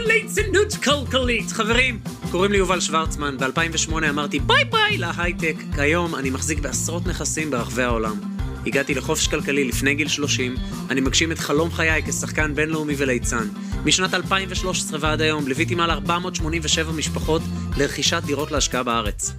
ליצנות 0.00 0.72
כלכלית. 0.84 1.52
חברים, 1.52 2.00
קוראים 2.30 2.52
לי 2.52 2.58
יובל 2.58 2.80
שוורצמן, 2.80 3.36
ב-2008 3.38 3.92
אמרתי 4.08 4.40
ביי 4.40 4.64
ביי 4.64 4.98
להייטק. 4.98 5.56
כיום 5.74 6.14
אני 6.14 6.30
מחזיק 6.30 6.58
בעשרות 6.58 7.06
נכסים 7.06 7.50
ברחבי 7.50 7.82
העולם. 7.82 8.20
הגעתי 8.66 8.94
לחופש 8.94 9.28
כלכלי 9.28 9.64
לפני 9.64 9.94
גיל 9.94 10.08
30, 10.08 10.54
אני 10.90 11.00
מגשים 11.00 11.32
את 11.32 11.38
חלום 11.38 11.70
חיי 11.70 12.02
כשחקן 12.06 12.54
בינלאומי 12.54 12.94
וליצן. 12.96 13.48
משנת 13.84 14.14
2013 14.14 14.98
ועד 15.02 15.20
היום 15.20 15.48
ליוויתי 15.48 15.74
מעל 15.74 15.90
487 15.90 16.92
משפחות 16.92 17.42
לרכישת 17.76 18.22
דירות 18.26 18.50
להשקעה 18.50 18.82
בארץ. 18.82 19.32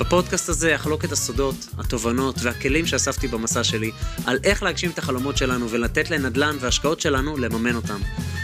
בפודקאסט 0.00 0.48
הזה 0.48 0.74
אחלוק 0.74 1.04
את 1.04 1.12
הסודות, 1.12 1.66
התובנות 1.78 2.36
והכלים 2.42 2.86
שאספתי 2.86 3.28
במסע 3.28 3.64
שלי 3.64 3.90
על 4.26 4.38
איך 4.44 4.62
להגשים 4.62 4.90
את 4.90 4.98
החלומות 4.98 5.36
שלנו 5.36 5.70
ולתת 5.70 6.10
לנדל"ן 6.10 6.56
והשקעות 6.60 7.00
שלנו 7.00 7.36
לממן 7.36 7.76
אותם. 7.76 7.98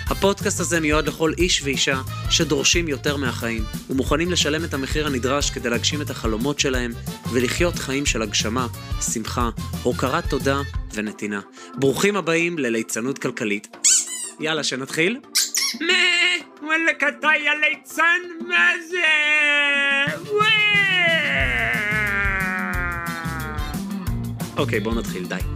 הפודקאסט 0.06 0.60
הזה 0.60 0.80
מיועד 0.80 1.08
לכל 1.08 1.32
איש 1.38 1.62
ואישה 1.62 2.00
שדורשים 2.30 2.88
יותר 2.88 3.16
מהחיים 3.16 3.64
ומוכנים 3.90 4.30
לשלם 4.30 4.64
את 4.64 4.74
המחיר 4.74 5.06
הנדרש 5.06 5.50
כדי 5.50 5.70
להגשים 5.70 6.02
את 6.02 6.10
החלומות 6.10 6.60
שלהם 6.60 6.92
ולחיות 7.32 7.74
חיים 7.74 8.06
של 8.06 8.22
הגשמה, 8.22 8.66
שמחה, 9.12 9.50
הוקרת 9.82 10.30
תודה 10.30 10.60
ונתינה. 10.94 11.40
ברוכים 11.74 12.16
הבאים 12.16 12.58
לליצנות 12.58 13.18
כלכלית. 13.18 13.76
יאללה, 14.40 14.64
שנתחיל? 14.64 15.20
מה? 15.80 15.92
וואלכ 16.62 17.02
אתה 17.08 17.28
יא 17.44 17.50
ליצן? 17.50 18.46
מה 18.48 18.70
זה? 18.90 18.96
אוקיי, 24.56 24.80
בואו 24.80 24.94
נתחיל, 24.94 25.24
די. 25.26 25.51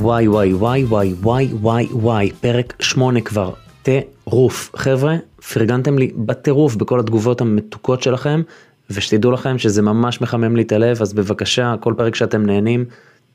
וואי 0.00 0.28
וואי 0.28 0.52
וואי 0.54 0.84
וואי 0.84 1.14
וואי 1.20 1.48
וואי 1.52 1.86
וואי, 1.92 2.30
פרק 2.40 2.74
שמונה 2.80 3.20
כבר, 3.20 3.52
טירוף. 3.82 4.70
חבר'ה, 4.76 5.16
פרגנתם 5.52 5.98
לי 5.98 6.10
בטירוף 6.16 6.76
בכל 6.76 7.00
התגובות 7.00 7.40
המתוקות 7.40 8.02
שלכם, 8.02 8.42
ושתדעו 8.90 9.30
לכם 9.30 9.58
שזה 9.58 9.82
ממש 9.82 10.20
מחמם 10.20 10.56
לי 10.56 10.62
את 10.62 10.72
הלב, 10.72 11.02
אז 11.02 11.12
בבקשה, 11.12 11.74
כל 11.80 11.94
פרק 11.96 12.14
שאתם 12.14 12.46
נהנים, 12.46 12.84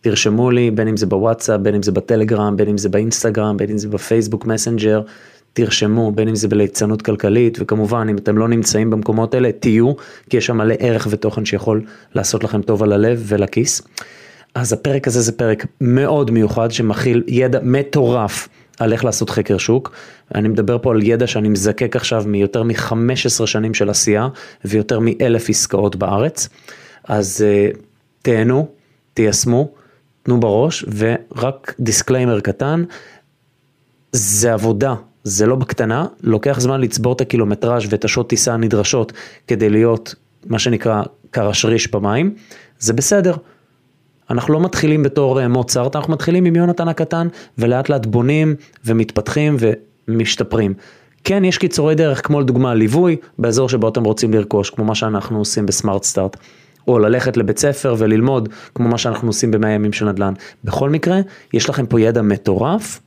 תרשמו 0.01 0.51
לי, 0.51 0.71
בין 0.71 0.87
אם 0.87 0.97
זה 0.97 1.05
בוואטסאפ, 1.05 1.59
בין 1.59 1.75
אם 1.75 1.83
זה 1.83 1.91
בטלגרם, 1.91 2.57
בין 2.57 2.69
אם 2.69 2.77
זה 2.77 2.89
באינסטגרם, 2.89 3.57
בין 3.57 3.69
אם 3.69 3.77
זה 3.77 3.87
בפייסבוק 3.87 4.45
מסנג'ר, 4.45 5.01
תרשמו, 5.53 6.11
בין 6.11 6.27
אם 6.27 6.35
זה 6.35 6.47
בליצנות 6.47 7.01
כלכלית, 7.01 7.57
וכמובן 7.61 8.07
אם 8.09 8.17
אתם 8.17 8.37
לא 8.37 8.47
נמצאים 8.47 8.89
במקומות 8.89 9.33
האלה, 9.33 9.51
תהיו, 9.51 9.93
כי 10.29 10.37
יש 10.37 10.45
שם 10.45 10.57
מלא 10.57 10.75
ערך 10.79 11.07
ותוכן 11.09 11.45
שיכול 11.45 11.81
לעשות 12.15 12.43
לכם 12.43 12.61
טוב 12.61 12.83
על 12.83 12.93
הלב 12.93 13.23
ולכיס. 13.25 13.81
אז 14.55 14.73
הפרק 14.73 15.07
הזה 15.07 15.21
זה 15.21 15.31
פרק 15.31 15.65
מאוד 15.81 16.31
מיוחד 16.31 16.71
שמכיל 16.71 17.23
ידע 17.27 17.59
מטורף 17.63 18.49
על 18.79 18.93
איך 18.93 19.05
לעשות 19.05 19.29
חקר 19.29 19.57
שוק. 19.57 19.91
אני 20.35 20.47
מדבר 20.47 20.77
פה 20.81 20.91
על 20.91 21.03
ידע 21.03 21.27
שאני 21.27 21.49
מזקק 21.49 21.95
עכשיו 21.95 22.23
מיותר 22.27 22.63
מ-15 22.63 23.45
שנים 23.45 23.73
של 23.73 23.89
עשייה 23.89 24.27
ויותר 24.65 24.99
מאלף 25.01 25.49
עסקאות 25.49 25.95
בארץ. 25.95 26.49
אז 27.03 27.45
uh, 27.73 27.77
תהנו, 28.21 28.67
תיישמו, 29.13 29.71
תנו 30.23 30.39
בראש 30.39 30.85
ורק 30.95 31.75
disclaimer 31.79 32.39
קטן, 32.39 32.83
זה 34.11 34.53
עבודה, 34.53 34.95
זה 35.23 35.45
לא 35.45 35.55
בקטנה, 35.55 36.05
לוקח 36.23 36.59
זמן 36.59 36.81
לצבור 36.81 37.13
את 37.13 37.21
הקילומטראז' 37.21 37.83
ואת 37.89 38.05
השעות 38.05 38.29
טיסה 38.29 38.53
הנדרשות 38.53 39.13
כדי 39.47 39.69
להיות 39.69 40.15
מה 40.45 40.59
שנקרא 40.59 41.03
קרשריש 41.31 41.91
במים, 41.91 42.35
זה 42.79 42.93
בסדר. 42.93 43.35
אנחנו 44.29 44.53
לא 44.53 44.59
מתחילים 44.59 45.03
בתור 45.03 45.41
אה, 45.41 45.47
מוצרט, 45.47 45.95
אנחנו 45.95 46.13
מתחילים 46.13 46.45
עם 46.45 46.55
יונתן 46.55 46.87
הקטן 46.87 47.27
ולאט 47.57 47.89
לאט 47.89 48.05
בונים 48.05 48.55
ומתפתחים 48.85 49.57
ומשתפרים. 50.07 50.73
כן, 51.23 51.45
יש 51.45 51.57
קיצורי 51.57 51.95
דרך, 51.95 52.27
כמו 52.27 52.41
לדוגמה 52.41 52.73
ליווי 52.73 53.15
באזור 53.39 53.69
שבו 53.69 53.87
אתם 53.87 54.03
רוצים 54.03 54.33
לרכוש, 54.33 54.69
כמו 54.69 54.85
מה 54.85 54.95
שאנחנו 54.95 55.37
עושים 55.39 55.65
בסמארט 55.65 56.03
סטארט. 56.03 56.37
או 56.87 56.99
ללכת 56.99 57.37
לבית 57.37 57.57
ספר 57.57 57.95
וללמוד, 57.97 58.49
כמו 58.75 58.87
מה 58.87 58.97
שאנחנו 58.97 59.29
עושים 59.29 59.51
במאה 59.51 59.69
ימים 59.69 59.93
של 59.93 60.09
נדל"ן. 60.09 60.33
בכל 60.63 60.89
מקרה, 60.89 61.19
יש 61.53 61.69
לכם 61.69 61.85
פה 61.85 62.01
ידע 62.01 62.21
מטורף, 62.21 62.99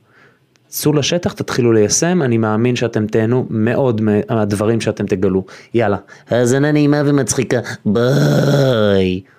צאו 0.67 0.93
לשטח, 0.93 1.33
תתחילו 1.33 1.71
ליישם, 1.71 2.21
אני 2.21 2.37
מאמין 2.37 2.75
שאתם 2.75 3.07
תהנו 3.07 3.45
מאוד 3.49 4.01
מהדברים 4.01 4.81
שאתם 4.81 5.05
תגלו. 5.05 5.45
יאללה, 5.73 5.97
האזנה 6.29 6.71
נעימה 6.71 7.01
ומצחיקה, 7.05 7.59
ביי. 7.85 9.36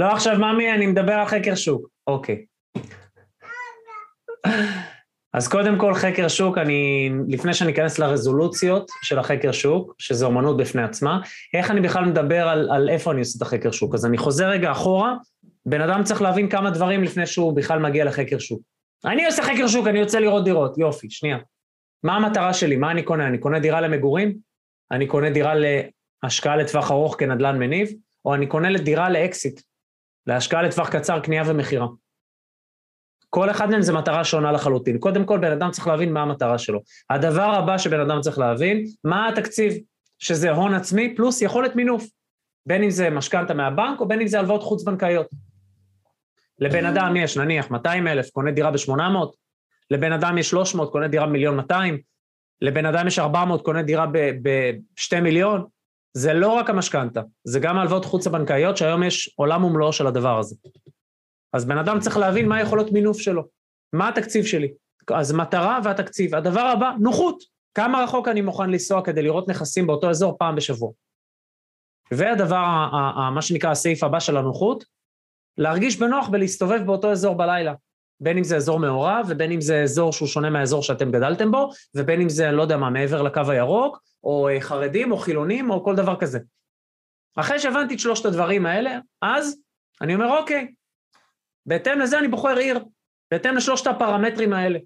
לא 0.00 0.12
עכשיו 0.12 0.38
ממי, 0.38 0.74
אני 0.74 0.86
מדבר 0.86 1.12
על 1.12 1.26
חקר 1.26 1.54
שוק. 1.54 1.88
אוקיי. 2.06 2.44
אז 5.32 5.48
קודם 5.48 5.78
כל 5.78 5.94
חקר 5.94 6.28
שוק, 6.28 6.58
אני, 6.58 7.10
לפני 7.28 7.54
שאני 7.54 7.72
אכנס 7.72 7.98
לרזולוציות 7.98 8.90
של 9.02 9.18
החקר 9.18 9.52
שוק, 9.52 9.94
שזה 9.98 10.26
אומנות 10.26 10.56
בפני 10.56 10.82
עצמה, 10.82 11.20
איך 11.54 11.70
אני 11.70 11.80
בכלל 11.80 12.04
מדבר 12.04 12.48
על, 12.48 12.70
על 12.70 12.88
איפה 12.88 13.12
אני 13.12 13.20
עושה 13.20 13.36
את 13.36 13.42
החקר 13.42 13.70
שוק. 13.70 13.94
אז 13.94 14.06
אני 14.06 14.18
חוזר 14.18 14.48
רגע 14.48 14.72
אחורה, 14.72 15.14
בן 15.66 15.80
אדם 15.80 16.04
צריך 16.04 16.22
להבין 16.22 16.48
כמה 16.48 16.70
דברים 16.70 17.02
לפני 17.02 17.26
שהוא 17.26 17.56
בכלל 17.56 17.78
מגיע 17.78 18.04
לחקר 18.04 18.38
שוק. 18.38 18.60
אני 19.04 19.26
עושה 19.26 19.42
חקר 19.42 19.66
שוק, 19.66 19.86
אני 19.86 19.98
יוצא 19.98 20.18
לראות 20.18 20.44
דירות, 20.44 20.78
יופי, 20.78 21.10
שנייה. 21.10 21.38
מה 22.02 22.16
המטרה 22.16 22.54
שלי? 22.54 22.76
מה 22.76 22.90
אני 22.90 23.02
קונה? 23.02 23.26
אני 23.26 23.38
קונה 23.38 23.58
דירה 23.58 23.80
למגורים? 23.80 24.36
אני 24.90 25.06
קונה 25.06 25.30
דירה 25.30 25.54
להשקעה 26.22 26.56
לטווח 26.56 26.90
ארוך 26.90 27.16
כנדל"ן 27.18 27.58
מניב? 27.58 27.90
או 28.24 28.34
אני 28.34 28.46
קונה 28.46 28.78
דירה 28.78 29.10
לאקסיט, 29.10 29.60
להשקעה 30.26 30.62
לטווח 30.62 30.88
קצר, 30.88 31.20
קנייה 31.20 31.42
ומכירה. 31.46 31.86
כל 33.30 33.50
אחד 33.50 33.70
מהם 33.70 33.82
זה 33.82 33.92
מטרה 33.92 34.24
שונה 34.24 34.52
לחלוטין. 34.52 34.98
קודם 34.98 35.24
כל, 35.24 35.38
בן 35.38 35.52
אדם 35.52 35.70
צריך 35.70 35.86
להבין 35.86 36.12
מה 36.12 36.22
המטרה 36.22 36.58
שלו. 36.58 36.80
הדבר 37.10 37.50
הבא 37.50 37.78
שבן 37.78 38.00
אדם 38.00 38.20
צריך 38.20 38.38
להבין, 38.38 38.84
מה 39.04 39.28
התקציב, 39.28 39.74
שזה 40.18 40.50
הון 40.50 40.74
עצמי 40.74 41.16
פלוס 41.16 41.42
יכולת 41.42 41.76
מינוף. 41.76 42.06
בין 42.66 42.82
אם 42.82 42.90
זה 42.90 43.10
משכנתה 43.10 43.54
מהבנק 43.54 44.00
או 44.00 44.08
בין 44.08 44.20
אם 44.20 44.26
זה 44.26 44.38
הלוואות 44.38 44.62
חוץ-בנקאיות. 44.62 45.26
לבן 46.58 46.84
אדם 46.84 47.16
יש 47.16 47.36
נניח 47.36 47.70
200 47.70 48.06
אלף, 48.06 48.30
קונה 48.30 48.50
דירה 48.50 48.70
ב-800, 48.70 48.92
לבן 49.90 50.12
אדם 50.12 50.38
יש 50.38 50.50
300, 50.50 50.92
קונה 50.92 51.08
דירה 51.08 51.26
במיליון 51.26 51.56
200, 51.56 51.98
לבן 52.62 52.86
אדם 52.86 53.06
יש 53.06 53.18
400, 53.18 53.64
קונה 53.64 53.82
דירה 53.82 54.06
ב-2 54.42 55.20
מיליון, 55.22 55.66
זה 56.12 56.34
לא 56.34 56.48
רק 56.48 56.70
המשכנתה, 56.70 57.20
זה 57.44 57.60
גם 57.60 57.76
ההלוואות 57.76 58.04
חוץ-הבנקאיות, 58.04 58.76
שהיום 58.76 59.02
יש 59.02 59.34
עולם 59.36 59.64
ומלואו 59.64 59.92
של 59.92 60.06
הדבר 60.06 60.38
הזה. 60.38 60.56
אז 61.52 61.64
בן 61.64 61.78
אדם 61.78 62.00
צריך 62.00 62.16
להבין 62.16 62.48
מה 62.48 62.56
היכולות 62.56 62.92
מינוף 62.92 63.18
שלו, 63.18 63.42
מה 63.92 64.08
התקציב 64.08 64.44
שלי. 64.44 64.72
אז 65.14 65.32
מטרה 65.32 65.78
והתקציב. 65.84 66.34
הדבר 66.34 66.60
הבא, 66.60 66.92
נוחות. 67.00 67.42
כמה 67.74 68.04
רחוק 68.04 68.28
אני 68.28 68.40
מוכן 68.40 68.70
לנסוע 68.70 69.04
כדי 69.04 69.22
לראות 69.22 69.48
נכסים 69.48 69.86
באותו 69.86 70.10
אזור 70.10 70.36
פעם 70.38 70.56
בשבוע. 70.56 70.92
והדבר, 72.10 72.64
מה 73.34 73.42
שנקרא 73.42 73.70
הסעיף 73.70 74.04
הבא 74.04 74.20
של 74.20 74.36
הנוחות, 74.36 74.84
להרגיש 75.58 75.98
בנוח 75.98 76.28
ולהסתובב 76.32 76.80
באותו 76.86 77.12
אזור 77.12 77.36
בלילה. 77.36 77.74
בין 78.20 78.38
אם 78.38 78.44
זה 78.44 78.56
אזור 78.56 78.78
מעורב, 78.78 79.26
ובין 79.28 79.52
אם 79.52 79.60
זה 79.60 79.82
אזור 79.82 80.12
שהוא 80.12 80.28
שונה 80.28 80.50
מהאזור 80.50 80.82
שאתם 80.82 81.10
גדלתם 81.10 81.50
בו, 81.50 81.70
ובין 81.94 82.20
אם 82.20 82.28
זה, 82.28 82.50
לא 82.50 82.62
יודע 82.62 82.76
מה, 82.76 82.90
מעבר 82.90 83.22
לקו 83.22 83.40
הירוק, 83.48 84.02
או 84.24 84.48
אה, 84.48 84.60
חרדים, 84.60 85.12
או 85.12 85.16
חילונים, 85.16 85.70
או 85.70 85.84
כל 85.84 85.96
דבר 85.96 86.20
כזה. 86.20 86.38
אחרי 87.36 87.58
שהבנתי 87.58 87.94
את 87.94 87.98
שלושת 87.98 88.24
הדברים 88.24 88.66
האלה, 88.66 88.98
אז 89.22 89.60
אני 90.00 90.14
אומר, 90.14 90.38
אוקיי, 90.38 90.72
בהתאם 91.66 91.98
לזה 91.98 92.18
אני 92.18 92.28
בוחר 92.28 92.56
עיר, 92.56 92.84
בהתאם 93.30 93.56
לשלושת 93.56 93.86
הפרמטרים 93.86 94.52
האלה. 94.52 94.78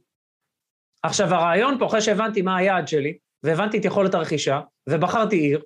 עכשיו, 1.02 1.34
הרעיון 1.34 1.78
פה, 1.78 1.86
אחרי 1.86 2.00
שהבנתי 2.00 2.42
מה 2.42 2.56
היעד 2.56 2.88
שלי, 2.88 3.18
והבנתי 3.42 3.78
את 3.78 3.84
יכולת 3.84 4.14
הרכישה, 4.14 4.60
ובחרתי 4.88 5.36
עיר, 5.36 5.62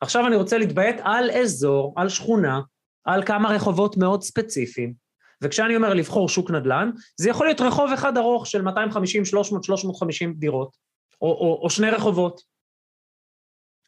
עכשיו 0.00 0.26
אני 0.26 0.36
רוצה 0.36 0.58
להתביית 0.58 0.96
על 1.04 1.30
אזור, 1.30 1.94
על 1.96 2.08
שכונה, 2.08 2.60
על 3.04 3.26
כמה 3.26 3.48
רחובות 3.48 3.96
מאוד 3.96 4.22
ספציפיים, 4.22 4.94
וכשאני 5.42 5.76
אומר 5.76 5.94
לבחור 5.94 6.28
שוק 6.28 6.50
נדל"ן, 6.50 6.90
זה 7.16 7.30
יכול 7.30 7.46
להיות 7.46 7.60
רחוב 7.60 7.90
אחד 7.92 8.16
ארוך 8.16 8.46
של 8.46 8.62
250, 8.62 9.24
300, 9.24 9.64
350 9.64 10.34
דירות, 10.34 10.76
או, 11.20 11.26
או, 11.26 11.60
או 11.62 11.70
שני 11.70 11.90
רחובות. 11.90 12.42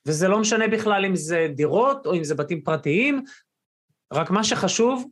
וזה 0.06 0.28
לא 0.28 0.40
משנה 0.40 0.68
בכלל 0.68 1.04
אם 1.04 1.16
זה 1.16 1.46
דירות 1.54 2.06
או 2.06 2.14
אם 2.14 2.24
זה 2.24 2.34
בתים 2.34 2.62
פרטיים, 2.62 3.24
רק 4.12 4.30
מה 4.30 4.44
שחשוב, 4.44 5.04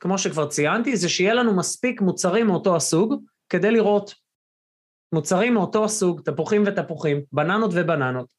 כמו 0.00 0.18
שכבר 0.18 0.48
ציינתי, 0.48 0.96
זה 0.96 1.08
שיהיה 1.08 1.34
לנו 1.34 1.56
מספיק 1.56 2.00
מוצרים 2.00 2.46
מאותו 2.46 2.76
הסוג 2.76 3.14
כדי 3.48 3.70
לראות. 3.70 4.14
מוצרים 5.12 5.54
מאותו 5.54 5.84
הסוג, 5.84 6.20
תפוחים 6.20 6.62
ותפוחים, 6.66 7.20
בננות 7.32 7.70
ובננות. 7.74 8.32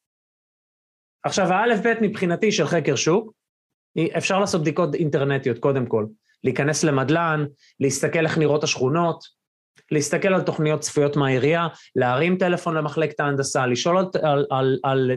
עכשיו, 1.24 1.46
האלף 1.46 1.80
בית 1.80 1.98
מבחינתי 2.02 2.52
של 2.52 2.68
חקר 2.68 2.96
שוק, 2.96 3.34
אפשר 4.18 4.40
לעשות 4.40 4.62
בדיקות 4.62 4.96
אינטרנטיות 4.96 5.60
קודם 5.60 5.86
כל. 5.86 6.06
להיכנס 6.44 6.84
למדלן, 6.84 7.46
להסתכל 7.80 8.26
איך 8.26 8.38
נראות 8.38 8.64
השכונות, 8.64 9.24
להסתכל 9.92 10.34
על 10.34 10.42
תוכניות 10.42 10.80
צפויות 10.80 11.16
מהעירייה, 11.16 11.68
להרים 11.96 12.38
טלפון 12.38 12.76
למחלקת 12.76 13.20
ההנדסה, 13.20 13.66
לשאול 13.66 13.98
על, 13.98 14.06
על, 14.22 14.46
על, 14.52 14.80
על, 14.84 15.12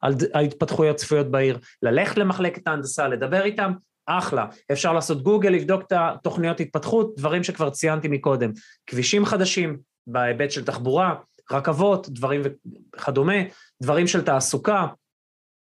על, 0.00 0.14
על 0.32 0.44
התפתחויות 0.44 0.96
צפויות 0.96 1.30
בעיר, 1.30 1.58
ללכת 1.82 2.18
למחלקת 2.18 2.66
ההנדסה, 2.66 3.08
לדבר 3.08 3.42
איתם, 3.42 3.72
אחלה. 4.06 4.46
אפשר 4.72 4.92
לעשות 4.92 5.22
גוגל, 5.22 5.50
לבדוק 5.50 5.82
את 5.82 5.92
התוכניות 5.96 6.60
התפתחות, 6.60 7.14
דברים 7.16 7.44
שכבר 7.44 7.70
ציינתי 7.70 8.08
מקודם. 8.08 8.50
כבישים 8.86 9.24
חדשים, 9.24 9.78
בהיבט 10.06 10.50
של 10.50 10.64
תחבורה, 10.64 11.14
רכבות, 11.52 12.08
דברים 12.08 12.42
וכדומה, 12.96 13.34
דברים 13.82 14.06
של 14.06 14.24
תעסוקה, 14.24 14.86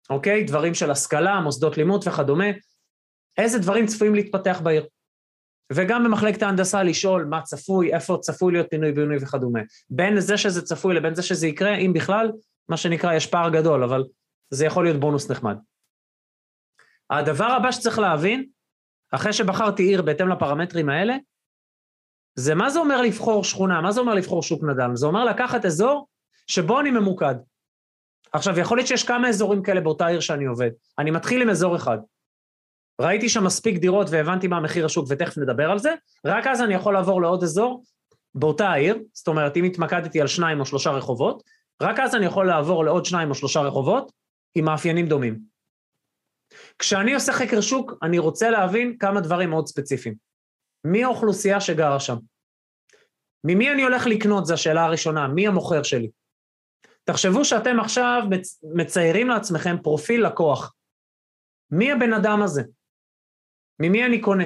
אוקיי? 0.09 0.43
דברים 0.43 0.73
של 0.73 0.91
השכלה, 0.91 1.39
מוסדות 1.39 1.77
לימוד 1.77 2.03
וכדומה. 2.07 2.45
איזה 3.37 3.59
דברים 3.59 3.85
צפויים 3.85 4.15
להתפתח 4.15 4.59
בעיר? 4.63 4.87
וגם 5.73 6.03
במחלקת 6.03 6.41
ההנדסה 6.41 6.83
לשאול 6.83 7.25
מה 7.25 7.41
צפוי, 7.41 7.93
איפה 7.93 8.17
צפוי 8.21 8.53
להיות 8.53 8.67
פינוי 8.69 8.91
בינוי 8.91 9.17
וכדומה. 9.21 9.59
בין 9.89 10.19
זה 10.19 10.37
שזה 10.37 10.61
צפוי 10.61 10.95
לבין 10.95 11.15
זה 11.15 11.23
שזה 11.23 11.47
יקרה, 11.47 11.75
אם 11.75 11.93
בכלל, 11.93 12.31
מה 12.69 12.77
שנקרא, 12.77 13.13
יש 13.13 13.27
פער 13.27 13.49
גדול, 13.49 13.83
אבל 13.83 14.03
זה 14.49 14.65
יכול 14.65 14.83
להיות 14.83 14.99
בונוס 14.99 15.31
נחמד. 15.31 15.57
הדבר 17.09 17.45
הבא 17.45 17.71
שצריך 17.71 17.99
להבין, 17.99 18.45
אחרי 19.11 19.33
שבחרתי 19.33 19.83
עיר 19.83 20.01
בהתאם 20.01 20.29
לפרמטרים 20.29 20.89
האלה, 20.89 21.15
זה 22.35 22.55
מה 22.55 22.69
זה 22.69 22.79
אומר 22.79 23.01
לבחור 23.01 23.43
שכונה, 23.43 23.81
מה 23.81 23.91
זה 23.91 23.99
אומר 23.99 24.13
לבחור 24.13 24.43
שוק 24.43 24.63
נדל"ן? 24.63 24.95
זה 24.95 25.05
אומר 25.05 25.25
לקחת 25.25 25.65
אזור 25.65 26.07
שבו 26.47 26.79
אני 26.79 26.91
ממוקד. 26.91 27.35
עכשיו, 28.33 28.59
יכול 28.59 28.77
להיות 28.77 28.87
שיש 28.87 29.03
כמה 29.03 29.29
אזורים 29.29 29.63
כאלה 29.63 29.81
באותה 29.81 30.07
עיר 30.07 30.19
שאני 30.19 30.45
עובד. 30.45 30.69
אני 30.99 31.11
מתחיל 31.11 31.41
עם 31.41 31.49
אזור 31.49 31.75
אחד. 31.75 31.97
ראיתי 33.01 33.29
שם 33.29 33.43
מספיק 33.43 33.77
דירות 33.77 34.07
והבנתי 34.09 34.47
מה 34.47 34.59
מחיר 34.59 34.85
השוק 34.85 35.05
ותכף 35.09 35.37
נדבר 35.37 35.71
על 35.71 35.79
זה, 35.79 35.93
רק 36.25 36.47
אז 36.47 36.61
אני 36.61 36.73
יכול 36.73 36.93
לעבור 36.93 37.21
לעוד 37.21 37.43
אזור 37.43 37.83
באותה 38.35 38.69
העיר, 38.69 38.99
זאת 39.13 39.27
אומרת, 39.27 39.57
אם 39.57 39.63
התמקדתי 39.63 40.21
על 40.21 40.27
שניים 40.27 40.59
או 40.59 40.65
שלושה 40.65 40.91
רחובות, 40.91 41.43
רק 41.81 41.99
אז 41.99 42.15
אני 42.15 42.25
יכול 42.25 42.47
לעבור 42.47 42.85
לעוד 42.85 43.05
שניים 43.05 43.29
או 43.29 43.35
שלושה 43.35 43.59
רחובות 43.59 44.11
עם 44.55 44.65
מאפיינים 44.65 45.07
דומים. 45.07 45.39
כשאני 46.79 47.13
עושה 47.13 47.33
חקר 47.33 47.61
שוק, 47.61 47.93
אני 48.03 48.19
רוצה 48.19 48.49
להבין 48.49 48.97
כמה 48.99 49.21
דברים 49.21 49.49
מאוד 49.49 49.67
ספציפיים. 49.67 50.15
מי 50.83 51.03
האוכלוסייה 51.03 51.61
שגרה 51.61 51.99
שם? 51.99 52.17
ממי 53.43 53.71
אני 53.71 53.83
הולך 53.83 54.07
לקנות, 54.07 54.45
זו 54.45 54.53
השאלה 54.53 54.83
הראשונה, 54.83 55.27
מי 55.27 55.47
המוכר 55.47 55.83
שלי? 55.83 56.09
תחשבו 57.03 57.45
שאתם 57.45 57.79
עכשיו 57.79 58.23
מציירים 58.75 59.27
לעצמכם 59.27 59.75
פרופיל 59.83 60.25
לקוח. 60.25 60.73
מי 61.71 61.91
הבן 61.91 62.13
אדם 62.13 62.41
הזה? 62.41 62.63
ממי 63.79 64.05
אני 64.05 64.21
קונה? 64.21 64.43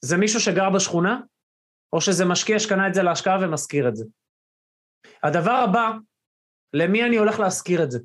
זה 0.00 0.16
מישהו 0.16 0.40
שגר 0.40 0.70
בשכונה? 0.70 1.20
או 1.92 2.00
שזה 2.00 2.24
משקיע 2.24 2.58
שקנה 2.58 2.88
את 2.88 2.94
זה 2.94 3.02
להשקעה 3.02 3.38
ומשכיר 3.40 3.88
את 3.88 3.96
זה? 3.96 4.04
הדבר 5.22 5.64
הבא, 5.68 5.90
למי 6.72 7.04
אני 7.04 7.16
הולך 7.16 7.40
להשכיר 7.40 7.82
את 7.84 7.90
זה? 7.90 7.98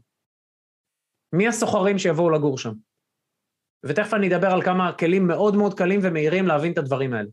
מי 1.33 1.47
הסוחרים 1.47 1.97
שיבואו 1.97 2.29
לגור 2.29 2.57
שם? 2.57 2.73
ותכף 3.85 4.13
אני 4.13 4.35
אדבר 4.35 4.47
על 4.47 4.61
כמה 4.61 4.93
כלים 4.97 5.27
מאוד 5.27 5.55
מאוד 5.55 5.73
קלים 5.73 5.99
ומהירים 6.03 6.47
להבין 6.47 6.73
את 6.73 6.77
הדברים 6.77 7.13
האלה. 7.13 7.29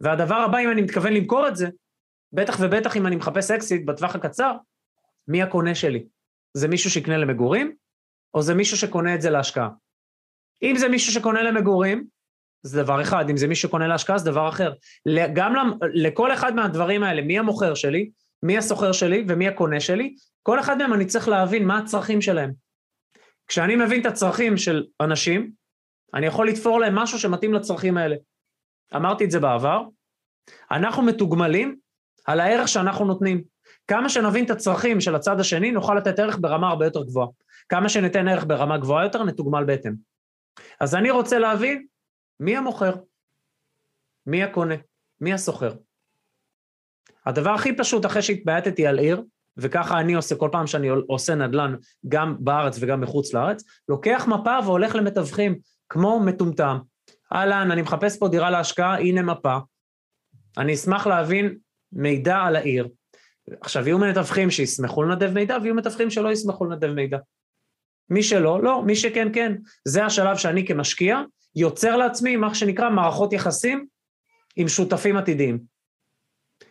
והדבר 0.00 0.34
הבא, 0.34 0.58
אם 0.58 0.70
אני 0.70 0.82
מתכוון 0.82 1.12
למכור 1.12 1.48
את 1.48 1.56
זה, 1.56 1.68
בטח 2.32 2.54
ובטח 2.60 2.96
אם 2.96 3.06
אני 3.06 3.16
מחפש 3.16 3.50
אקסיט 3.50 3.86
בטווח 3.86 4.14
הקצר, 4.14 4.56
מי 5.28 5.42
הקונה 5.42 5.74
שלי? 5.74 6.06
זה 6.54 6.68
מישהו 6.68 6.90
שיקנה 6.90 7.16
למגורים, 7.16 7.76
או 8.34 8.42
זה 8.42 8.54
מישהו 8.54 8.76
שקונה 8.76 9.14
את 9.14 9.22
זה 9.22 9.30
להשקעה? 9.30 9.68
אם 10.62 10.76
זה 10.76 10.88
מישהו 10.88 11.12
שקונה 11.12 11.42
למגורים, 11.42 12.04
זה 12.62 12.82
דבר 12.82 13.02
אחד, 13.02 13.30
אם 13.30 13.36
זה 13.36 13.48
מישהו 13.48 13.68
שקונה 13.68 13.88
להשקעה 13.88 14.18
זה 14.18 14.30
דבר 14.30 14.48
אחר. 14.48 14.72
גם 15.34 15.72
לכל 15.94 16.32
אחד 16.32 16.54
מהדברים 16.54 17.02
האלה, 17.02 17.22
מי 17.22 17.38
המוכר 17.38 17.74
שלי, 17.74 18.10
מי 18.42 18.58
הסוחר 18.58 18.92
שלי 18.92 19.24
ומי 19.28 19.48
הקונה 19.48 19.80
שלי, 19.80 20.14
כל 20.42 20.60
אחד 20.60 20.78
מהם 20.78 20.92
אני 20.92 21.06
צריך 21.06 21.28
להבין 21.28 21.66
מה 21.66 21.78
הצרכים 21.78 22.20
שלהם. 22.20 22.52
כשאני 23.48 23.76
מבין 23.76 24.00
את 24.00 24.06
הצרכים 24.06 24.56
של 24.56 24.86
אנשים, 25.00 25.50
אני 26.14 26.26
יכול 26.26 26.48
לתפור 26.48 26.80
להם 26.80 26.94
משהו 26.94 27.18
שמתאים 27.18 27.54
לצרכים 27.54 27.96
האלה. 27.96 28.16
אמרתי 28.96 29.24
את 29.24 29.30
זה 29.30 29.40
בעבר, 29.40 29.82
אנחנו 30.70 31.02
מתוגמלים 31.02 31.76
על 32.26 32.40
הערך 32.40 32.68
שאנחנו 32.68 33.04
נותנים. 33.04 33.42
כמה 33.86 34.08
שנבין 34.08 34.44
את 34.44 34.50
הצרכים 34.50 35.00
של 35.00 35.14
הצד 35.14 35.40
השני, 35.40 35.70
נוכל 35.70 35.94
לתת 35.94 36.18
ערך 36.18 36.38
ברמה 36.40 36.68
הרבה 36.68 36.84
יותר 36.84 37.04
גבוהה. 37.04 37.28
כמה 37.68 37.88
שניתן 37.88 38.28
ערך 38.28 38.44
ברמה 38.46 38.78
גבוהה 38.78 39.04
יותר, 39.04 39.24
נתוגמל 39.24 39.64
בהתאם. 39.64 40.09
אז 40.80 40.94
אני 40.94 41.10
רוצה 41.10 41.38
להבין 41.38 41.86
מי 42.40 42.56
המוכר, 42.56 42.94
מי 44.26 44.42
הקונה, 44.42 44.74
מי 45.20 45.32
הסוחר. 45.32 45.72
הדבר 47.26 47.50
הכי 47.50 47.76
פשוט 47.76 48.06
אחרי 48.06 48.22
שהתבייתתי 48.22 48.86
על 48.86 48.98
עיר, 48.98 49.22
וככה 49.56 50.00
אני 50.00 50.14
עושה 50.14 50.36
כל 50.36 50.48
פעם 50.52 50.66
שאני 50.66 50.88
עושה 50.88 51.34
נדל"ן, 51.34 51.76
גם 52.08 52.36
בארץ 52.38 52.76
וגם 52.80 53.00
מחוץ 53.00 53.34
לארץ, 53.34 53.64
לוקח 53.88 54.26
מפה 54.28 54.58
והולך 54.64 54.94
למתווכים, 54.94 55.58
כמו 55.88 56.20
מטומטם. 56.20 56.78
אהלן, 57.32 57.70
אני 57.70 57.82
מחפש 57.82 58.18
פה 58.18 58.28
דירה 58.28 58.50
להשקעה, 58.50 58.98
הנה 58.98 59.22
מפה. 59.22 59.58
אני 60.58 60.74
אשמח 60.74 61.06
להבין 61.06 61.58
מידע 61.92 62.36
על 62.36 62.56
העיר. 62.56 62.88
עכשיו, 63.60 63.86
יהיו 63.86 63.98
מתווכים 63.98 64.50
שישמחו 64.50 65.02
לנדב 65.02 65.30
מידע, 65.34 65.56
ויהיו 65.62 65.74
מתווכים 65.74 66.10
שלא 66.10 66.32
ישמחו 66.32 66.64
לנדב 66.64 66.92
מידע. 66.92 67.18
מי 68.10 68.22
שלא, 68.22 68.62
לא, 68.62 68.82
מי 68.82 68.96
שכן, 68.96 69.28
כן. 69.32 69.52
זה 69.84 70.04
השלב 70.04 70.36
שאני 70.36 70.66
כמשקיע 70.66 71.20
יוצר 71.56 71.96
לעצמי 71.96 72.36
מה 72.36 72.54
שנקרא 72.54 72.90
מערכות 72.90 73.32
יחסים 73.32 73.86
עם 74.56 74.68
שותפים 74.68 75.16
עתידיים. 75.16 75.58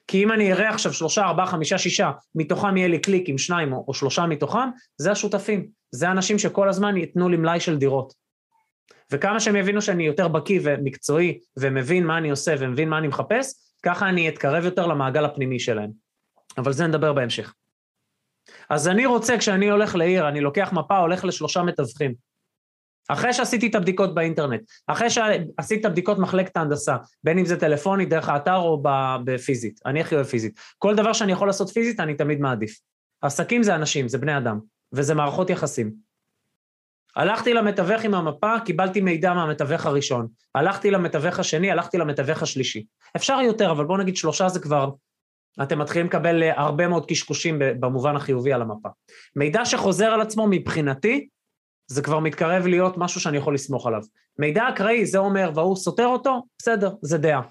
כי 0.08 0.24
אם 0.24 0.32
אני 0.32 0.54
אראה 0.54 0.70
עכשיו 0.70 0.94
שלושה, 0.94 1.26
ארבעה, 1.26 1.48
חמישה, 1.48 1.78
שישה, 1.78 2.12
מתוכם 2.36 2.78
יהיה 2.78 2.88
לי 2.88 3.00
קליק 3.00 3.30
עם 3.30 3.38
שניים 3.38 3.74
או, 3.74 3.86
או 3.88 3.94
שלושה 3.94 4.26
מתוכם, 4.26 4.70
זה 4.98 5.12
השותפים. 5.12 5.68
זה 5.92 6.12
אנשים 6.12 6.40
שכל 6.40 6.70
הזמן 6.70 6.98
ייתנו 6.98 7.30
לי 7.30 7.38
מלאי 7.38 7.60
של 7.60 7.78
דירות. 7.78 8.14
וכמה 9.12 9.40
שהם 9.40 9.56
יבינו 9.56 9.82
שאני 9.82 10.04
יותר 10.04 10.28
בקיא 10.28 10.60
ומקצועי 10.64 11.40
ומבין 11.58 12.06
מה 12.06 12.18
אני 12.18 12.30
עושה 12.30 12.56
ומבין 12.60 12.90
מה 12.90 12.98
אני 12.98 13.08
מחפש, 13.08 13.54
ככה 13.84 14.10
אני 14.10 14.30
אתקרב 14.30 14.66
יותר 14.66 14.88
למעגל 14.88 15.26
הפנימי 15.26 15.60
שלהם. 15.60 15.92
אבל 16.58 16.74
זה 16.74 16.88
נדבר 16.88 17.14
בהמשך. 17.14 17.54
אז 18.70 18.88
אני 18.88 19.06
רוצה, 19.06 19.38
כשאני 19.38 19.72
הולך 19.72 19.96
לעיר, 19.96 20.28
אני 20.28 20.42
לוקח 20.42 20.70
מפה, 20.74 20.98
הולך 20.98 21.26
לשלושה 21.26 21.64
מתווכים. 21.64 22.14
אחרי 23.10 23.34
שעשיתי 23.34 23.68
את 23.68 23.76
הבדיקות 23.76 24.16
באינטרנט, 24.16 24.62
אחרי 24.88 25.10
שעשיתי 25.10 25.82
את 25.82 25.86
הבדיקות 25.86 26.20
מחלקת 26.20 26.58
ההנדסה, 26.58 26.96
בין 27.24 27.40
אם 27.40 27.46
זה 27.46 27.60
טלפוני, 27.60 28.06
דרך 28.06 28.30
האתר 28.30 28.56
או 28.56 28.84
בפיזית, 29.24 29.80
אני 29.86 30.02
הכי 30.02 30.16
אוהב 30.16 30.26
פיזית. 30.26 30.60
כל 30.78 30.96
דבר 30.96 31.14
שאני 31.14 31.32
יכול 31.32 31.48
לעשות 31.48 31.70
פיזית, 31.70 32.00
אני 32.00 32.14
תמיד 32.14 32.40
מעדיף. 32.40 32.80
עסקים 33.22 33.64
זה 33.64 33.76
אנשים, 33.76 34.08
זה 34.08 34.18
בני 34.18 34.38
אדם, 34.38 34.60
וזה 34.94 35.16
מערכות 35.16 35.50
יחסים. 35.50 35.92
הלכתי 37.16 37.54
למתווך 37.54 38.04
עם 38.04 38.14
המפה, 38.14 38.60
קיבלתי 38.66 39.02
מידע 39.02 39.34
מהמתווך 39.34 39.86
הראשון. 39.86 40.28
הלכתי 40.56 40.92
למתווך 40.92 41.40
השני, 41.40 41.72
הלכתי 41.72 41.98
למתווך 41.98 42.44
השלישי. 42.44 42.86
אפשר 43.16 43.40
יותר, 43.42 43.72
אבל 43.72 43.86
בואו 43.86 43.98
נגיד 43.98 44.18
שלושה 44.18 44.50
זה 44.50 44.60
כבר 44.60 44.90
אתם 45.62 45.80
מתחילים 45.80 46.08
לקבל 46.08 46.44
אה, 46.44 46.62
הרבה 46.62 46.88
מאוד 46.88 47.06
קשקושים 47.06 47.60
במובן 47.60 48.16
החיובי 48.16 48.54
על 48.54 48.62
המפה. 48.62 48.90
מידע 49.36 49.66
שחוזר 49.66 50.06
על 50.06 50.22
עצמו 50.22 50.48
מבחינתי, 50.50 51.28
זה 51.88 52.02
כבר 52.02 52.20
מתקרב 52.20 52.68
להיות 52.68 52.98
משהו 52.98 53.22
שאני 53.22 53.38
יכול 53.38 53.54
לסמוך 53.54 53.88
עליו. 53.88 54.02
מידע 54.40 54.70
אקראי, 54.70 55.06
זה 55.06 55.18
אומר, 55.18 55.52
והוא 55.56 55.76
סותר 55.76 56.06
אותו, 56.06 56.44
בסדר, 56.60 56.92
זה 57.02 57.18
דעה. 57.18 57.42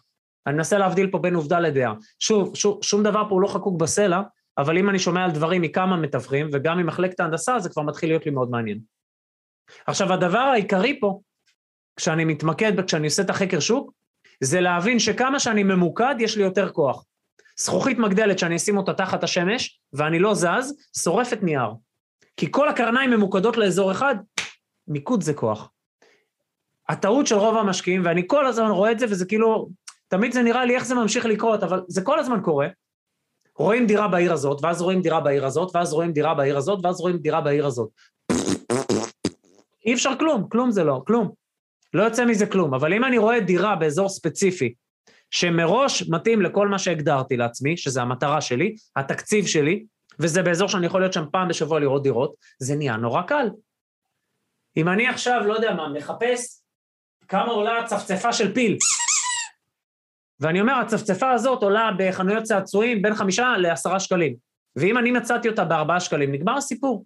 אני 0.47 0.57
מנסה 0.57 0.79
להבדיל 0.79 1.11
פה 1.11 1.19
בין 1.19 1.35
עובדה 1.35 1.61
לדעה. 1.61 1.95
שוב, 2.21 2.57
שוב, 2.57 2.79
שום 2.83 3.03
דבר 3.03 3.23
פה 3.29 3.35
הוא 3.35 3.43
לא 3.43 3.49
חקוק 3.49 3.81
בסלע, 3.81 4.21
אבל 4.59 4.79
אם 4.79 4.91
אני 4.91 4.99
שומע 4.99 5.25
על 5.25 5.31
דברים 5.31 5.62
מכמה 5.62 5.97
מתווכים, 5.97 6.49
וגם 6.53 6.79
ממחלקת 6.79 7.21
ההנדסה, 7.21 7.59
זה 7.59 7.69
כבר 7.69 7.83
מתחיל 7.83 8.09
להיות 8.09 8.27
לי 8.27 8.33
מאוד 8.33 8.50
מעניין. 8.50 8.79
עכשיו, 9.87 10.12
הדבר 10.12 10.38
העיקרי 10.38 11.00
פה, 11.00 11.21
כשאני 11.97 12.25
מתמקד, 12.25 12.81
כשאני 12.87 13.07
עושה 13.07 13.23
את 13.23 13.31
החקר 13.31 13.61
שוק, 13.61 13.93
זה 14.41 14.61
להבין 14.61 14.99
שכמה 14.99 15.41
שאני 15.41 15.62
ממוקד, 15.62 16.15
יש 16.19 16.37
לי 16.37 16.43
יותר 16.43 16.71
כוח. 16.71 17.05
זכוכית 17.61 17.99
מגדלת 17.99 18.38
שאני 18.38 18.57
אשים 18.57 18.77
אותה 18.77 18.95
תחת 18.95 19.25
השמש, 19.25 19.81
ואני 19.93 20.19
לא 20.19 20.35
זז, 20.35 20.75
שורפת 21.03 21.43
נייר. 21.43 21.71
כי 22.37 22.47
כל 22.50 22.69
הקרניים 22.69 23.11
ממוקדות 23.11 23.57
לאזור 23.57 23.93
אחד, 23.93 24.15
מיקוד 24.88 25.23
זה 25.23 25.35
כוח. 25.35 25.71
הטעות 26.88 27.27
של 27.27 27.35
רוב 27.35 27.57
המשקיעים, 27.57 28.03
ואני 28.05 28.23
כל 28.27 28.47
הזמן 28.47 28.71
רואה 28.71 28.93
את 28.93 28.99
זה, 28.99 29.07
וזה 29.11 29.27
כאילו, 29.27 29.69
תמיד 30.09 30.33
זה 30.33 30.43
נראה 30.43 30.65
לי 30.65 30.75
איך 30.75 30.85
זה 30.85 30.95
ממשיך 30.95 31.27
לקרות, 31.27 31.62
אבל 31.62 31.83
זה 31.88 32.03
כל 32.03 32.19
הזמן 32.19 32.41
קורה. 32.45 32.69
רואים 33.57 33.87
דירה 33.87 34.09
בעיר 34.09 34.33
הזאת, 34.33 34.59
ואז 34.62 34.83
רואים 34.83 35.03
דירה 35.03 35.21
בעיר 35.21 35.47
הזאת, 35.47 35.77
ואז 35.77 35.93
רואים 35.93 36.12
דירה 36.12 36.35
בעיר 36.35 36.57
הזאת, 36.57 36.85
ואז 36.85 37.00
רואים 37.00 37.19
דירה 37.19 37.41
בעיר 37.41 37.67
הזאת. 37.67 37.88
אי 39.87 39.95
אפשר 39.95 40.11
כלום, 40.19 40.49
כלום 40.49 40.71
זה 40.71 40.85
לא, 40.85 41.03
כלום. 41.07 41.31
לא 41.95 42.03
יוצא 42.03 42.25
מזה 42.25 42.47
כלום, 42.47 42.75
אבל 42.75 42.93
אם 42.93 43.05
אני 43.05 43.19
רואה 43.19 43.41
דירה 43.41 43.77
באזור 43.77 44.09
ספציפי, 44.09 44.75
שמראש 45.30 46.08
מתאים 46.08 46.42
לכל 46.42 46.68
מה 46.68 46.78
שהגדרתי 46.78 47.37
לעצמי, 47.37 47.76
שזה 47.76 48.02
המטרה 48.02 48.40
שלי, 48.40 48.75
התקציב 48.97 49.47
שלי, 49.47 49.85
וזה 50.18 50.42
באזור 50.42 50.68
שאני 50.68 50.87
יכול 50.87 51.00
להיות 51.00 51.12
שם 51.12 51.25
פעם 51.32 51.49
בשבוע 51.49 51.80
לראות 51.80 52.02
דירות, 52.02 52.35
זה 52.58 52.76
נהיה 52.76 52.97
נורא 52.97 53.23
קל. 53.23 53.49
אם 54.76 54.88
אני 54.88 55.08
עכשיו, 55.08 55.40
לא 55.47 55.54
יודע 55.54 55.75
מה, 55.75 55.88
מחפש 55.88 56.62
כמה 57.28 57.52
עולה 57.52 57.85
צפצפה 57.87 58.32
של 58.32 58.54
פיל, 58.54 58.78
ואני 60.40 60.61
אומר, 60.61 60.75
הצפצפה 60.75 61.30
הזאת 61.30 61.62
עולה 61.62 61.90
בחנויות 61.99 62.42
צעצועים 62.42 63.02
בין 63.02 63.14
חמישה 63.14 63.54
לעשרה 63.58 64.00
שקלים, 64.00 64.37
ואם 64.76 64.99
אני 64.99 65.11
מצאתי 65.11 65.49
אותה 65.49 65.64
בארבעה 65.64 66.00
שקלים, 66.00 66.32
נגמר 66.32 66.56
הסיפור. 66.56 67.04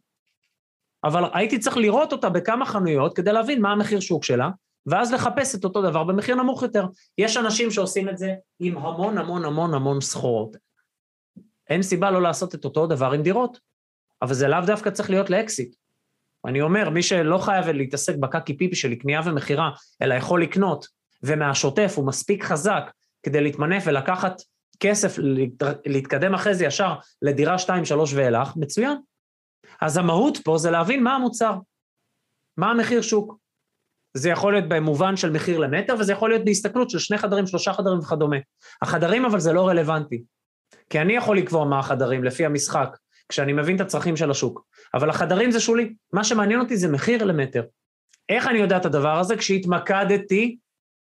אבל 1.04 1.24
הייתי 1.34 1.58
צריך 1.58 1.76
לראות 1.76 2.12
אותה 2.12 2.28
בכמה 2.28 2.66
חנויות 2.66 3.16
כדי 3.16 3.32
להבין 3.32 3.62
מה 3.62 3.72
המחיר 3.72 4.00
שוק 4.00 4.24
שלה, 4.24 4.50
ואז 4.86 5.12
לחפש 5.12 5.54
את 5.54 5.64
אותו 5.64 5.82
דבר 5.82 6.04
במחיר 6.04 6.34
נמוך 6.34 6.62
יותר. 6.62 6.86
יש 7.18 7.36
אנשים 7.36 7.70
שעושים 7.70 8.08
את 8.08 8.18
זה 8.18 8.34
עם 8.60 8.78
המון 8.78 9.18
המון 9.18 9.44
המון 9.44 9.74
המון 9.74 10.00
סחורות. 10.00 10.56
אין 11.68 11.82
סיבה 11.82 12.10
לא 12.10 12.22
לעשות 12.22 12.54
את 12.54 12.64
אותו 12.64 12.86
דבר 12.86 13.12
עם 13.12 13.22
דירות, 13.22 13.58
אבל 14.22 14.34
זה 14.34 14.48
לאו 14.48 14.60
דווקא 14.66 14.90
צריך 14.90 15.10
להיות 15.10 15.30
לאקסיט. 15.30 15.74
אני 16.46 16.60
אומר, 16.60 16.90
מי 16.90 17.02
שלא 17.02 17.38
חייב 17.38 17.68
להתעסק 17.68 18.16
בקקי 18.16 18.56
פיפי 18.56 18.76
של 18.76 18.94
קנייה 18.94 19.20
ומכירה, 19.24 19.70
אלא 20.02 20.14
יכול 20.14 20.42
לקנות, 20.42 20.86
ומהשוטף 21.22 21.92
הוא 21.96 22.06
מספיק 22.06 22.44
חזק 22.44 22.90
כדי 23.22 23.40
להתמנף 23.40 23.82
ולקחת 23.86 24.42
כסף, 24.80 25.14
להתקדם 25.86 26.34
אחרי 26.34 26.54
זה 26.54 26.64
ישר 26.64 26.94
לדירה 27.22 27.58
2, 27.58 27.84
3 27.84 28.14
ואילך, 28.14 28.56
מצוין. 28.56 28.96
אז 29.80 29.96
המהות 29.96 30.38
פה 30.44 30.58
זה 30.58 30.70
להבין 30.70 31.02
מה 31.02 31.14
המוצר, 31.14 31.54
מה 32.56 32.70
המחיר 32.70 33.02
שוק. 33.02 33.41
זה 34.14 34.30
יכול 34.30 34.52
להיות 34.52 34.68
במובן 34.68 35.16
של 35.16 35.30
מחיר 35.30 35.58
למטר, 35.58 35.94
וזה 35.98 36.12
יכול 36.12 36.30
להיות 36.30 36.44
בהסתכלות 36.44 36.90
של 36.90 36.98
שני 36.98 37.18
חדרים, 37.18 37.46
שלושה 37.46 37.72
חדרים 37.72 37.98
וכדומה. 37.98 38.36
החדרים 38.82 39.24
אבל 39.24 39.40
זה 39.40 39.52
לא 39.52 39.68
רלוונטי, 39.68 40.22
כי 40.90 41.00
אני 41.00 41.12
יכול 41.12 41.38
לקבוע 41.38 41.64
מה 41.64 41.78
החדרים 41.78 42.24
לפי 42.24 42.46
המשחק, 42.46 42.96
כשאני 43.28 43.52
מבין 43.52 43.76
את 43.76 43.80
הצרכים 43.80 44.16
של 44.16 44.30
השוק. 44.30 44.64
אבל 44.94 45.10
החדרים 45.10 45.50
זה 45.50 45.60
שולי, 45.60 45.94
מה 46.12 46.24
שמעניין 46.24 46.60
אותי 46.60 46.76
זה 46.76 46.88
מחיר 46.88 47.24
למטר. 47.24 47.62
איך 48.28 48.46
אני 48.46 48.58
יודע 48.58 48.76
את 48.76 48.86
הדבר 48.86 49.18
הזה? 49.18 49.36
כשהתמקדתי 49.36 50.58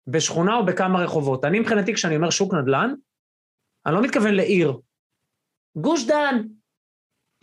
בשכונה 0.08 0.55
או 0.55 0.65
בכמה 0.65 1.00
רחובות. 1.00 1.46
אני 1.46 1.60
מבחינתי, 1.60 1.93
כשאני 1.93 2.15
אומר 2.15 2.29
שוק 2.29 2.53
נדל"ן, 2.53 2.93
אני 3.86 3.96
לא 3.96 4.01
מתכוון 4.01 4.34
לעיר. 4.34 4.77
גוש 5.75 6.05
דן, 6.05 6.41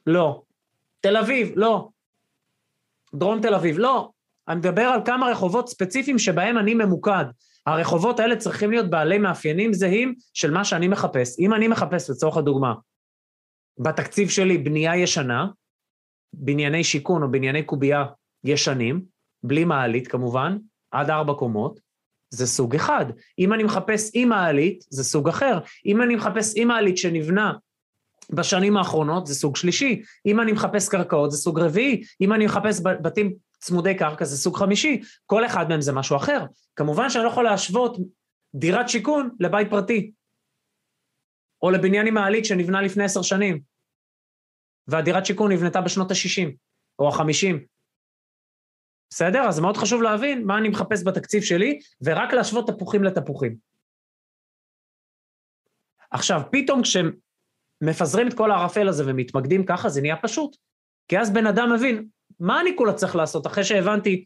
לא. 0.06 0.42
תל 1.00 1.16
אביב, 1.16 1.52
לא. 1.56 1.88
דרום 3.14 3.40
תל 3.40 3.54
אביב, 3.54 3.78
לא. 3.78 4.10
אני 4.48 4.56
מדבר 4.56 4.82
על 4.82 5.00
כמה 5.04 5.26
רחובות 5.26 5.68
ספציפיים 5.68 6.18
שבהם 6.18 6.58
אני 6.58 6.74
ממוקד. 6.74 7.24
הרחובות 7.66 8.20
האלה 8.20 8.36
צריכים 8.36 8.70
להיות 8.70 8.90
בעלי 8.90 9.18
מאפיינים 9.18 9.72
זהים 9.72 10.14
של 10.34 10.50
מה 10.50 10.64
שאני 10.64 10.88
מחפש. 10.88 11.38
אם 11.38 11.54
אני 11.54 11.68
מחפש, 11.68 12.10
לצורך 12.10 12.36
הדוגמה, 12.36 12.74
בתקציב 13.78 14.28
שלי 14.28 14.58
בנייה 14.58 14.96
ישנה, 14.96 15.46
בנייני 16.32 16.84
שיכון 16.84 17.22
או 17.22 17.30
בנייני 17.30 17.62
קובייה 17.62 18.04
ישנים, 18.44 19.04
בלי 19.42 19.64
מעלית 19.64 20.08
כמובן, 20.08 20.58
עד 20.90 21.10
ארבע 21.10 21.34
קומות, 21.34 21.80
זה 22.30 22.46
סוג 22.46 22.74
אחד. 22.74 23.06
אם 23.38 23.52
אני 23.52 23.62
מחפש 23.62 24.10
עם 24.14 24.28
מעלית, 24.28 24.84
זה 24.90 25.04
סוג 25.04 25.28
אחר. 25.28 25.58
אם 25.86 26.02
אני 26.02 26.16
מחפש 26.16 26.52
עם 26.56 26.68
מעלית 26.68 26.98
שנבנה 26.98 27.52
בשנים 28.30 28.76
האחרונות, 28.76 29.26
זה 29.26 29.34
סוג 29.34 29.56
שלישי. 29.56 30.02
אם 30.26 30.40
אני 30.40 30.52
מחפש 30.52 30.88
קרקעות, 30.88 31.30
זה 31.30 31.36
סוג 31.36 31.60
רביעי. 31.60 32.02
אם 32.20 32.32
אני 32.32 32.46
מחפש 32.46 32.80
בתים 33.02 33.34
צמודי 33.58 33.94
קרקע, 33.94 34.24
זה 34.24 34.36
סוג 34.36 34.56
חמישי. 34.56 35.00
כל 35.26 35.46
אחד 35.46 35.68
מהם 35.68 35.80
זה 35.80 35.92
משהו 35.92 36.16
אחר. 36.16 36.44
כמובן 36.76 37.10
שאני 37.10 37.24
לא 37.24 37.28
יכול 37.28 37.44
להשוות 37.44 37.96
דירת 38.54 38.88
שיכון 38.88 39.30
לבית 39.40 39.70
פרטי, 39.70 40.12
או 41.62 41.70
לבניין 41.70 42.06
עם 42.06 42.14
מעלית 42.14 42.44
שנבנה 42.44 42.82
לפני 42.82 43.04
עשר 43.04 43.22
שנים, 43.22 43.60
והדירת 44.86 45.26
שיכון 45.26 45.52
נבנתה 45.52 45.80
בשנות 45.80 46.10
ה-60 46.10 46.50
או 46.98 47.08
ה-50. 47.08 47.56
בסדר? 49.10 49.42
אז 49.48 49.60
מאוד 49.60 49.76
חשוב 49.76 50.02
להבין 50.02 50.44
מה 50.46 50.58
אני 50.58 50.68
מחפש 50.68 51.04
בתקציב 51.06 51.42
שלי, 51.42 51.78
ורק 52.04 52.32
להשוות 52.32 52.70
תפוחים 52.70 53.04
לתפוחים. 53.04 53.56
עכשיו, 56.10 56.40
פתאום 56.52 56.82
כשמפזרים 56.82 58.28
את 58.28 58.34
כל 58.34 58.50
הערפל 58.50 58.88
הזה 58.88 59.04
ומתמקדים 59.06 59.66
ככה, 59.66 59.88
זה 59.88 60.00
נהיה 60.00 60.16
פשוט. 60.22 60.56
כי 61.08 61.18
אז 61.18 61.32
בן 61.32 61.46
אדם 61.46 61.72
מבין, 61.72 62.08
מה 62.40 62.60
אני 62.60 62.76
כולה 62.76 62.92
צריך 62.92 63.16
לעשות 63.16 63.46
אחרי 63.46 63.64
שהבנתי 63.64 64.24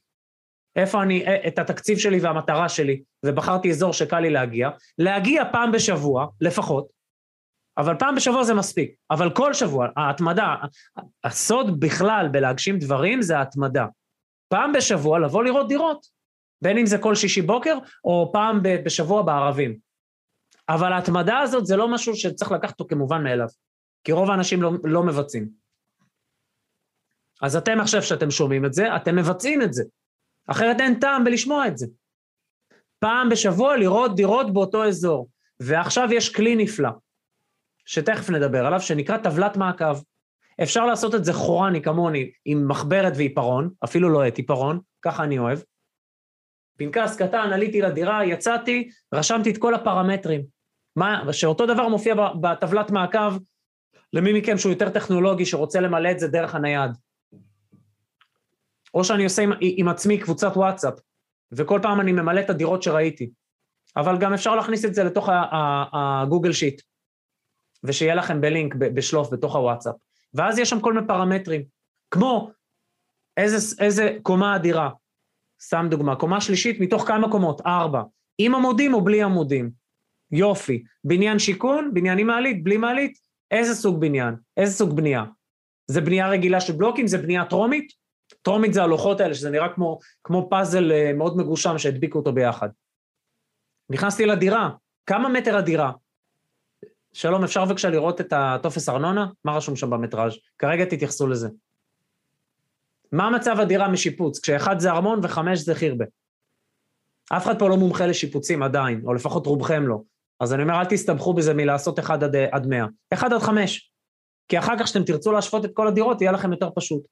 איפה 0.76 1.02
אני, 1.02 1.26
אה, 1.26 1.48
את 1.48 1.58
התקציב 1.58 1.98
שלי 1.98 2.20
והמטרה 2.20 2.68
שלי, 2.68 3.02
ובחרתי 3.26 3.70
אזור 3.70 3.92
שקל 3.92 4.20
לי 4.20 4.30
להגיע, 4.30 4.70
להגיע 4.98 5.44
פעם 5.52 5.72
בשבוע, 5.72 6.26
לפחות, 6.40 6.86
אבל 7.78 7.94
פעם 7.98 8.14
בשבוע 8.14 8.44
זה 8.44 8.54
מספיק. 8.54 8.94
אבל 9.10 9.30
כל 9.30 9.54
שבוע, 9.54 9.88
ההתמדה, 9.96 10.54
הסוד 11.24 11.80
בכלל 11.80 12.28
בלהגשים 12.32 12.78
דברים 12.78 13.22
זה 13.22 13.38
ההתמדה. 13.38 13.86
פעם 14.48 14.72
בשבוע 14.72 15.18
לבוא 15.18 15.44
לראות 15.44 15.68
דירות, 15.68 16.06
בין 16.62 16.78
אם 16.78 16.86
זה 16.86 16.98
כל 16.98 17.14
שישי 17.14 17.42
בוקר, 17.42 17.78
או 18.04 18.30
פעם 18.32 18.60
בשבוע 18.62 19.22
בערבים. 19.22 19.76
אבל 20.68 20.92
ההתמדה 20.92 21.38
הזאת 21.38 21.66
זה 21.66 21.76
לא 21.76 21.88
משהו 21.88 22.14
שצריך 22.14 22.52
לקחת 22.52 22.80
אותו 22.80 22.86
כמובן 22.88 23.24
מאליו, 23.24 23.48
כי 24.04 24.12
רוב 24.12 24.30
האנשים 24.30 24.62
לא, 24.62 24.72
לא 24.84 25.02
מבצעים. 25.02 25.61
אז 27.42 27.56
אתם 27.56 27.80
עכשיו 27.80 28.02
שאתם 28.02 28.30
שומעים 28.30 28.64
את 28.64 28.72
זה, 28.72 28.96
אתם 28.96 29.16
מבצעים 29.16 29.62
את 29.62 29.72
זה. 29.72 29.84
אחרת 30.46 30.80
אין 30.80 30.94
טעם 31.00 31.24
בלשמוע 31.24 31.66
את 31.66 31.78
זה. 31.78 31.86
פעם 32.98 33.28
בשבוע 33.28 33.76
לראות 33.76 34.16
דירות 34.16 34.52
באותו 34.52 34.84
אזור. 34.84 35.28
ועכשיו 35.60 36.08
יש 36.12 36.34
כלי 36.34 36.56
נפלא, 36.56 36.90
שתכף 37.86 38.30
נדבר 38.30 38.66
עליו, 38.66 38.80
שנקרא 38.80 39.16
טבלת 39.16 39.56
מעקב. 39.56 40.00
אפשר 40.62 40.86
לעשות 40.86 41.14
את 41.14 41.24
זה 41.24 41.32
חורני 41.32 41.82
כמוני, 41.82 42.30
עם 42.44 42.68
מחברת 42.68 43.12
ועיפרון, 43.16 43.70
אפילו 43.84 44.08
לא 44.08 44.28
את 44.28 44.36
עיפרון, 44.36 44.80
ככה 45.02 45.24
אני 45.24 45.38
אוהב. 45.38 45.58
פנקס 46.78 47.16
קטן, 47.16 47.52
עליתי 47.52 47.80
לדירה, 47.80 48.24
יצאתי, 48.24 48.88
רשמתי 49.14 49.50
את 49.50 49.58
כל 49.58 49.74
הפרמטרים. 49.74 50.42
מה, 50.96 51.32
שאותו 51.32 51.66
דבר 51.66 51.88
מופיע 51.88 52.14
בטבלת 52.40 52.90
מעקב 52.90 53.38
למי 54.12 54.40
מכם 54.40 54.58
שהוא 54.58 54.72
יותר 54.72 54.90
טכנולוגי, 54.90 55.46
שרוצה 55.46 55.80
למלא 55.80 56.10
את 56.10 56.18
זה 56.18 56.28
דרך 56.28 56.54
הנייד. 56.54 56.90
או 58.94 59.04
שאני 59.04 59.24
עושה 59.24 59.42
עם, 59.42 59.52
עם 59.60 59.88
עצמי 59.88 60.18
קבוצת 60.18 60.52
וואטסאפ, 60.56 60.94
וכל 61.52 61.80
פעם 61.82 62.00
אני 62.00 62.12
ממלא 62.12 62.40
את 62.40 62.50
הדירות 62.50 62.82
שראיתי. 62.82 63.30
אבל 63.96 64.18
גם 64.18 64.32
אפשר 64.32 64.56
להכניס 64.56 64.84
את 64.84 64.94
זה 64.94 65.04
לתוך 65.04 65.28
הגוגל 65.92 66.52
שיט, 66.52 66.82
ושיהיה 67.84 68.14
לכם 68.14 68.40
בלינק, 68.40 68.74
בשלוף, 68.74 69.32
בתוך 69.32 69.56
הוואטסאפ. 69.56 69.94
ואז 70.34 70.58
יש 70.58 70.70
שם 70.70 70.80
כל 70.80 70.92
מיני 70.92 71.06
פרמטרים, 71.06 71.62
כמו 72.10 72.50
איזה, 73.36 73.76
איזה 73.84 74.16
קומה 74.22 74.56
אדירה, 74.56 74.90
סתם 75.62 75.86
דוגמה, 75.90 76.16
קומה 76.16 76.40
שלישית 76.40 76.80
מתוך 76.80 77.08
כמה 77.08 77.30
קומות? 77.30 77.60
ארבע. 77.66 78.02
עם 78.38 78.54
עמודים 78.54 78.94
או 78.94 79.04
בלי 79.04 79.22
עמודים? 79.22 79.70
יופי. 80.30 80.82
בניין 81.04 81.38
שיכון, 81.38 81.90
בניין 81.94 82.18
עם 82.18 82.26
מעלית, 82.26 82.64
בלי 82.64 82.76
מעלית? 82.76 83.18
איזה 83.50 83.74
סוג 83.74 84.00
בניין? 84.00 84.34
איזה 84.56 84.72
סוג 84.74 84.96
בנייה? 84.96 85.24
זה 85.86 86.00
בנייה 86.00 86.28
רגילה 86.28 86.60
של 86.60 86.72
בלוקים? 86.72 87.06
זה 87.06 87.18
בנייה 87.18 87.44
טרומית? 87.44 87.92
טרומית 88.42 88.74
זה 88.74 88.82
הלוחות 88.82 89.20
האלה, 89.20 89.34
שזה 89.34 89.50
נראה 89.50 89.68
כמו, 89.74 89.98
כמו 90.24 90.46
פאזל 90.50 90.92
אה, 90.92 91.12
מאוד 91.12 91.36
מגושם 91.36 91.78
שהדביקו 91.78 92.18
אותו 92.18 92.32
ביחד. 92.32 92.68
נכנסתי 93.90 94.26
לדירה, 94.26 94.70
כמה 95.06 95.28
מטר 95.28 95.56
הדירה? 95.56 95.92
שלום, 97.12 97.44
אפשר 97.44 97.64
בבקשה 97.64 97.90
לראות 97.90 98.20
את 98.20 98.32
הטופס 98.32 98.88
ארנונה? 98.88 99.26
מה 99.44 99.56
רשום 99.56 99.76
שם 99.76 99.90
במטראז'? 99.90 100.32
כרגע 100.58 100.84
תתייחסו 100.84 101.26
לזה. 101.26 101.48
מה 103.12 103.30
מצב 103.30 103.60
הדירה 103.60 103.88
משיפוץ? 103.88 104.40
כשאחד 104.40 104.78
זה 104.78 104.90
ארמון 104.90 105.20
וחמש 105.22 105.58
זה 105.58 105.74
חירבה. 105.74 106.04
אף 107.36 107.44
אחד 107.44 107.58
פה 107.58 107.68
לא 107.68 107.76
מומחה 107.76 108.06
לשיפוצים 108.06 108.62
עדיין, 108.62 109.02
או 109.04 109.14
לפחות 109.14 109.46
רובכם 109.46 109.86
לא. 109.86 109.98
אז 110.40 110.54
אני 110.54 110.62
אומר, 110.62 110.74
אל 110.74 110.84
תסתבכו 110.84 111.34
בזה 111.34 111.54
מלעשות 111.54 111.98
אחד 111.98 112.24
עד, 112.24 112.36
עד 112.36 112.66
100. 112.66 112.86
אחד 113.12 113.32
עד 113.32 113.40
חמש. 113.40 113.90
כי 114.48 114.58
אחר 114.58 114.78
כך 114.78 114.84
כשאתם 114.84 115.04
תרצו 115.04 115.32
להשוות 115.32 115.64
את 115.64 115.70
כל 115.74 115.88
הדירות, 115.88 116.20
יהיה 116.20 116.32
לכם 116.32 116.52
יותר 116.52 116.68
פשוט. 116.74 117.02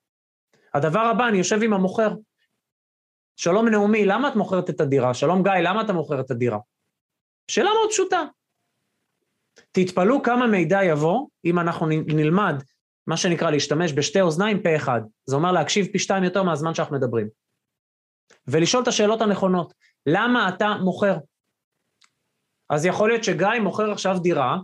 הדבר 0.74 1.00
הבא, 1.00 1.28
אני 1.28 1.38
יושב 1.38 1.62
עם 1.62 1.72
המוכר. 1.72 2.14
שלום 3.36 3.68
נעמי, 3.68 4.06
למה 4.06 4.28
את 4.28 4.36
מוכרת 4.36 4.70
את 4.70 4.80
הדירה? 4.80 5.14
שלום 5.14 5.42
גיא, 5.42 5.52
למה 5.52 5.80
אתה 5.80 5.92
מוכר 5.92 6.20
את 6.20 6.30
הדירה? 6.30 6.58
שאלה 7.50 7.70
מאוד 7.70 7.90
פשוטה. 7.90 8.22
תתפלאו 9.72 10.22
כמה 10.22 10.46
מידע 10.46 10.84
יבוא 10.84 11.28
אם 11.44 11.58
אנחנו 11.58 11.86
נלמד 11.88 12.54
מה 13.06 13.16
שנקרא 13.16 13.50
להשתמש 13.50 13.92
בשתי 13.92 14.20
אוזניים 14.20 14.62
פה 14.62 14.76
אחד. 14.76 15.00
זה 15.26 15.36
אומר 15.36 15.52
להקשיב 15.52 15.86
פי 15.92 15.98
שתיים 15.98 16.24
יותר 16.24 16.42
מהזמן 16.42 16.74
שאנחנו 16.74 16.96
מדברים. 16.96 17.28
ולשאול 18.46 18.82
את 18.82 18.88
השאלות 18.88 19.20
הנכונות. 19.20 19.74
למה 20.06 20.48
אתה 20.48 20.74
מוכר? 20.84 21.16
אז 22.70 22.86
יכול 22.86 23.08
להיות 23.08 23.24
שגיא 23.24 23.60
מוכר 23.62 23.90
עכשיו 23.90 24.18
דירה, 24.18 24.58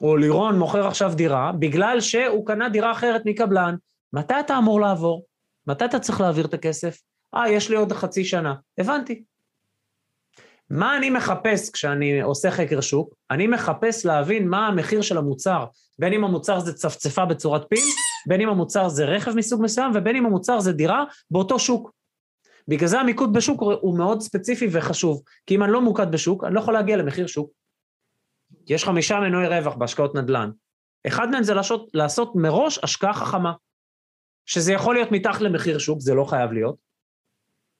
או 0.00 0.16
לירון 0.16 0.58
מוכר 0.58 0.86
עכשיו 0.86 1.12
דירה, 1.16 1.52
בגלל 1.58 2.00
שהוא 2.00 2.46
קנה 2.46 2.68
דירה 2.68 2.92
אחרת 2.92 3.22
מקבלן. 3.24 3.74
מתי 4.14 4.34
אתה 4.40 4.58
אמור 4.58 4.80
לעבור? 4.80 5.24
מתי 5.66 5.84
אתה 5.84 5.98
צריך 5.98 6.20
להעביר 6.20 6.46
את 6.46 6.54
הכסף? 6.54 7.00
אה, 7.34 7.48
יש 7.50 7.70
לי 7.70 7.76
עוד 7.76 7.92
חצי 7.92 8.24
שנה. 8.24 8.54
הבנתי. 8.78 9.24
מה 10.70 10.96
אני 10.96 11.10
מחפש 11.10 11.70
כשאני 11.70 12.22
עושה 12.22 12.50
חקר 12.50 12.80
שוק? 12.80 13.14
אני 13.30 13.46
מחפש 13.46 14.06
להבין 14.06 14.48
מה 14.48 14.66
המחיר 14.66 15.02
של 15.02 15.18
המוצר, 15.18 15.64
בין 15.98 16.12
אם 16.12 16.24
המוצר 16.24 16.60
זה 16.60 16.72
צפצפה 16.72 17.24
בצורת 17.24 17.66
פיל, 17.68 17.84
בין 18.28 18.40
אם 18.40 18.48
המוצר 18.48 18.88
זה 18.88 19.04
רכב 19.04 19.32
מסוג 19.36 19.62
מסוים, 19.62 19.92
ובין 19.94 20.16
אם 20.16 20.26
המוצר 20.26 20.60
זה 20.60 20.72
דירה 20.72 21.04
באותו 21.30 21.58
שוק. 21.58 21.90
בגלל 22.68 22.88
זה 22.88 23.00
המיקוד 23.00 23.32
בשוק 23.32 23.62
הוא 23.80 23.98
מאוד 23.98 24.20
ספציפי 24.20 24.68
וחשוב, 24.70 25.22
כי 25.46 25.54
אם 25.54 25.62
אני 25.62 25.72
לא 25.72 25.80
מוקד 25.80 26.12
בשוק, 26.12 26.44
אני 26.44 26.54
לא 26.54 26.60
יכול 26.60 26.74
להגיע 26.74 26.96
למחיר 26.96 27.26
שוק. 27.26 27.50
יש 28.66 28.84
חמישה 28.84 29.20
מנועי 29.20 29.48
רווח 29.48 29.74
בהשקעות 29.74 30.14
נדל"ן. 30.14 30.50
אחד 31.06 31.30
מהם 31.30 31.42
זה 31.42 31.54
לעשות, 31.54 31.88
לעשות 31.94 32.32
מראש 32.36 32.78
השקעה 32.82 33.14
חכמה, 33.14 33.52
שזה 34.46 34.72
יכול 34.72 34.94
להיות 34.94 35.12
מתחת 35.12 35.40
למחיר 35.40 35.78
שוק, 35.78 36.00
זה 36.00 36.14
לא 36.14 36.24
חייב 36.24 36.52
להיות, 36.52 36.76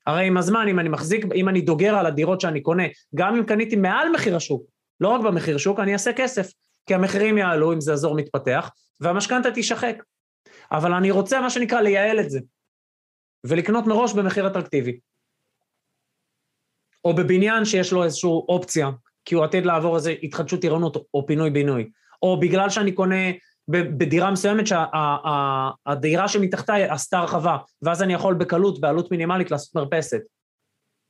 הרי 0.07 0.27
עם 0.27 0.37
הזמן, 0.37 0.69
אם 0.69 0.79
אני 0.79 0.89
מחזיק, 0.89 1.25
אם 1.35 1.49
אני 1.49 1.61
דוגר 1.61 1.95
על 1.95 2.07
הדירות 2.07 2.41
שאני 2.41 2.61
קונה, 2.61 2.83
גם 3.15 3.37
אם 3.37 3.45
קניתי 3.45 3.77
מעל 3.77 4.09
מחיר 4.15 4.37
השוק, 4.37 4.67
לא 5.01 5.09
רק 5.09 5.21
במחיר 5.21 5.59
שוק, 5.59 5.81
אני 5.81 5.93
אעשה 5.93 6.13
כסף, 6.13 6.51
כי 6.87 6.95
המחירים 6.95 7.39
יעלו 7.39 7.73
אם 7.73 7.81
זה 7.81 7.93
אזור 7.93 8.17
מתפתח, 8.17 8.71
והמשכנתה 9.01 9.51
תישחק. 9.51 10.03
אבל 10.73 10.93
אני 10.93 11.11
רוצה, 11.11 11.41
מה 11.41 11.51
שנקרא, 11.51 11.81
לייעל 11.81 12.21
את 12.21 12.31
זה, 12.31 12.41
ולקנות 13.45 13.87
מראש 13.87 14.13
במחיר 14.13 14.47
אטרקטיבי. 14.47 14.99
או 17.05 17.15
בבניין 17.15 17.65
שיש 17.65 17.93
לו 17.93 18.05
איזושהי 18.05 18.31
אופציה, 18.49 18.91
כי 19.25 19.35
הוא 19.35 19.45
עתיד 19.45 19.67
לעבור 19.67 19.97
איזו 19.97 20.11
התחדשות 20.23 20.63
עירונות 20.63 20.97
או 21.15 21.27
פינוי-בינוי, 21.27 21.91
או 22.23 22.41
בגלל 22.41 22.71
שאני 22.71 22.93
קונה 22.93 23.31
בדירה 23.69 24.31
מסוימת 24.31 24.65
שהדירה 24.67 26.29
שמתחתיי 26.29 26.89
עשתה 26.89 27.19
הרחבה, 27.19 27.57
ואז 27.83 28.03
אני 28.03 28.13
יכול 28.13 28.35
בקלות, 28.35 28.81
בעלות 28.81 29.11
מינימלית, 29.11 29.51
לעשות 29.51 29.75
מרפסת. 29.75 30.21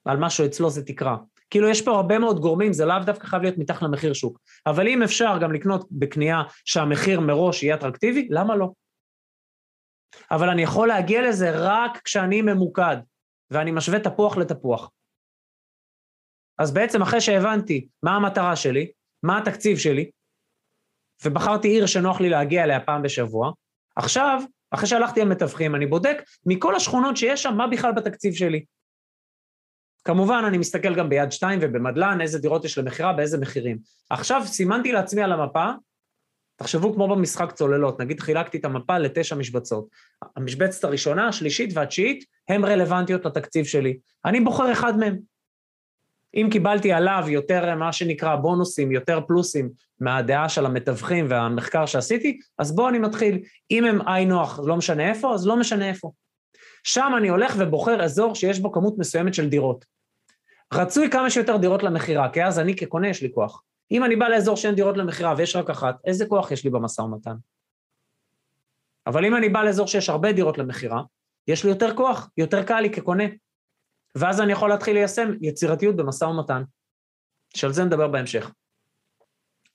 על 0.04 0.16
משהו 0.16 0.46
אצלו 0.46 0.70
זה 0.70 0.84
תקרה. 0.84 1.16
כאילו 1.50 1.68
יש 1.68 1.82
פה 1.82 1.90
הרבה 1.90 2.18
מאוד 2.18 2.40
גורמים, 2.40 2.72
זה 2.72 2.84
לאו 2.84 2.98
דווקא 3.06 3.26
חייב 3.26 3.42
להיות 3.42 3.58
מתחת 3.58 3.82
למחיר 3.82 4.12
שוק. 4.12 4.38
אבל 4.66 4.88
אם 4.88 5.02
אפשר 5.02 5.38
גם 5.40 5.52
לקנות 5.52 5.88
בקנייה 5.90 6.42
שהמחיר 6.64 7.20
מראש 7.20 7.62
יהיה 7.62 7.74
אטרקטיבי, 7.74 8.28
למה 8.30 8.56
לא? 8.56 8.70
אבל 10.30 10.48
אני 10.48 10.62
יכול 10.62 10.88
להגיע 10.88 11.28
לזה 11.28 11.50
רק 11.54 12.00
כשאני 12.04 12.42
ממוקד, 12.42 12.96
ואני 13.50 13.70
משווה 13.70 14.00
תפוח 14.00 14.36
לתפוח. 14.36 14.90
אז 16.58 16.74
בעצם 16.74 17.02
אחרי 17.02 17.20
שהבנתי 17.20 17.88
מה 18.02 18.16
המטרה 18.16 18.56
שלי, 18.56 18.90
מה 19.22 19.38
התקציב 19.38 19.78
שלי, 19.78 20.10
ובחרתי 21.24 21.68
עיר 21.68 21.86
שנוח 21.86 22.20
לי 22.20 22.28
להגיע 22.28 22.64
אליה 22.64 22.80
פעם 22.80 23.02
בשבוע, 23.02 23.52
עכשיו, 23.96 24.42
אחרי 24.70 24.86
שהלכתי 24.86 25.20
על 25.20 25.28
מתווכים, 25.28 25.74
אני 25.74 25.86
בודק 25.86 26.22
מכל 26.46 26.76
השכונות 26.76 27.16
שיש 27.16 27.42
שם, 27.42 27.54
מה 27.56 27.66
בכלל 27.66 27.92
בתקציב 27.92 28.34
שלי. 28.34 28.64
כמובן, 30.04 30.42
אני 30.46 30.58
מסתכל 30.58 30.94
גם 30.94 31.08
ביד 31.08 31.32
שתיים 31.32 31.58
ובמדלן, 31.62 32.20
איזה 32.20 32.38
דירות 32.38 32.64
יש 32.64 32.78
למכירה, 32.78 33.12
באיזה 33.12 33.38
מחירים. 33.38 33.78
עכשיו 34.10 34.42
סימנתי 34.46 34.92
לעצמי 34.92 35.22
על 35.22 35.32
המפה, 35.32 35.70
תחשבו 36.56 36.94
כמו 36.94 37.08
במשחק 37.08 37.52
צוללות, 37.52 38.00
נגיד 38.00 38.20
חילקתי 38.20 38.58
את 38.58 38.64
המפה 38.64 38.98
לתשע 38.98 39.36
משבצות. 39.36 39.88
המשבצת 40.36 40.84
הראשונה, 40.84 41.28
השלישית 41.28 41.70
והתשיעית, 41.74 42.24
הן 42.48 42.64
רלוונטיות 42.64 43.24
לתקציב 43.24 43.64
שלי. 43.64 43.98
אני 44.24 44.40
בוחר 44.40 44.72
אחד 44.72 44.96
מהם. 44.96 45.33
אם 46.34 46.48
קיבלתי 46.52 46.92
עליו 46.92 47.24
יותר 47.28 47.74
מה 47.74 47.92
שנקרא 47.92 48.36
בונוסים, 48.36 48.92
יותר 48.92 49.20
פלוסים 49.26 49.70
מהדעה 50.00 50.48
של 50.48 50.66
המתווכים 50.66 51.26
והמחקר 51.28 51.86
שעשיתי, 51.86 52.40
אז 52.58 52.74
בואו 52.74 52.88
אני 52.88 52.98
מתחיל. 52.98 53.38
אם 53.70 53.84
הם 53.84 54.08
היי 54.08 54.24
נוח, 54.26 54.60
לא 54.64 54.76
משנה 54.76 55.10
איפה, 55.10 55.34
אז 55.34 55.46
לא 55.46 55.56
משנה 55.56 55.88
איפה. 55.88 56.12
שם 56.84 57.12
אני 57.16 57.28
הולך 57.28 57.54
ובוחר 57.58 58.04
אזור 58.04 58.34
שיש 58.34 58.60
בו 58.60 58.72
כמות 58.72 58.98
מסוימת 58.98 59.34
של 59.34 59.48
דירות. 59.48 59.84
רצוי 60.72 61.10
כמה 61.10 61.30
שיותר 61.30 61.56
דירות 61.56 61.82
למכירה, 61.82 62.28
כי 62.28 62.44
אז 62.44 62.58
אני 62.58 62.76
כקונה 62.76 63.08
יש 63.08 63.22
לי 63.22 63.32
כוח. 63.34 63.62
אם 63.90 64.04
אני 64.04 64.16
בא 64.16 64.28
לאזור 64.28 64.56
שאין 64.56 64.74
דירות 64.74 64.96
למכירה 64.96 65.34
ויש 65.36 65.56
רק 65.56 65.70
אחת, 65.70 65.96
איזה 66.04 66.26
כוח 66.26 66.50
יש 66.50 66.64
לי 66.64 66.70
במשא 66.70 67.00
ומתן? 67.00 67.34
אבל 69.06 69.24
אם 69.24 69.36
אני 69.36 69.48
בא 69.48 69.62
לאזור 69.62 69.86
שיש 69.86 70.08
הרבה 70.08 70.32
דירות 70.32 70.58
למכירה, 70.58 71.02
יש 71.48 71.64
לי 71.64 71.70
יותר 71.70 71.96
כוח, 71.96 72.30
יותר 72.36 72.62
קל 72.62 72.80
לי 72.80 72.90
כקונה. 72.90 73.24
ואז 74.14 74.40
אני 74.40 74.52
יכול 74.52 74.68
להתחיל 74.68 74.94
ליישם 74.94 75.30
יצירתיות 75.40 75.96
במשא 75.96 76.24
ומתן, 76.24 76.62
שעל 77.56 77.72
זה 77.72 77.84
נדבר 77.84 78.08
בהמשך. 78.08 78.50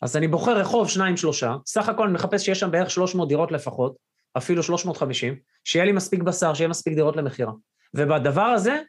אז 0.01 0.17
אני 0.17 0.27
בוחר 0.27 0.57
רחוב 0.57 0.89
שניים 0.89 1.17
שלושה, 1.17 1.55
סך 1.65 1.89
הכל 1.89 2.03
אני 2.03 2.13
מחפש 2.13 2.45
שיש 2.45 2.59
שם 2.59 2.71
בערך 2.71 2.91
300 2.91 3.29
דירות 3.29 3.51
לפחות, 3.51 3.95
אפילו 4.37 4.63
350, 4.63 5.39
שיהיה 5.63 5.85
לי 5.85 5.91
מספיק 5.91 6.21
בשר, 6.21 6.53
שיהיה 6.53 6.67
מספיק 6.67 6.93
דירות 6.93 7.15
למכירה. 7.15 7.51
ובדבר 7.93 8.41
הזה, 8.41 8.81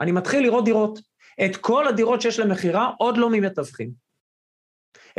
אני 0.00 0.12
מתחיל 0.12 0.42
לראות 0.42 0.64
דירות. 0.64 0.98
את 1.44 1.56
כל 1.56 1.88
הדירות 1.88 2.22
שיש 2.22 2.40
למכירה, 2.40 2.90
עוד 2.98 3.16
לא 3.16 3.30
ממתווכים. 3.30 3.90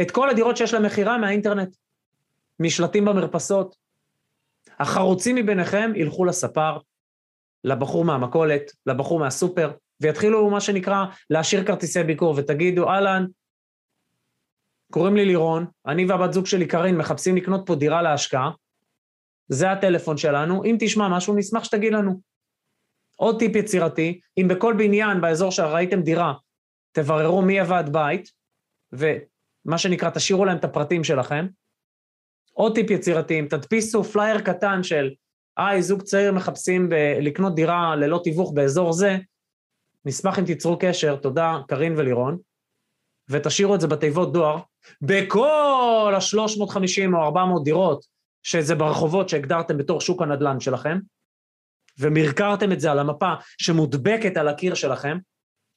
את 0.02 0.12
כל 0.12 0.30
הדירות 0.30 0.58
שיש 0.58 0.74
למכירה 0.74 1.18
מהאינטרנט, 1.18 1.76
משלטים 2.60 3.06
במרפסות. 3.06 3.76
החרוצים 4.80 5.36
מביניכם 5.36 5.92
ילכו 5.96 6.26
לספר, 6.26 6.78
לבחור 7.64 8.06
מהמכולת, 8.06 8.72
לבחור 8.86 9.20
מהסופר, 9.20 9.72
ויתחילו 10.02 10.50
מה 10.50 10.62
שנקרא 10.62 11.06
להשאיר 11.30 11.66
כרטיסי 11.66 12.04
ביקור, 12.04 12.34
ותגידו, 12.38 12.90
אהלן, 12.90 13.26
קוראים 14.92 15.16
לי 15.16 15.26
לירון, 15.26 15.66
אני 15.88 16.06
והבת 16.06 16.34
זוג 16.34 16.46
שלי 16.46 16.68
קארין 16.68 16.98
מחפשים 16.98 17.36
לקנות 17.36 17.62
פה 17.66 17.76
דירה 17.76 18.02
להשקעה, 18.02 18.52
זה 19.52 19.72
הטלפון 19.72 20.18
שלנו, 20.18 20.64
אם 20.64 20.76
תשמע 20.80 21.08
משהו 21.10 21.36
נשמח 21.36 21.64
שתגיד 21.64 21.94
לנו. 21.94 22.22
עוד 23.16 23.40
טיפ 23.40 23.56
יצירתי, 23.56 24.20
אם 24.38 24.48
בכל 24.48 24.76
בניין 24.78 25.22
באזור 25.22 25.52
שראיתם 25.52 26.02
דירה, 26.02 26.34
תבררו 26.92 27.42
מי 27.42 27.60
הוועד 27.60 27.94
בית, 27.94 28.30
ומה 28.92 29.78
שנקרא, 29.78 30.10
תשאירו 30.10 30.46
להם 30.46 30.58
את 30.58 30.64
הפרטים 30.64 31.04
שלכם. 31.04 31.48
עוד 32.54 32.76
טיפ 32.76 32.92
יצירתי, 32.92 33.40
אם 33.40 33.48
תדפיסו 33.50 34.04
פלייר 34.04 34.42
קטן 34.42 34.84
של 34.84 35.10
היי, 35.60 35.82
זוג 35.82 36.02
צעיר 36.02 36.32
מחפשים 36.32 36.90
ב- 36.90 37.18
לקנות 37.22 37.56
דירה 37.56 37.96
ללא 37.96 38.20
תיווך 38.24 38.52
באזור 38.54 38.94
זה, 38.94 39.18
נשמח 40.06 40.40
אם 40.40 40.46
תיצרו 40.46 40.78
קשר, 40.80 41.16
תודה, 41.16 41.58
קארין 41.68 41.94
ולירון, 41.98 42.38
ותשאירו 43.30 43.76
את 43.76 43.82
זה 43.82 43.88
בתיבות 43.88 44.34
דואר, 44.34 44.58
בכל 45.02 46.14
ה-350 46.16 47.14
או 47.14 47.24
400 47.24 47.64
דירות 47.64 48.06
שזה 48.44 48.76
ברחובות 48.76 49.30
שהגדרתם 49.30 49.78
בתור 49.78 50.02
שוק 50.02 50.22
הנדל"ן 50.22 50.60
שלכם, 50.60 51.00
ומרקרתם 52.00 52.72
את 52.72 52.80
זה 52.80 52.92
על 52.92 53.00
המפה 53.00 53.34
שמודבקת 53.58 54.38
על 54.38 54.48
הקיר 54.48 54.74
שלכם, 54.74 55.18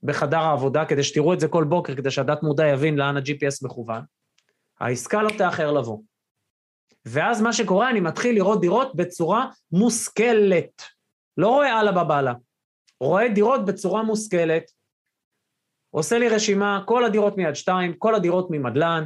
בחדר 0.02 0.38
העבודה, 0.38 0.84
כדי 0.84 1.02
שתראו 1.02 1.34
את 1.34 1.40
זה 1.40 1.48
כל 1.48 1.64
בוקר, 1.64 1.94
כדי 1.94 2.10
שהדת 2.10 2.42
מודע 2.42 2.66
יבין 2.66 2.96
לאן 2.96 3.16
ה-GPS 3.16 3.66
מכוון, 3.66 4.02
העסקה 4.80 5.22
לא 5.22 5.30
תאחר 5.38 5.72
לבוא. 5.72 5.98
ואז 7.06 7.40
מה 7.40 7.52
שקורה, 7.52 7.90
אני 7.90 8.00
מתחיל 8.00 8.34
לראות 8.34 8.60
דירות 8.60 8.96
בצורה 8.96 9.46
מושכלת. 9.72 10.82
לא 11.36 11.48
רואה 11.48 11.80
אללה 11.80 11.92
בבאללה, 11.92 12.32
רואה 13.00 13.28
דירות 13.28 13.64
בצורה 13.64 14.02
מושכלת, 14.02 14.70
עושה 15.90 16.18
לי 16.18 16.28
רשימה, 16.28 16.82
כל 16.86 17.04
הדירות 17.04 17.36
מיד 17.36 17.54
שתיים, 17.54 17.94
כל 17.98 18.14
הדירות 18.14 18.46
ממדלן, 18.50 19.04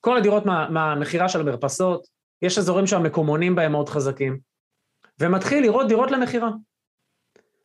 כל 0.00 0.16
הדירות 0.16 0.46
מה, 0.46 0.68
מהמכירה 0.70 1.28
של 1.28 1.40
המרפסות, 1.40 2.06
יש 2.42 2.58
אזורים 2.58 2.86
שהמקומונים 2.86 3.54
בהם 3.54 3.72
מאוד 3.72 3.88
חזקים, 3.88 4.38
ומתחיל 5.20 5.62
לראות 5.62 5.88
דירות 5.88 6.10
למכירה. 6.10 6.50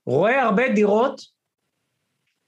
רואה 0.05 0.41
הרבה 0.41 0.69
דירות, 0.69 1.21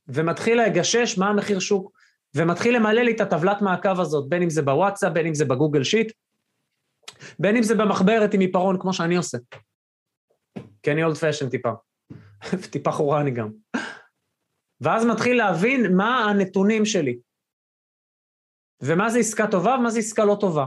ומתחיל 0.07 0.61
לגשש 0.61 1.17
מה 1.17 1.29
המחיר 1.29 1.59
שוק, 1.59 1.91
ומתחיל 2.35 2.75
למלא 2.75 3.01
לי 3.01 3.11
את 3.11 3.21
הטבלת 3.21 3.61
מעקב 3.61 3.99
הזאת, 3.99 4.29
בין 4.29 4.41
אם 4.41 4.49
זה 4.49 4.61
בוואטסאפ, 4.61 5.13
בין 5.13 5.27
אם 5.27 5.33
זה 5.33 5.45
בגוגל 5.45 5.83
שיט, 5.83 6.11
בין 7.39 7.55
אם 7.55 7.63
זה 7.63 7.75
במחברת 7.75 8.33
עם 8.33 8.39
עיפרון, 8.39 8.79
כמו 8.79 8.93
שאני 8.93 9.15
עושה. 9.15 9.37
כי 10.83 10.91
אני 10.91 11.03
אולד 11.03 11.15
פשן 11.17 11.49
טיפה. 11.49 11.71
טיפה 12.71 12.91
חורני 12.91 13.31
גם. 13.31 13.49
ואז 14.81 15.05
מתחיל 15.05 15.37
להבין 15.37 15.95
מה 15.95 16.25
הנתונים 16.29 16.85
שלי. 16.85 17.19
ומה 18.81 19.09
זה 19.09 19.19
עסקה 19.19 19.47
טובה 19.47 19.75
ומה 19.79 19.89
זה 19.89 19.99
עסקה 19.99 20.25
לא 20.25 20.37
טובה. 20.39 20.65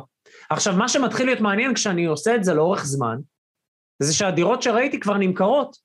עכשיו, 0.50 0.76
מה 0.76 0.88
שמתחיל 0.88 1.26
להיות 1.26 1.40
מעניין 1.40 1.74
כשאני 1.74 2.05
עושה 2.05 2.35
את 2.35 2.44
זה 2.44 2.55
לאורך 2.55 2.85
זמן, 2.85 3.18
זה 3.98 4.14
שהדירות 4.14 4.62
שראיתי 4.62 5.00
כבר 5.00 5.16
נמכרות. 5.16 5.76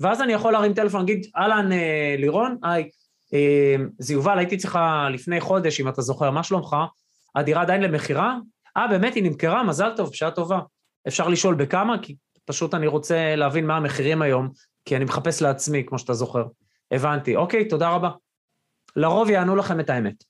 ואז 0.00 0.22
אני 0.22 0.32
יכול 0.32 0.52
להרים 0.52 0.74
טלפון, 0.74 1.00
להגיד, 1.00 1.26
אהלן, 1.36 1.72
אה, 1.72 2.14
לירון, 2.18 2.58
היי, 2.62 2.90
אה, 3.34 3.76
זה 3.98 4.12
יובל, 4.12 4.38
הייתי 4.38 4.56
צריכה 4.56 5.08
לפני 5.12 5.40
חודש, 5.40 5.80
אם 5.80 5.88
אתה 5.88 6.02
זוכר, 6.02 6.30
מה 6.30 6.42
שלומך? 6.42 6.76
הדירה 7.34 7.62
עדיין 7.62 7.82
למכירה? 7.82 8.36
אה, 8.76 8.88
באמת, 8.88 9.14
היא 9.14 9.22
נמכרה, 9.22 9.62
מזל 9.62 9.90
טוב, 9.96 10.10
בשעה 10.10 10.30
טובה. 10.30 10.60
אפשר 11.08 11.28
לשאול 11.28 11.54
בכמה? 11.54 11.96
כי 12.02 12.16
פשוט 12.44 12.74
אני 12.74 12.86
רוצה 12.86 13.36
להבין 13.36 13.66
מה 13.66 13.76
המחירים 13.76 14.22
היום, 14.22 14.48
כי 14.84 14.96
אני 14.96 15.04
מחפש 15.04 15.42
לעצמי, 15.42 15.84
כמו 15.86 15.98
שאתה 15.98 16.14
זוכר. 16.14 16.44
הבנתי, 16.90 17.36
אוקיי, 17.36 17.68
תודה 17.68 17.90
רבה. 17.90 18.10
לרוב 18.96 19.30
יענו 19.30 19.56
לכם 19.56 19.80
את 19.80 19.90
האמת. 19.90 20.24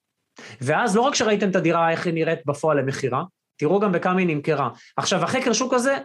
ואז 0.61 0.97
לא 0.97 1.01
רק 1.01 1.15
שראיתם 1.15 1.51
את 1.51 1.57
הדירה, 1.57 1.91
איך 1.91 2.07
היא 2.07 2.15
נראית 2.15 2.47
בפועל 2.47 2.81
למכירה, 2.81 3.23
תראו 3.57 3.81
גם 3.81 3.93
בכמה 3.93 4.19
היא 4.19 4.27
נמכרה. 4.27 4.71
עכשיו, 4.97 5.25
החקר 5.25 5.53
שוק 5.53 5.75
הזה, 5.75 5.99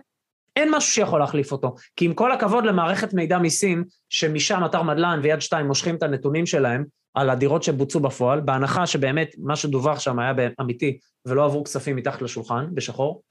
אין 0.55 0.75
משהו 0.75 0.91
שיכול 0.91 1.19
להחליף 1.19 1.51
אותו. 1.51 1.75
כי 1.95 2.05
עם 2.05 2.13
כל 2.13 2.31
הכבוד 2.31 2.65
למערכת 2.65 3.13
מידע 3.13 3.37
מיסים, 3.37 3.83
שמשם 4.09 4.65
אתר 4.65 4.81
מדלן 4.83 5.19
ויד 5.23 5.41
שתיים 5.41 5.67
מושכים 5.67 5.95
את 5.95 6.03
הנתונים 6.03 6.45
שלהם 6.45 6.85
על 7.13 7.29
הדירות 7.29 7.63
שבוצעו 7.63 8.01
בפועל, 8.01 8.41
בהנחה 8.41 8.87
שבאמת 8.87 9.35
מה 9.37 9.55
שדווח 9.55 9.99
שם 9.99 10.19
היה 10.19 10.33
אמיתי 10.61 10.97
ולא 11.25 11.45
עברו 11.45 11.63
כספים 11.63 11.95
מתחת 11.95 12.21
לשולחן, 12.21 12.65
בשחור, 12.73 13.23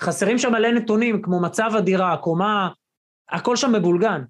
חסרים 0.00 0.38
שם 0.38 0.52
מלא 0.52 0.72
נתונים 0.72 1.22
כמו 1.22 1.40
מצב 1.40 1.70
הדירה, 1.74 2.16
קומה, 2.16 2.68
הכל 3.28 3.56
שם 3.56 3.72
מבולגן. 3.72 4.22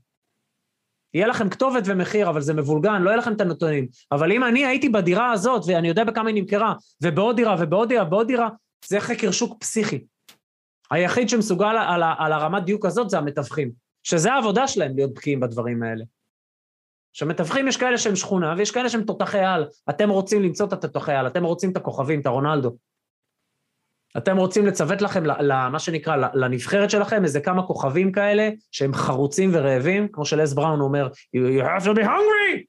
יהיה 1.15 1.27
לכם 1.27 1.49
כתובת 1.49 1.83
ומחיר, 1.87 2.31
אבל 2.31 2.41
זה 2.41 2.55
מבולגן, 2.55 3.03
לא 3.03 3.11
יהיה 3.11 3.19
לכם 3.19 3.33
את 3.33 3.41
הנתונים. 3.41 3.87
אבל 4.13 4.33
אם 4.33 4.45
אני 4.45 4.67
הייתי 4.67 4.89
בדירה 4.89 5.33
הזאת, 5.33 5.63
ואני 5.67 5.89
יודע 5.89 6.05
בכמה 6.05 6.29
היא 6.29 6.43
נמכרה, 6.43 6.75
ובעוד 7.03 7.37
דירה, 7.37 7.57
ובעוד 7.59 7.89
דירה, 7.89 8.07
ובעוד 8.07 8.27
דירה, 8.27 8.49
זה 8.87 9.01
חקר 9.01 9.31
שוק 9.31 9.61
פסיכי. 9.61 10.05
היחיד 10.91 11.29
שמסוגל 11.29 11.77
על, 11.89 12.03
על 12.19 12.33
הרמת 12.33 12.65
דיוק 12.65 12.87
הזאת 12.87 13.11
זה 13.11 13.19
המתווכים, 13.19 13.71
שזה 14.03 14.33
העבודה 14.33 14.69
שלהם 14.69 14.97
להיות 14.97 15.15
בקיאים 15.15 15.41
בדברים 15.41 15.83
האלה. 15.83 16.05
עכשיו, 17.11 17.29
מתווכים 17.29 17.69
יש 17.69 17.77
כאלה 17.77 17.99
שהם 17.99 18.17
שכונה 18.17 18.55
ויש 18.57 18.71
כאלה 18.71 18.89
שהם 18.89 19.03
תותחי 19.03 19.39
על. 19.39 19.69
אתם 19.91 20.11
רוצים 20.11 20.43
למצוא 20.43 20.67
את 20.67 20.73
התותחי 20.73 21.13
על, 21.13 21.27
אתם 21.27 21.45
רוצים 21.45 21.71
את 21.71 21.77
הכוכבים, 21.77 22.21
את 22.21 22.27
הרונלדו. 22.27 22.77
אתם 24.17 24.37
רוצים 24.37 24.67
לצוות 24.67 25.03
לכם, 25.03 25.23
למה 25.27 25.79
שנקרא, 25.79 26.17
לנבחרת 26.35 26.91
שלכם, 26.91 27.25
איזה 27.25 27.41
כמה 27.41 27.67
כוכבים 27.67 28.13
כאלה, 28.13 28.51
שהם 28.71 28.95
חרוצים 28.95 29.51
ורעבים, 29.53 30.09
כמו 30.13 30.25
שלס 30.25 30.53
בראון 30.53 30.81
אומר, 30.81 31.09
you 31.37 31.63
have 31.63 31.85
to 31.85 31.95
be 31.97 32.05
hungry! 32.05 32.65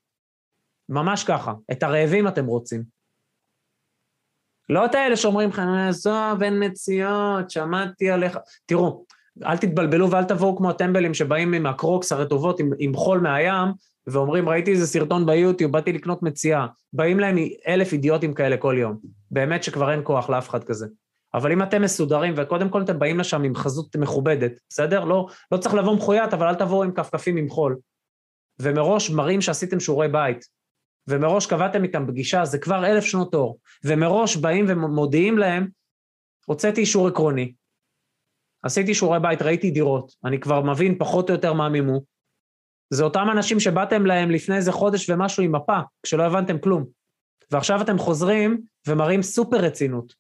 ממש 0.90 1.24
ככה. 1.24 1.54
את 1.72 1.84
הרעבים 1.84 2.28
אתם 2.28 2.46
רוצים. 2.46 2.84
לא 4.70 4.86
את 4.86 4.96
האלה 4.96 5.16
שאומרים 5.16 5.50
לכם, 5.50 5.68
עזוב, 5.68 6.44
אין 6.44 6.64
מציאות, 6.64 7.50
שמעתי 7.50 8.12
עליך. 8.12 8.38
תראו, 8.66 9.06
אל 9.46 9.58
תתבלבלו 9.58 10.12
ואל 10.12 10.24
תבואו 10.24 10.58
כמו 10.58 10.70
הטמבלים 10.70 11.14
שבאים 11.14 11.54
עם 11.54 11.66
הקרוקס 11.66 12.12
הרטובות 12.12 12.60
עם, 12.60 12.70
עם 12.80 12.96
חול 12.96 13.20
מהים, 13.20 13.68
ואומרים, 14.08 14.50
ראיתי 14.50 14.72
איזה 14.72 14.88
סרטון 14.88 15.26
ביוטיוב, 15.26 15.72
באתי 15.72 15.94
לקנות 15.94 16.24
מציאה. 16.24 16.68
באים 16.94 17.20
להם 17.20 17.38
אלף 17.68 17.94
אידיוטים 17.94 18.34
כאלה 18.34 18.58
כל 18.58 18.76
יום. 18.80 18.98
באמת 19.32 19.64
שכבר 19.64 19.92
אין 19.92 20.02
כוח 20.04 20.30
לאף 20.30 20.50
אחד 20.50 20.64
כזה. 20.64 20.88
אבל 21.34 21.52
אם 21.52 21.64
אתם 21.64 21.82
מסודרים, 21.82 22.34
וקודם 22.38 22.70
כל 22.70 22.82
אתם 22.82 23.00
באים 23.00 23.20
לשם 23.20 23.44
עם 23.44 23.56
חזות 23.56 23.96
מכובדת, 23.96 24.52
בסדר? 24.70 25.06
לא, 25.06 25.28
לא 25.52 25.58
צריך 25.58 25.76
לבוא 25.76 25.96
מחויית, 25.96 26.34
אבל 26.34 26.48
אל 26.48 26.56
תבואו 26.56 26.84
עם 26.84 26.92
כפכפים 26.92 27.38
עם 27.38 27.50
חול. 27.50 27.78
ומראש 28.60 29.10
מראים 29.10 29.42
שעשיתם 29.42 29.80
שיעורי 29.80 30.08
בית, 30.08 30.46
ומראש 31.08 31.46
קבעתם 31.46 31.84
איתם 31.84 32.06
פגישה, 32.08 32.46
זה 32.46 32.60
כבר 32.60 32.86
אלף 32.86 33.04
שנות 33.04 33.34
אור. 33.34 33.60
ומראש 33.84 34.36
באים 34.36 34.66
ומודיעים 34.68 35.38
להם, 35.38 35.68
הוצאתי 36.46 36.82
אישור 36.82 37.08
עקרוני, 37.08 37.54
עשיתי 38.64 38.94
שיעורי 38.94 39.20
בית, 39.20 39.42
ראיתי 39.42 39.72
דירות, 39.72 40.12
אני 40.26 40.40
כבר 40.40 40.62
מבין 40.62 40.98
פחות 41.00 41.30
או 41.30 41.36
יותר 41.36 41.54
מה 41.54 41.70
מימו. 41.70 42.02
זה 42.94 43.04
אותם 43.04 43.28
אנשים 43.32 43.60
שבאתם 43.60 44.06
להם 44.06 44.32
לפני 44.32 44.56
איזה 44.56 44.72
חודש 44.72 45.10
ומשהו 45.10 45.44
עם 45.44 45.56
מפה, 45.56 45.80
כשלא 46.04 46.24
הבנתם 46.24 46.60
כלום. 46.60 46.86
ועכשיו 47.52 47.82
אתם 47.82 47.98
חוזרים 47.98 48.62
ומראים 48.88 49.22
סופר 49.22 49.58
רצינות. 49.58 50.14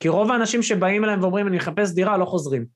כי 0.00 0.08
רוב 0.08 0.30
האנשים 0.30 0.62
שבאים 0.62 1.04
אליהם 1.04 1.22
ואומרים, 1.22 1.48
אני 1.48 1.58
אחפש 1.58 1.92
דירה, 1.92 2.18
לא 2.18 2.24
חוזרים. 2.24 2.66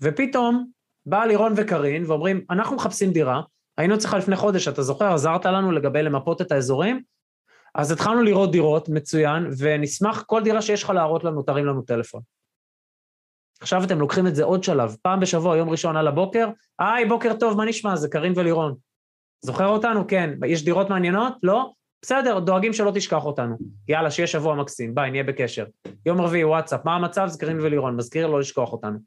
ופתאום 0.00 0.70
בא 1.06 1.24
לירון 1.24 1.52
וקארין 1.56 2.04
ואומרים, 2.06 2.44
אנחנו 2.50 2.76
מחפשים 2.76 3.12
דירה, 3.12 3.42
היינו 3.78 3.98
צריכה 3.98 4.18
לפני 4.18 4.36
חודש, 4.36 4.68
אתה 4.68 4.82
זוכר, 4.82 5.14
עזרת 5.14 5.46
לנו 5.46 5.72
לגבי 5.72 6.02
למפות 6.02 6.40
את 6.40 6.52
האזורים? 6.52 7.02
אז 7.74 7.92
התחלנו 7.92 8.22
לראות 8.22 8.52
דירות, 8.52 8.88
מצוין, 8.88 9.50
ונשמח, 9.58 10.22
כל 10.26 10.42
דירה 10.42 10.62
שיש 10.62 10.82
לך 10.82 10.90
להראות 10.90 11.24
לנו, 11.24 11.42
תרים 11.42 11.66
לנו 11.66 11.82
טלפון. 11.82 12.20
עכשיו 13.60 13.84
אתם 13.84 14.00
לוקחים 14.00 14.26
את 14.26 14.34
זה 14.34 14.44
עוד 14.44 14.64
שלב, 14.64 14.96
פעם 15.02 15.20
בשבוע, 15.20 15.56
יום 15.56 15.70
ראשון 15.70 15.96
על 15.96 16.08
הבוקר, 16.08 16.48
היי, 16.78 17.04
בוקר 17.04 17.36
טוב, 17.40 17.56
מה 17.56 17.64
נשמע? 17.64 17.96
זה 17.96 18.08
קארין 18.08 18.32
ולירון. 18.36 18.74
זוכר 19.44 19.66
אותנו? 19.66 20.06
כן. 20.06 20.30
יש 20.46 20.64
דירות 20.64 20.90
מעניינות? 20.90 21.32
לא? 21.42 21.72
בסדר, 22.02 22.38
דואגים 22.38 22.72
שלא 22.72 22.92
תשכח 22.94 23.24
אותנו. 23.24 23.56
יאללה, 23.88 24.10
שיהיה 24.10 24.26
שבוע 24.26 24.54
מקסים, 24.54 24.94
ביי, 24.94 25.10
נהיה 25.10 25.24
בקשר. 25.24 25.64
יום 26.06 26.20
רביעי, 26.20 26.44
וואטסאפ, 26.44 26.84
מה 26.84 26.96
המצב? 26.96 27.26
זה 27.26 27.38
קרין 27.38 27.60
ולירון, 27.60 27.96
מזכיר 27.96 28.26
לא 28.26 28.40
לשכוח 28.40 28.72
אותנו. 28.72 28.98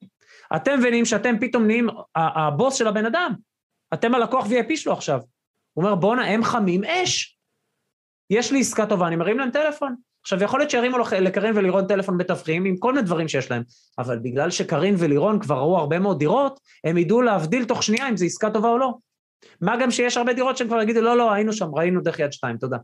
אתם 0.55 0.79
מבינים 0.79 1.05
שאתם 1.05 1.39
פתאום 1.41 1.67
נהיים 1.67 1.87
הבוס 2.15 2.75
של 2.75 2.87
הבן 2.87 3.05
אדם. 3.05 3.33
אתם 3.93 4.15
הלקוח 4.15 4.45
VIP 4.45 4.75
שלו 4.75 4.93
עכשיו. 4.93 5.19
הוא 5.73 5.85
אומר, 5.85 5.95
בואנה, 5.95 6.25
הם 6.25 6.43
חמים 6.43 6.83
אש. 6.83 7.37
יש 8.29 8.51
לי 8.51 8.59
עסקה 8.59 8.85
טובה, 8.85 9.07
אני 9.07 9.15
מרים 9.15 9.39
להם 9.39 9.51
טלפון. 9.51 9.95
עכשיו, 10.23 10.43
יכול 10.43 10.59
להיות 10.59 10.71
שירימו 10.71 10.97
לקרין 11.21 11.57
ולירון 11.57 11.87
טלפון 11.87 12.17
מתווכים 12.17 12.65
עם 12.65 12.77
כל 12.77 12.93
מיני 12.93 13.05
דברים 13.05 13.27
שיש 13.27 13.51
להם, 13.51 13.63
אבל 13.99 14.19
בגלל 14.19 14.49
שקרין 14.49 14.95
ולירון 14.97 15.39
כבר 15.39 15.55
ראו 15.55 15.77
הרבה 15.77 15.99
מאוד 15.99 16.19
דירות, 16.19 16.59
הם 16.83 16.97
ידעו 16.97 17.21
להבדיל 17.21 17.65
תוך 17.65 17.83
שנייה 17.83 18.09
אם 18.09 18.17
זו 18.17 18.25
עסקה 18.25 18.49
טובה 18.49 18.69
או 18.69 18.77
לא. 18.77 18.93
מה 19.61 19.77
גם 19.81 19.91
שיש 19.91 20.17
הרבה 20.17 20.33
דירות 20.33 20.57
שהם 20.57 20.67
כבר 20.67 20.81
יגידו, 20.81 21.01
לא, 21.01 21.17
לא, 21.17 21.31
היינו 21.33 21.53
שם, 21.53 21.75
ראינו 21.75 22.01
דרך 22.01 22.19
יד 22.19 22.33
שתיים, 22.33 22.57
תודה. 22.57 22.77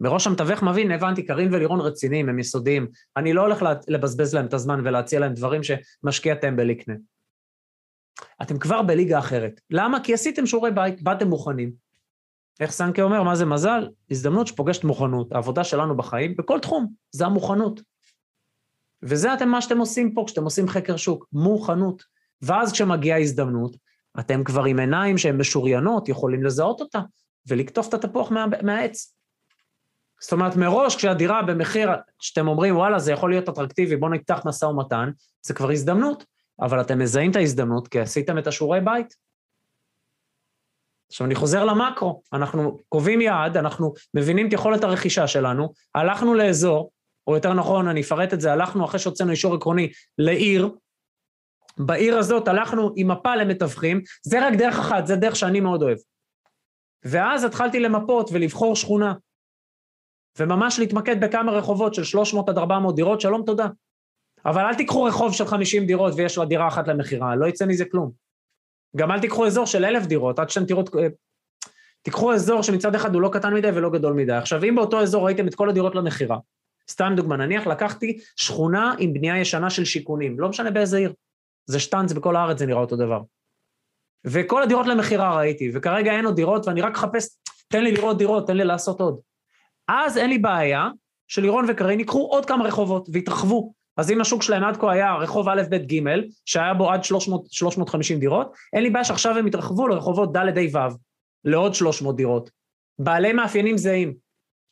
מראש 0.00 0.26
המתווך 0.26 0.62
מבין, 0.62 0.90
הבנתי, 0.90 1.26
קרין 1.26 1.54
ולירון 1.54 1.80
רציניים, 1.80 2.28
הם 2.28 2.38
יסודיים. 2.38 2.86
אני 3.16 3.32
לא 3.32 3.42
הולך 3.42 3.64
לבזבז 3.88 4.34
להם 4.34 4.46
את 4.46 4.54
הזמן 4.54 4.80
ולהציע 4.84 5.20
להם 5.20 5.34
דברים 5.34 5.60
שמשקיע 5.62 6.34
טמבל 6.34 6.70
יקנה. 6.70 6.94
אתם 8.42 8.58
כבר 8.58 8.82
בליגה 8.82 9.18
אחרת. 9.18 9.60
למה? 9.70 10.00
כי 10.00 10.14
עשיתם 10.14 10.46
שיעורי 10.46 10.70
בית, 10.70 11.02
באתם 11.02 11.28
מוכנים. 11.28 11.87
איך 12.60 12.70
סנקה 12.70 13.02
אומר, 13.02 13.22
מה 13.22 13.36
זה 13.36 13.46
מזל? 13.46 13.88
הזדמנות 14.10 14.46
שפוגשת 14.46 14.84
מוכנות. 14.84 15.32
העבודה 15.32 15.64
שלנו 15.64 15.96
בחיים, 15.96 16.36
בכל 16.36 16.60
תחום, 16.60 16.92
זה 17.10 17.26
המוכנות. 17.26 17.80
וזה 19.02 19.34
אתם 19.34 19.48
מה 19.48 19.62
שאתם 19.62 19.78
עושים 19.78 20.14
פה 20.14 20.24
כשאתם 20.26 20.44
עושים 20.44 20.68
חקר 20.68 20.96
שוק, 20.96 21.26
מוכנות. 21.32 22.02
ואז 22.42 22.72
כשמגיעה 22.72 23.20
הזדמנות, 23.20 23.76
אתם 24.20 24.44
כבר 24.44 24.64
עם 24.64 24.78
עיניים 24.78 25.18
שהן 25.18 25.36
משוריינות, 25.36 26.08
יכולים 26.08 26.44
לזהות 26.44 26.80
אותה 26.80 27.00
ולקטוף 27.48 27.88
את 27.88 27.94
התפוח 27.94 28.30
מה, 28.30 28.46
מהעץ. 28.62 29.14
זאת 30.20 30.32
אומרת, 30.32 30.56
מראש 30.56 30.96
כשהדירה 30.96 31.42
במחיר 31.42 31.90
שאתם 32.20 32.48
אומרים, 32.48 32.76
וואלה, 32.76 32.98
זה 32.98 33.12
יכול 33.12 33.30
להיות 33.30 33.48
אטרקטיבי, 33.48 33.96
בואו 33.96 34.10
נפתח 34.10 34.42
משא 34.44 34.64
ומתן, 34.64 35.10
זה 35.42 35.54
כבר 35.54 35.70
הזדמנות, 35.70 36.24
אבל 36.60 36.80
אתם 36.80 36.98
מזהים 36.98 37.30
את 37.30 37.36
ההזדמנות 37.36 37.88
כי 37.88 38.00
עשיתם 38.00 38.38
את 38.38 38.46
השיעורי 38.46 38.80
בית. 38.80 39.14
עכשיו 41.10 41.26
אני 41.26 41.34
חוזר 41.34 41.64
למקרו, 41.64 42.22
אנחנו 42.32 42.78
קובעים 42.88 43.20
יעד, 43.20 43.56
אנחנו 43.56 43.94
מבינים 44.14 44.48
את 44.48 44.52
יכולת 44.52 44.84
הרכישה 44.84 45.26
שלנו, 45.26 45.72
הלכנו 45.94 46.34
לאזור, 46.34 46.90
או 47.26 47.34
יותר 47.34 47.52
נכון, 47.52 47.88
אני 47.88 48.00
אפרט 48.00 48.32
את 48.32 48.40
זה, 48.40 48.52
הלכנו 48.52 48.84
אחרי 48.84 49.00
שהוצאנו 49.00 49.30
אישור 49.30 49.54
עקרוני 49.54 49.88
לעיר, 50.18 50.70
בעיר 51.78 52.18
הזאת 52.18 52.48
הלכנו 52.48 52.92
עם 52.96 53.10
מפה 53.10 53.36
למתווכים, 53.36 54.00
זה 54.22 54.46
רק 54.46 54.54
דרך 54.54 54.78
אחת, 54.78 55.06
זה 55.06 55.16
דרך 55.16 55.36
שאני 55.36 55.60
מאוד 55.60 55.82
אוהב. 55.82 55.98
ואז 57.04 57.44
התחלתי 57.44 57.80
למפות 57.80 58.30
ולבחור 58.32 58.76
שכונה, 58.76 59.14
וממש 60.38 60.78
להתמקד 60.78 61.20
בכמה 61.20 61.52
רחובות 61.52 61.94
של 61.94 62.04
300 62.04 62.48
עד 62.48 62.58
400 62.58 62.96
דירות, 62.96 63.20
שלום 63.20 63.42
תודה. 63.46 63.66
אבל 64.46 64.64
אל 64.64 64.74
תיקחו 64.74 65.02
רחוב 65.02 65.32
של 65.32 65.46
50 65.46 65.86
דירות 65.86 66.12
ויש 66.16 66.38
לה 66.38 66.44
דירה 66.44 66.68
אחת 66.68 66.88
למכירה, 66.88 67.36
לא 67.36 67.46
יצא 67.46 67.66
מזה 67.66 67.84
כלום. 67.84 68.27
גם 68.96 69.10
אל 69.10 69.20
תיקחו 69.20 69.46
אזור 69.46 69.66
של 69.66 69.84
אלף 69.84 70.06
דירות, 70.06 70.38
עד 70.38 70.50
שאתם 70.50 70.66
תראו... 70.66 70.82
תיקחו 72.02 72.34
אזור 72.34 72.62
שמצד 72.62 72.94
אחד 72.94 73.14
הוא 73.14 73.22
לא 73.22 73.30
קטן 73.32 73.54
מדי 73.54 73.68
ולא 73.74 73.90
גדול 73.90 74.12
מדי. 74.12 74.32
עכשיו, 74.32 74.64
אם 74.64 74.74
באותו 74.74 75.00
אזור 75.00 75.24
ראיתם 75.24 75.48
את 75.48 75.54
כל 75.54 75.68
הדירות 75.68 75.94
למכירה, 75.94 76.38
סתם 76.90 77.12
דוגמה, 77.16 77.36
נניח 77.36 77.66
לקחתי 77.66 78.18
שכונה 78.36 78.94
עם 78.98 79.14
בנייה 79.14 79.38
ישנה 79.38 79.70
של 79.70 79.84
שיכונים, 79.84 80.40
לא 80.40 80.48
משנה 80.48 80.70
באיזה 80.70 80.98
עיר. 80.98 81.12
זה 81.66 81.80
שטאנץ, 81.80 82.12
בכל 82.12 82.36
הארץ 82.36 82.58
זה 82.58 82.66
נראה 82.66 82.80
אותו 82.80 82.96
דבר. 82.96 83.20
וכל 84.24 84.62
הדירות 84.62 84.86
למכירה 84.86 85.36
ראיתי, 85.36 85.70
וכרגע 85.74 86.12
אין 86.12 86.24
עוד 86.24 86.36
דירות, 86.36 86.66
ואני 86.66 86.80
רק 86.80 86.92
מחפש, 86.92 87.28
תן 87.68 87.84
לי 87.84 87.92
לראות 87.92 88.18
דירות, 88.18 88.46
תן 88.46 88.56
לי 88.56 88.64
לעשות 88.64 89.00
עוד. 89.00 89.20
אז 89.88 90.18
אין 90.18 90.30
לי 90.30 90.38
בעיה 90.38 90.88
שלירון 91.28 91.64
וקרין 91.68 91.98
ייקחו 91.98 92.26
עוד 92.30 92.46
כמה 92.46 92.64
רחובות 92.64 93.08
ויתרחבו. 93.12 93.72
אז 93.98 94.10
אם 94.10 94.20
השוק 94.20 94.42
שלהם 94.42 94.64
עד 94.64 94.76
כה 94.76 94.92
היה 94.92 95.14
רחוב 95.14 95.48
א', 95.48 95.62
ב', 95.70 95.76
ג', 95.76 96.02
שהיה 96.44 96.74
בו 96.74 96.92
עד 96.92 97.04
300, 97.04 97.46
350 97.50 98.18
דירות, 98.18 98.54
אין 98.72 98.82
לי 98.82 98.90
בעיה 98.90 99.04
שעכשיו 99.04 99.38
הם 99.38 99.46
יתרחבו 99.46 99.88
לרחובות 99.88 100.32
ד', 100.32 100.58
ה', 100.58 100.76
ו', 100.76 100.96
לעוד 101.44 101.74
300 101.74 102.16
דירות. 102.16 102.50
בעלי 102.98 103.32
מאפיינים 103.32 103.78
זהים. 103.78 104.14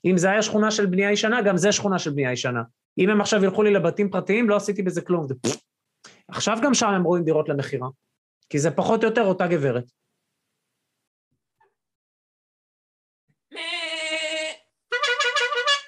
אם 0.05 0.17
זה 0.17 0.31
היה 0.31 0.43
שכונה 0.43 0.71
של 0.71 0.87
בנייה 0.87 1.13
ישנה, 1.13 1.43
גם 1.43 1.57
זה 1.57 1.73
שכונה 1.73 1.99
של 1.99 2.11
בנייה 2.11 2.33
ישנה. 2.33 2.63
אם 2.99 3.11
הם 3.11 3.21
עכשיו 3.21 3.45
ילכו 3.45 3.63
לי 3.63 3.73
לבתים 3.73 4.11
פרטיים, 4.11 4.49
לא 4.49 4.57
עשיתי 4.57 4.83
בזה 4.83 5.01
כלום. 5.01 5.27
עכשיו 6.29 6.59
גם 6.63 6.75
שם 6.75 6.89
הם 6.89 7.03
רואים 7.03 7.25
דירות 7.25 7.49
למכירה, 7.49 7.89
כי 8.49 8.59
זה 8.59 8.71
פחות 8.71 9.05
או 9.05 9.09
יותר 9.09 9.25
אותה 9.25 9.47
גברת. 9.47 9.85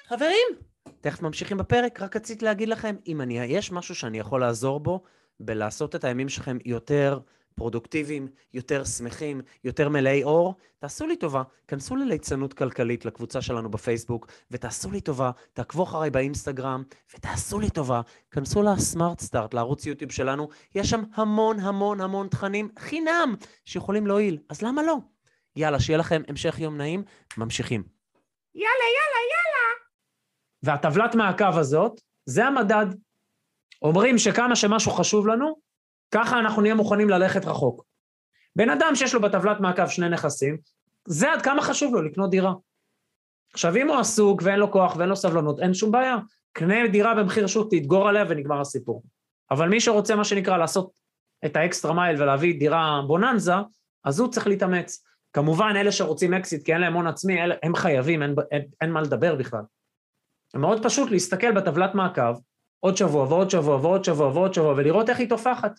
חברים, 0.07 0.68
תכף 1.01 1.21
ממשיכים 1.21 1.57
בפרק, 1.57 2.01
רק 2.01 2.15
רציתי 2.15 2.45
להגיד 2.45 2.69
לכם, 2.69 2.95
אם 3.07 3.21
אני, 3.21 3.39
יש 3.39 3.71
משהו 3.71 3.95
שאני 3.95 4.19
יכול 4.19 4.41
לעזור 4.41 4.79
בו, 4.79 5.03
בלעשות 5.39 5.95
את 5.95 6.03
הימים 6.03 6.29
שלכם 6.29 6.57
יותר 6.65 7.19
פרודוקטיביים, 7.55 8.27
יותר 8.53 8.83
שמחים, 8.83 9.41
יותר 9.63 9.89
מלאי 9.89 10.23
אור, 10.23 10.55
תעשו 10.79 11.07
לי 11.07 11.15
טובה, 11.15 11.43
כנסו 11.67 11.95
לליצנות 11.95 12.53
כלכלית 12.53 13.05
לקבוצה 13.05 13.41
שלנו 13.41 13.71
בפייסבוק, 13.71 14.27
ותעשו 14.51 14.91
לי 14.91 15.01
טובה, 15.01 15.31
תעקבו 15.53 15.83
אחריי 15.83 16.09
באינסטגרם, 16.09 16.83
ותעשו 17.15 17.59
לי 17.59 17.69
טובה, 17.69 18.01
כנסו 18.31 18.61
לסמארט 18.61 19.19
סטארט, 19.19 19.53
לערוץ 19.53 19.85
יוטיוב 19.85 20.11
שלנו, 20.11 20.49
יש 20.75 20.89
שם 20.89 21.03
המון 21.15 21.59
המון 21.59 22.01
המון 22.01 22.27
תכנים 22.27 22.69
חינם 22.79 23.35
שיכולים 23.65 24.07
להועיל, 24.07 24.37
אז 24.49 24.61
למה 24.61 24.83
לא? 24.83 24.97
יאללה, 25.55 25.79
שיהיה 25.79 25.97
לכם 25.97 26.21
המשך 26.27 26.59
יום 26.59 26.77
נעים, 26.77 27.03
ממשיכים. 27.37 27.83
יאללה, 28.55 28.67
יאללה, 28.67 29.19
יאללה. 29.31 29.78
והטבלת 30.63 31.15
מעקב 31.15 31.57
הזאת, 31.57 32.01
זה 32.25 32.45
המדד. 32.45 32.85
אומרים 33.81 34.17
שכמה 34.17 34.55
שמשהו 34.55 34.91
חשוב 34.91 35.27
לנו, 35.27 35.55
ככה 36.11 36.39
אנחנו 36.39 36.61
נהיה 36.61 36.75
מוכנים 36.75 37.09
ללכת 37.09 37.45
רחוק. 37.45 37.85
בן 38.55 38.69
אדם 38.69 38.95
שיש 38.95 39.13
לו 39.13 39.21
בטבלת 39.21 39.59
מעקב 39.59 39.87
שני 39.87 40.09
נכסים, 40.09 40.57
זה 41.07 41.33
עד 41.33 41.41
כמה 41.41 41.61
חשוב 41.61 41.93
לו 41.93 42.01
לקנות 42.01 42.29
דירה. 42.29 42.53
עכשיו, 43.53 43.75
אם 43.75 43.87
הוא 43.87 43.97
עסוק 43.97 44.41
ואין 44.43 44.59
לו 44.59 44.71
כוח 44.71 44.95
ואין 44.95 45.09
לו 45.09 45.15
סבלנות, 45.15 45.59
אין 45.59 45.73
שום 45.73 45.91
בעיה. 45.91 46.17
קנה 46.51 46.87
דירה 46.87 47.15
במחיר 47.15 47.47
שוק, 47.47 47.67
תתגור 47.71 48.09
עליה 48.09 48.25
ונגמר 48.29 48.61
הסיפור. 48.61 49.03
אבל 49.51 49.69
מי 49.69 49.79
שרוצה, 49.79 50.15
מה 50.15 50.23
שנקרא, 50.23 50.57
לעשות 50.57 50.91
את 51.45 51.55
ה 51.55 51.61
extra 51.61 51.93
mile 51.93 52.21
ולהביא 52.21 52.59
דירה 52.59 53.01
בוננזה, 53.07 53.53
אז 54.03 54.19
הוא 54.19 54.31
צריך 54.31 54.47
להתאמץ. 54.47 55.03
כמובן, 55.33 55.73
אלה 55.75 55.91
שרוצים 55.91 56.33
אקזיט 56.33 56.65
כי 56.65 56.73
אין 56.73 56.81
להם 56.81 56.93
הון 56.93 57.07
עצמי, 57.07 57.37
הם 57.63 57.75
חייבים, 57.75 58.23
אין, 58.23 58.35
אין, 58.51 58.61
אין 58.81 58.91
מה 58.91 59.01
לדבר 59.01 59.35
בכלל. 59.35 59.61
מאוד 60.55 60.83
פשוט 60.83 61.11
להסתכל 61.11 61.51
בטבלת 61.51 61.95
מעקב, 61.95 62.33
עוד 62.79 62.97
שבוע 62.97 63.23
ועוד 63.23 63.49
שבוע 63.49 63.75
ועוד 63.75 64.03
שבוע 64.03 64.27
ועוד 64.27 64.53
שבוע, 64.53 64.73
ולראות 64.77 65.09
איך 65.09 65.19
היא 65.19 65.29
תופחת. 65.29 65.71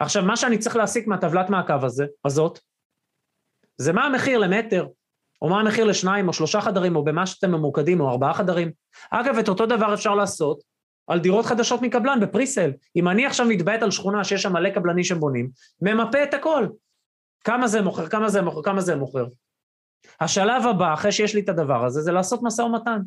עכשיו, 0.00 0.22
מה 0.22 0.36
שאני 0.36 0.58
צריך 0.58 0.76
להסיק 0.76 1.06
מהטבלת 1.06 1.50
מעקב 1.50 1.84
הזה, 1.84 2.06
הזאת, 2.24 2.58
זה 3.76 3.92
מה 3.92 4.04
המחיר 4.04 4.38
למטר, 4.38 4.86
או 5.42 5.48
מה 5.48 5.60
המחיר 5.60 5.84
לשניים 5.84 6.28
או 6.28 6.32
שלושה 6.32 6.60
חדרים, 6.60 6.96
או 6.96 7.04
במה 7.04 7.26
שאתם 7.26 7.50
ממוקדים, 7.50 8.00
או 8.00 8.10
ארבעה 8.10 8.34
חדרים. 8.34 8.72
אגב, 9.10 9.38
את 9.38 9.48
אותו 9.48 9.66
דבר 9.66 9.94
אפשר 9.94 10.14
לעשות 10.14 10.62
על 11.06 11.18
דירות 11.18 11.46
חדשות 11.46 11.82
מקבלן 11.82 12.20
בפריסל. 12.20 12.70
אם 12.96 13.08
אני 13.08 13.26
עכשיו 13.26 13.46
מתבעת 13.46 13.82
על 13.82 13.90
שכונה 13.90 14.24
שיש 14.24 14.42
שם 14.42 14.52
מלא 14.52 14.70
קבלנים 14.70 15.04
שבונים, 15.04 15.50
ממפה 15.82 16.22
את 16.22 16.34
הכל. 16.34 16.66
כמה 17.44 17.68
זה 17.68 17.82
מוכר, 17.82 18.06
כמה 18.06 18.28
זה 18.28 18.42
מוכר, 18.42 18.62
כמה 18.62 18.80
זה 18.80 18.96
מוכר. 18.96 19.26
השלב 20.20 20.66
הבא, 20.66 20.94
אחרי 20.94 21.12
שיש 21.12 21.34
לי 21.34 21.40
את 21.40 21.48
הדבר 21.48 21.84
הזה, 21.84 22.00
זה 22.00 22.12
לעשות 22.12 22.40
משא 22.42 22.62
ומתן. 22.62 23.00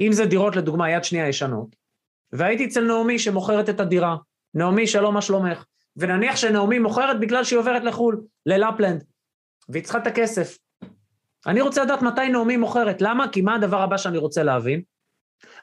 אם 0.00 0.12
זה 0.12 0.26
דירות, 0.26 0.56
לדוגמה, 0.56 0.90
יד 0.90 1.04
שנייה 1.04 1.28
ישנות, 1.28 1.76
והייתי 2.32 2.64
אצל 2.64 2.84
נעמי 2.84 3.18
שמוכרת 3.18 3.68
את 3.68 3.80
הדירה. 3.80 4.16
נעמי, 4.54 4.86
שלום, 4.86 5.14
מה 5.14 5.22
שלומך? 5.22 5.64
ונניח 5.96 6.36
שנעמי 6.36 6.78
מוכרת 6.78 7.20
בגלל 7.20 7.44
שהיא 7.44 7.58
עוברת 7.58 7.84
לחו"ל, 7.84 8.20
ללפלנד, 8.46 9.04
והיא 9.68 9.84
צריכה 9.84 9.98
את 9.98 10.06
הכסף. 10.06 10.58
אני 11.46 11.60
רוצה 11.60 11.84
לדעת 11.84 12.02
מתי 12.02 12.28
נעמי 12.28 12.56
מוכרת. 12.56 13.02
למה? 13.02 13.28
כי 13.28 13.40
מה 13.40 13.54
הדבר 13.54 13.82
הבא 13.82 13.96
שאני 13.96 14.18
רוצה 14.18 14.42
להבין? 14.42 14.82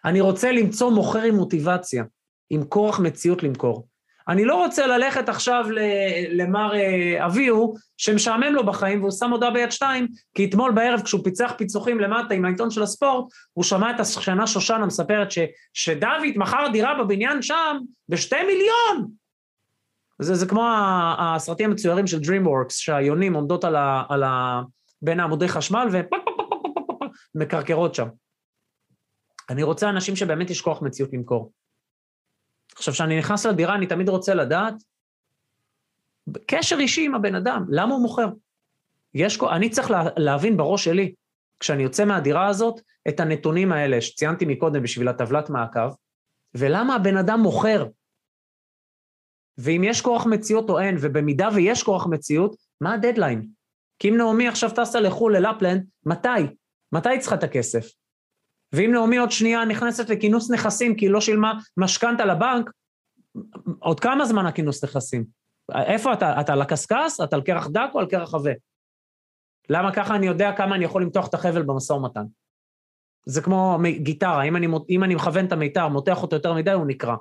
אני 0.05 0.21
רוצה 0.21 0.51
למצוא 0.51 0.91
מוכר 0.91 1.21
עם 1.21 1.35
מוטיבציה, 1.35 2.03
עם 2.49 2.63
כורח 2.63 2.99
מציאות 2.99 3.43
למכור. 3.43 3.87
אני 4.29 4.45
לא 4.45 4.55
רוצה 4.55 4.87
ללכת 4.87 5.29
עכשיו 5.29 5.65
למר 6.29 6.75
אה, 6.75 7.25
אביהו, 7.25 7.75
שמשעמם 7.97 8.53
לו 8.53 8.65
בחיים 8.65 8.99
והוא 8.99 9.11
שם 9.11 9.31
הודעה 9.31 9.51
ביד 9.51 9.71
שתיים, 9.71 10.07
כי 10.35 10.45
אתמול 10.45 10.71
בערב 10.71 11.01
כשהוא 11.01 11.23
פיצח 11.23 11.53
פיצוחים 11.57 11.99
למטה 11.99 12.33
עם 12.33 12.45
העיתון 12.45 12.71
של 12.71 12.83
הספורט, 12.83 13.25
הוא 13.53 13.63
שמע 13.63 13.91
את 13.91 13.99
השכנה 13.99 14.47
שושנה 14.47 14.85
מספרת 14.85 15.31
ש, 15.31 15.39
שדוד 15.73 16.33
מכר 16.35 16.67
דירה 16.71 17.03
בבניין 17.03 17.41
שם 17.41 17.77
בשתי 18.09 18.43
מיליון. 18.43 19.11
זה, 20.21 20.35
זה 20.35 20.45
כמו 20.45 20.69
הסרטים 21.19 21.69
המצוירים 21.69 22.07
של 22.07 22.17
DreamWorks, 22.17 22.73
שהיונים 22.73 23.33
עומדות 23.33 23.63
על 23.63 23.75
ה, 23.75 24.03
על 24.09 24.23
ה, 24.23 24.61
בין 25.01 25.19
העמודי 25.19 25.47
חשמל 25.47 25.87
ומקרקרות 27.35 27.95
שם. 27.95 28.07
אני 29.49 29.63
רוצה 29.63 29.89
אנשים 29.89 30.15
שבאמת 30.15 30.49
יש 30.49 30.61
כוח 30.61 30.81
מציאות 30.81 31.13
למכור. 31.13 31.51
עכשיו, 32.75 32.93
כשאני 32.93 33.19
נכנס 33.19 33.45
לדירה, 33.45 33.75
אני 33.75 33.87
תמיד 33.87 34.09
רוצה 34.09 34.33
לדעת, 34.33 34.73
קשר 36.47 36.77
אישי 36.79 37.05
עם 37.05 37.15
הבן 37.15 37.35
אדם, 37.35 37.65
למה 37.69 37.93
הוא 37.93 38.01
מוכר? 38.01 38.27
יש, 39.13 39.39
אני 39.51 39.69
צריך 39.69 39.91
לה, 39.91 40.03
להבין 40.17 40.57
בראש 40.57 40.83
שלי, 40.83 41.13
כשאני 41.59 41.83
יוצא 41.83 42.05
מהדירה 42.05 42.47
הזאת, 42.47 42.81
את 43.07 43.19
הנתונים 43.19 43.71
האלה 43.71 44.01
שציינתי 44.01 44.45
מקודם 44.45 44.83
בשביל 44.83 45.07
הטבלת 45.07 45.49
מעקב, 45.49 45.89
ולמה 46.55 46.95
הבן 46.95 47.17
אדם 47.17 47.39
מוכר. 47.39 47.87
ואם 49.57 49.81
יש 49.83 50.01
כורח 50.01 50.25
מציאות 50.25 50.69
או 50.69 50.79
אין, 50.79 50.97
ובמידה 51.01 51.49
ויש 51.55 51.83
כורח 51.83 52.07
מציאות, 52.07 52.55
מה 52.81 52.93
הדדליין? 52.93 53.47
כי 53.99 54.09
אם 54.09 54.17
נעמי 54.17 54.47
עכשיו 54.47 54.69
טסה 54.75 54.99
לחו"ל, 54.99 55.37
ללפלנד, 55.37 55.85
מתי? 56.05 56.29
מתי 56.91 57.09
היא 57.09 57.19
צריכה 57.19 57.35
את 57.35 57.43
הכסף? 57.43 57.91
ואם 58.73 58.91
נעמי 58.91 59.17
עוד 59.17 59.31
שנייה 59.31 59.65
נכנסת 59.65 60.09
לכינוס 60.09 60.51
נכסים 60.51 60.95
כי 60.95 61.05
היא 61.05 61.11
לא 61.11 61.21
שילמה 61.21 61.53
משכנתה 61.77 62.25
לבנק, 62.25 62.69
עוד 63.79 63.99
כמה 63.99 64.25
זמן 64.25 64.45
הכינוס 64.45 64.83
נכסים? 64.83 65.25
איפה 65.75 66.13
אתה? 66.13 66.41
אתה 66.41 66.53
על 66.53 66.61
הקשקש? 66.61 67.19
אתה 67.23 67.35
על 67.35 67.41
קרח 67.41 67.67
דק 67.67 67.89
או 67.93 67.99
על 67.99 68.05
קרח 68.05 68.33
עבה? 68.33 68.51
למה 69.69 69.93
ככה 69.93 70.15
אני 70.15 70.27
יודע 70.27 70.51
כמה 70.57 70.75
אני 70.75 70.85
יכול 70.85 71.01
למתוח 71.01 71.27
את 71.27 71.33
החבל 71.33 71.61
במשא 71.61 71.93
ומתן? 71.93 72.23
זה 73.25 73.41
כמו 73.41 73.79
גיטרה, 73.97 74.43
אם 74.43 74.55
אני, 74.55 74.67
אם 74.89 75.03
אני 75.03 75.15
מכוון 75.15 75.45
את 75.45 75.51
המיתר, 75.51 75.87
מותח 75.87 76.21
אותו 76.21 76.35
יותר 76.35 76.53
מדי, 76.53 76.71
הוא 76.71 76.87
נקרע. 76.87 77.15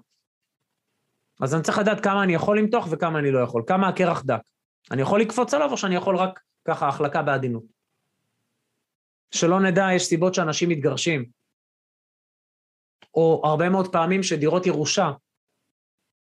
אז 1.40 1.54
אני 1.54 1.62
צריך 1.62 1.78
לדעת 1.78 2.00
כמה 2.00 2.22
אני 2.22 2.34
יכול 2.34 2.58
למתוח 2.58 2.86
וכמה 2.90 3.18
אני 3.18 3.30
לא 3.30 3.38
יכול, 3.38 3.62
כמה 3.66 3.88
הקרח 3.88 4.22
דק. 4.22 4.40
אני 4.90 5.02
יכול 5.02 5.20
לקפוץ 5.20 5.54
עליו 5.54 5.70
או 5.70 5.76
שאני 5.76 5.94
יכול 5.94 6.16
רק 6.16 6.40
ככה 6.64 6.88
החלקה 6.88 7.22
בעדינות? 7.22 7.62
שלא 9.30 9.60
נדע, 9.60 9.86
יש 9.94 10.04
סיבות 10.04 10.34
שאנשים 10.34 10.68
מתגרשים. 10.68 11.37
או 13.14 13.42
הרבה 13.44 13.68
מאוד 13.68 13.92
פעמים 13.92 14.22
שדירות 14.22 14.66
ירושה. 14.66 15.10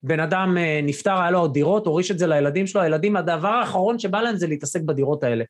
בן 0.03 0.21
אדם 0.21 0.57
אה, 0.59 0.81
נפטר, 0.83 1.21
היה 1.21 1.31
לו 1.31 1.49
דירות, 1.49 1.87
הוריש 1.87 2.11
את 2.11 2.19
זה 2.19 2.27
לילדים 2.27 2.67
שלו, 2.67 2.81
הילדים, 2.81 3.17
הדבר 3.17 3.49
האחרון 3.49 3.99
שבא 3.99 4.21
להם 4.21 4.37
זה 4.37 4.47
להתעסק 4.47 4.81
בדירות 4.81 5.23
האלה. 5.23 5.45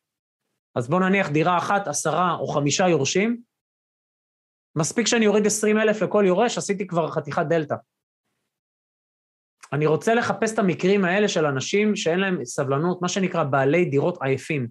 אז 0.74 0.88
בואו 0.88 1.00
נניח 1.00 1.30
דירה 1.30 1.58
אחת, 1.58 1.88
עשרה 1.88 2.36
או 2.40 2.46
חמישה 2.46 2.88
יורשים, 2.88 3.40
מספיק 4.76 5.06
שאני 5.06 5.26
אוריד 5.26 5.46
עשרים 5.46 5.78
אלף 5.78 6.02
לכל 6.02 6.24
יורש, 6.26 6.58
עשיתי 6.58 6.86
כבר 6.86 7.10
חתיכת 7.10 7.46
דלתא. 7.48 7.74
אני 9.72 9.86
רוצה 9.86 10.14
לחפש 10.14 10.54
את 10.54 10.58
המקרים 10.58 11.04
האלה 11.04 11.28
של 11.28 11.46
אנשים 11.46 11.96
שאין 11.96 12.20
להם 12.20 12.44
סבלנות, 12.44 13.02
מה 13.02 13.08
שנקרא 13.08 13.44
בעלי 13.44 13.84
דירות 13.84 14.18
עייפים, 14.22 14.68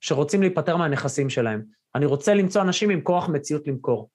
שרוצים 0.00 0.40
להיפטר 0.40 0.76
מהנכסים 0.76 1.30
שלהם. 1.30 1.62
אני 1.94 2.06
רוצה 2.06 2.34
למצוא 2.34 2.62
אנשים 2.62 2.90
עם 2.90 3.00
כוח 3.00 3.28
מציאות 3.28 3.66
למכור. 3.66 4.08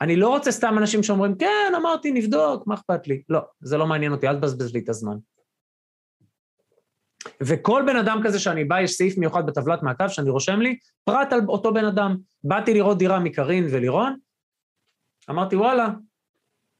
אני 0.00 0.16
לא 0.16 0.28
רוצה 0.28 0.52
סתם 0.52 0.78
אנשים 0.78 1.02
שאומרים, 1.02 1.34
כן, 1.34 1.72
אמרתי, 1.76 2.12
נבדוק, 2.12 2.66
מה 2.66 2.74
אכפת 2.74 3.06
לי? 3.06 3.22
לא, 3.28 3.40
זה 3.60 3.76
לא 3.76 3.86
מעניין 3.86 4.12
אותי, 4.12 4.28
אל 4.28 4.36
תבזבז 4.36 4.74
לי 4.74 4.80
את 4.80 4.88
הזמן. 4.88 5.16
וכל 7.42 7.82
בן 7.86 7.96
אדם 7.96 8.20
כזה 8.24 8.38
שאני 8.38 8.64
בא, 8.64 8.80
יש 8.80 8.92
סעיף 8.92 9.18
מיוחד 9.18 9.46
בטבלת 9.46 9.82
מעקב 9.82 10.08
שאני 10.08 10.30
רושם 10.30 10.60
לי, 10.60 10.78
פרט 11.04 11.32
על 11.32 11.40
אותו 11.48 11.74
בן 11.74 11.84
אדם. 11.84 12.16
באתי 12.44 12.74
לראות 12.74 12.98
דירה 12.98 13.18
מקרין 13.18 13.66
ולירון, 13.70 14.16
אמרתי, 15.30 15.56
וואלה, 15.56 15.88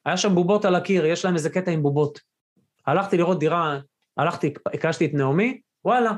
היה 0.04 0.16
שם 0.16 0.34
בובות 0.34 0.64
על 0.64 0.74
הקיר, 0.74 1.06
יש 1.06 1.24
להם 1.24 1.34
איזה 1.34 1.50
קטע 1.50 1.70
עם 1.70 1.82
בובות. 1.82 2.20
הלכתי 2.86 3.16
לראות 3.16 3.38
דירה, 3.38 3.78
הלכתי, 4.16 4.54
הקשתי 4.74 5.06
את 5.06 5.14
נעמי, 5.14 5.60
וואלה, 5.84 6.12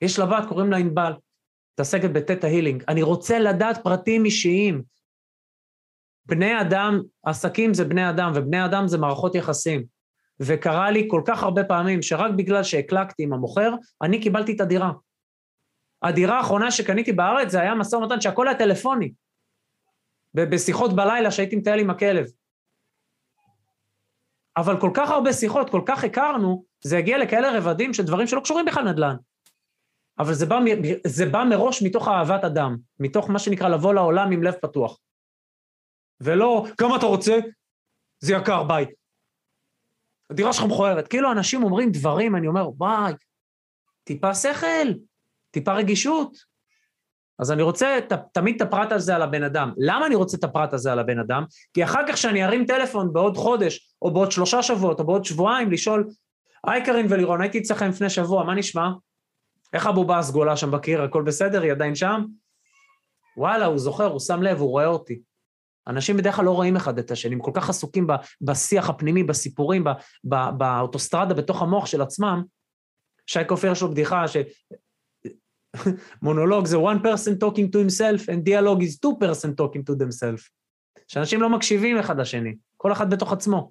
יש 0.00 0.18
לה 0.18 0.26
בת, 0.26 0.48
קוראים 0.48 0.70
לה 0.70 0.76
ענבל, 0.76 1.12
מתעסקת 1.74 2.10
בטטה 2.10 2.46
הילינג. 2.46 2.84
אני 2.88 3.02
רוצה 3.02 3.38
לדעת 3.38 3.84
פרטים 3.84 4.24
אישיים. 4.24 4.82
בני 6.26 6.60
אדם, 6.60 7.00
עסקים 7.22 7.74
זה 7.74 7.84
בני 7.84 8.10
אדם, 8.10 8.32
ובני 8.34 8.64
אדם 8.64 8.88
זה 8.88 8.98
מערכות 8.98 9.34
יחסים. 9.34 9.84
וקרה 10.40 10.90
לי 10.90 11.08
כל 11.10 11.22
כך 11.26 11.42
הרבה 11.42 11.64
פעמים 11.64 12.02
שרק 12.02 12.30
בגלל 12.36 12.62
שהקלקתי 12.62 13.22
עם 13.22 13.32
המוכר, 13.32 13.74
אני 14.02 14.20
קיבלתי 14.20 14.56
את 14.56 14.60
הדירה. 14.60 14.92
הדירה 16.02 16.38
האחרונה 16.38 16.70
שקניתי 16.70 17.12
בארץ 17.12 17.50
זה 17.50 17.60
היה 17.60 17.74
משא 17.74 17.96
ומתן 17.96 18.20
שהכל 18.20 18.48
היה 18.48 18.58
טלפוני. 18.58 19.12
בשיחות 20.34 20.96
בלילה 20.96 21.30
שהייתי 21.30 21.56
מטייל 21.56 21.80
עם 21.80 21.90
הכלב. 21.90 22.26
אבל 24.56 24.80
כל 24.80 24.90
כך 24.94 25.10
הרבה 25.10 25.32
שיחות, 25.32 25.70
כל 25.70 25.82
כך 25.86 26.04
הכרנו, 26.04 26.64
זה 26.84 26.98
הגיע 26.98 27.18
לכאלה 27.18 27.58
רבדים 27.58 27.94
של 27.94 28.02
דברים 28.02 28.26
שלא 28.26 28.40
קשורים 28.40 28.64
בכלל 28.66 28.88
נדל"ן. 28.90 29.16
אבל 30.18 30.34
זה 30.34 30.46
בא, 30.46 30.58
זה 31.06 31.26
בא 31.26 31.44
מראש 31.50 31.82
מתוך 31.82 32.08
אהבת 32.08 32.44
אדם, 32.44 32.76
מתוך 33.00 33.30
מה 33.30 33.38
שנקרא 33.38 33.68
לבוא 33.68 33.94
לעולם 33.94 34.32
עם 34.32 34.42
לב 34.42 34.54
פתוח. 34.62 34.98
ולא, 36.22 36.66
כמה 36.78 36.96
אתה 36.96 37.06
רוצה? 37.06 37.38
זה 38.20 38.34
יקר, 38.34 38.62
ביי. 38.62 38.86
הדירה 40.30 40.52
שלך 40.52 40.64
מכוערת. 40.64 41.08
כאילו 41.08 41.32
אנשים 41.32 41.62
אומרים 41.62 41.90
דברים, 41.92 42.36
אני 42.36 42.46
אומר, 42.46 42.70
וואי, 42.78 43.12
טיפה 44.04 44.34
שכל, 44.34 44.92
טיפה 45.50 45.72
רגישות. 45.72 46.52
אז 47.38 47.52
אני 47.52 47.62
רוצה 47.62 47.98
ת, 48.08 48.12
תמיד 48.32 48.54
את 48.56 48.62
הפרט 48.62 48.92
הזה 48.92 49.14
על 49.14 49.22
הבן 49.22 49.42
אדם. 49.42 49.72
למה 49.76 50.06
אני 50.06 50.14
רוצה 50.14 50.36
את 50.36 50.44
הפרט 50.44 50.72
הזה 50.72 50.92
על 50.92 50.98
הבן 50.98 51.18
אדם? 51.18 51.44
כי 51.74 51.84
אחר 51.84 52.00
כך 52.08 52.14
כשאני 52.14 52.44
ארים 52.44 52.66
טלפון 52.66 53.12
בעוד 53.12 53.36
חודש, 53.36 53.94
או 54.02 54.12
בעוד 54.12 54.32
שלושה 54.32 54.62
שבועות, 54.62 55.00
או 55.00 55.06
בעוד 55.06 55.24
שבועיים, 55.24 55.70
לשאול, 55.70 56.08
היי 56.66 56.84
קרין 56.84 57.06
ולירון, 57.10 57.40
הייתי 57.40 57.58
אצלכם 57.58 57.88
לפני 57.88 58.10
שבוע, 58.10 58.44
מה 58.44 58.54
נשמע? 58.54 58.90
איך 59.72 59.86
הבובה 59.86 60.18
הסגולה 60.18 60.56
שם 60.56 60.70
בקיר, 60.70 61.02
הכל 61.02 61.22
בסדר? 61.22 61.62
היא 61.62 61.72
עדיין 61.72 61.94
שם? 61.94 62.24
וואלה, 63.36 63.66
הוא 63.66 63.78
זוכר, 63.78 64.06
הוא 64.06 64.20
שם 64.20 64.42
לב, 64.42 64.60
הוא 64.60 64.70
רואה 64.70 64.86
אותי. 64.86 65.22
אנשים 65.88 66.16
בדרך 66.16 66.36
כלל 66.36 66.44
לא 66.44 66.50
רואים 66.50 66.76
אחד 66.76 66.98
את 66.98 67.10
השני, 67.10 67.34
הם 67.34 67.40
כל 67.40 67.50
כך 67.54 67.68
עסוקים 67.68 68.06
בשיח 68.40 68.90
הפנימי, 68.90 69.22
בסיפורים, 69.22 69.84
באוטוסטרדה 70.58 71.34
בתוך 71.34 71.62
המוח 71.62 71.86
של 71.86 72.02
עצמם. 72.02 72.42
שי 73.26 73.40
כופר 73.48 73.72
יש 73.72 73.82
לו 73.82 73.90
בדיחה 73.90 74.28
ש... 74.28 74.36
מונולוג 76.22 76.66
זה 76.66 76.76
one 76.76 76.98
person 77.02 77.44
talking 77.44 77.68
to 77.70 77.78
himself 77.78 78.28
and 78.28 78.44
dialogue 78.44 78.82
is 78.82 78.98
two 78.98 79.16
person 79.20 79.50
talking 79.56 79.82
to 79.82 79.94
themselves. 79.94 80.50
שאנשים 81.08 81.42
לא 81.42 81.48
מקשיבים 81.48 81.98
אחד 81.98 82.20
לשני, 82.20 82.54
כל 82.76 82.92
אחד 82.92 83.10
בתוך 83.10 83.32
עצמו. 83.32 83.70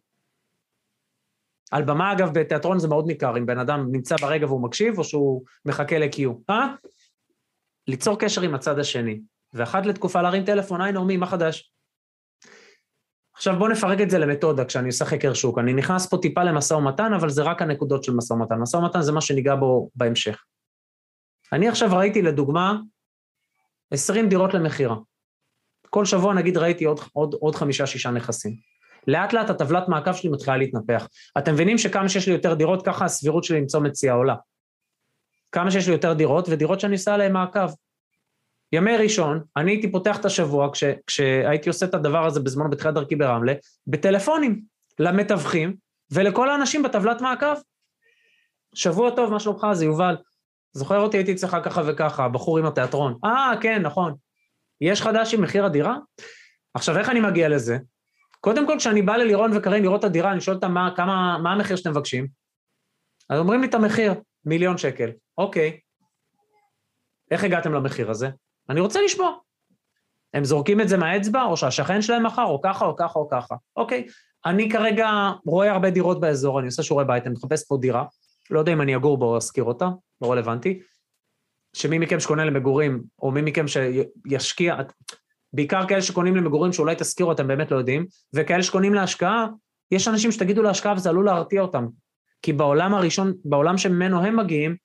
על 1.71 1.83
במה, 1.83 2.11
אגב, 2.11 2.39
בתיאטרון 2.39 2.79
זה 2.79 2.87
מאוד 2.87 3.07
ניכר, 3.07 3.37
אם 3.37 3.45
בן 3.45 3.59
אדם 3.59 3.87
נמצא 3.91 4.15
ברגע 4.21 4.45
והוא 4.45 4.63
מקשיב, 4.63 4.99
או 4.99 5.03
שהוא 5.03 5.43
מחכה 5.65 5.99
ל-Q. 5.99 6.29
אה? 6.49 6.75
ליצור 7.87 8.19
קשר 8.19 8.41
עם 8.41 8.55
הצד 8.55 8.79
השני, 8.79 9.21
ואחת 9.53 9.85
לתקופה 9.85 10.21
להרים 10.21 10.45
טלפון, 10.45 10.81
היי 10.81 10.91
נעמי, 10.91 11.17
מה 11.17 11.27
חדש? 11.27 11.73
עכשיו 13.41 13.55
בואו 13.57 13.69
נפרק 13.69 14.01
את 14.01 14.09
זה 14.09 14.19
למתודה 14.19 14.65
כשאני 14.65 14.87
עושה 14.87 15.05
חקר 15.05 15.33
שוק. 15.33 15.59
אני 15.59 15.73
נכנס 15.73 16.09
פה 16.09 16.17
טיפה 16.21 16.43
למשא 16.43 16.73
ומתן, 16.73 17.13
אבל 17.13 17.29
זה 17.29 17.43
רק 17.43 17.61
הנקודות 17.61 18.03
של 18.03 18.13
משא 18.13 18.33
ומתן. 18.33 18.55
משא 18.55 18.77
ומתן 18.77 19.01
זה 19.01 19.11
מה 19.11 19.21
שניגע 19.21 19.55
בו 19.55 19.89
בהמשך. 19.95 20.43
אני 21.53 21.67
עכשיו 21.67 21.89
ראיתי 21.97 22.21
לדוגמה 22.21 22.77
20 23.91 24.29
דירות 24.29 24.53
למכירה. 24.53 24.95
כל 25.89 26.05
שבוע 26.05 26.33
נגיד 26.33 26.57
ראיתי 26.57 26.85
עוד, 26.85 26.99
עוד, 27.13 27.33
עוד 27.33 27.55
חמישה-שישה 27.55 28.11
נכסים. 28.11 28.55
לאט 29.07 29.33
לאט 29.33 29.49
הטבלת 29.49 29.87
מעקב 29.87 30.13
שלי 30.13 30.29
מתחילה 30.29 30.57
להתנפח. 30.57 31.07
אתם 31.37 31.53
מבינים 31.53 31.77
שכמה 31.77 32.09
שיש 32.09 32.27
לי 32.27 32.33
יותר 32.33 32.53
דירות, 32.53 32.85
ככה 32.85 33.05
הסבירות 33.05 33.43
שלי 33.43 33.61
למצוא 33.61 33.79
מציאה 33.79 34.13
עולה. 34.13 34.35
כמה 35.51 35.71
שיש 35.71 35.87
לי 35.87 35.93
יותר 35.93 36.13
דירות, 36.13 36.49
ודירות 36.49 36.79
שאני 36.79 36.93
עושה 36.93 37.13
עליהן 37.13 37.31
מעקב. 37.31 37.69
ימי 38.73 38.97
ראשון, 38.97 39.43
אני 39.57 39.71
הייתי 39.71 39.91
פותח 39.91 40.19
את 40.19 40.25
השבוע, 40.25 40.71
כש, 40.71 40.83
כשהייתי 41.07 41.69
עושה 41.69 41.85
את 41.85 41.93
הדבר 41.93 42.25
הזה 42.25 42.39
בזמן 42.39 42.69
בתחילת 42.69 42.93
דרכי 42.93 43.15
ברמלה, 43.15 43.53
בטלפונים 43.87 44.61
למתווכים 44.99 45.75
ולכל 46.11 46.49
האנשים 46.49 46.83
בטבלת 46.83 47.21
מעקב. 47.21 47.55
שבוע 48.75 49.09
טוב, 49.15 49.31
מה 49.31 49.39
שלומך? 49.39 49.67
זה 49.73 49.85
יובל. 49.85 50.17
זוכר 50.73 50.99
אותי, 50.99 51.17
הייתי 51.17 51.31
אצלך 51.31 51.57
ככה 51.63 51.81
וככה, 51.87 52.25
הבחור 52.25 52.57
עם 52.57 52.65
התיאטרון. 52.65 53.17
אה, 53.25 53.53
כן, 53.61 53.81
נכון. 53.81 54.13
יש 54.81 55.01
חדש 55.01 55.33
עם 55.33 55.41
מחיר 55.41 55.65
הדירה? 55.65 55.97
עכשיו, 56.73 56.97
איך 56.97 57.09
אני 57.09 57.19
מגיע 57.19 57.49
לזה? 57.49 57.77
קודם 58.39 58.67
כל, 58.67 58.75
כשאני 58.77 59.01
בא 59.01 59.15
ללירון 59.15 59.57
וקרין 59.57 59.83
לראות 59.83 59.99
את 59.99 60.05
הדירה, 60.05 60.31
אני 60.31 60.41
שואל 60.41 60.55
אותם 60.55 60.71
מה, 60.71 60.93
כמה, 60.95 61.37
מה 61.43 61.51
המחיר 61.51 61.75
שאתם 61.75 61.91
מבקשים. 61.91 62.27
אז 63.29 63.39
אומרים 63.39 63.61
לי 63.61 63.67
את 63.67 63.73
המחיר, 63.73 64.13
מיליון 64.45 64.77
שקל. 64.77 65.09
אוקיי. 65.37 65.79
איך 67.31 67.43
הגעתם 67.43 67.73
למחיר 67.73 68.11
הזה? 68.11 68.29
אני 68.71 68.79
רוצה 68.79 69.01
לשמוע. 69.01 69.31
הם 70.33 70.43
זורקים 70.43 70.81
את 70.81 70.89
זה 70.89 70.97
מהאצבע, 70.97 71.43
או 71.43 71.57
שהשכן 71.57 72.01
שלהם 72.01 72.25
מכר, 72.25 72.43
או 72.43 72.61
ככה, 72.61 72.85
או 72.85 72.95
ככה, 72.95 73.19
או 73.19 73.29
ככה. 73.29 73.55
אוקיי. 73.75 74.07
אני 74.45 74.69
כרגע 74.69 75.09
רואה 75.45 75.71
הרבה 75.71 75.89
דירות 75.89 76.19
באזור, 76.19 76.59
אני 76.59 76.67
עושה 76.67 76.83
שיעורי 76.83 77.05
בית, 77.05 77.25
אני 77.25 77.33
מחפש 77.33 77.67
פה 77.67 77.77
דירה. 77.81 78.05
לא 78.49 78.59
יודע 78.59 78.73
אם 78.73 78.81
אני 78.81 78.95
אגור 78.95 79.17
בו 79.17 79.25
או 79.25 79.37
אשכיר 79.37 79.63
אותה, 79.63 79.89
לא 80.21 80.31
רלוונטי. 80.31 80.81
שמי 81.75 81.99
מכם 81.99 82.19
שקונה 82.19 82.45
למגורים, 82.45 83.03
או 83.21 83.31
מי 83.31 83.41
מכם 83.41 83.65
שישקיע, 83.67 84.75
בעיקר 85.53 85.87
כאלה 85.87 86.01
שקונים 86.01 86.35
למגורים 86.35 86.73
שאולי 86.73 86.95
תשכירו, 86.95 87.31
אתם 87.31 87.47
באמת 87.47 87.71
לא 87.71 87.77
יודעים, 87.77 88.05
וכאלה 88.33 88.63
שקונים 88.63 88.93
להשקעה, 88.93 89.47
יש 89.91 90.07
אנשים 90.07 90.31
שתגידו 90.31 90.63
להשקעה 90.63 90.93
וזה 90.93 91.09
עלול 91.09 91.25
להרתיע 91.25 91.61
אותם. 91.61 91.87
כי 92.41 92.53
בעולם 92.53 92.93
הראשון, 92.93 93.33
בעולם 93.45 93.77
שממנו 93.77 94.23
הם 94.23 94.35
מגיעים, 94.35 94.75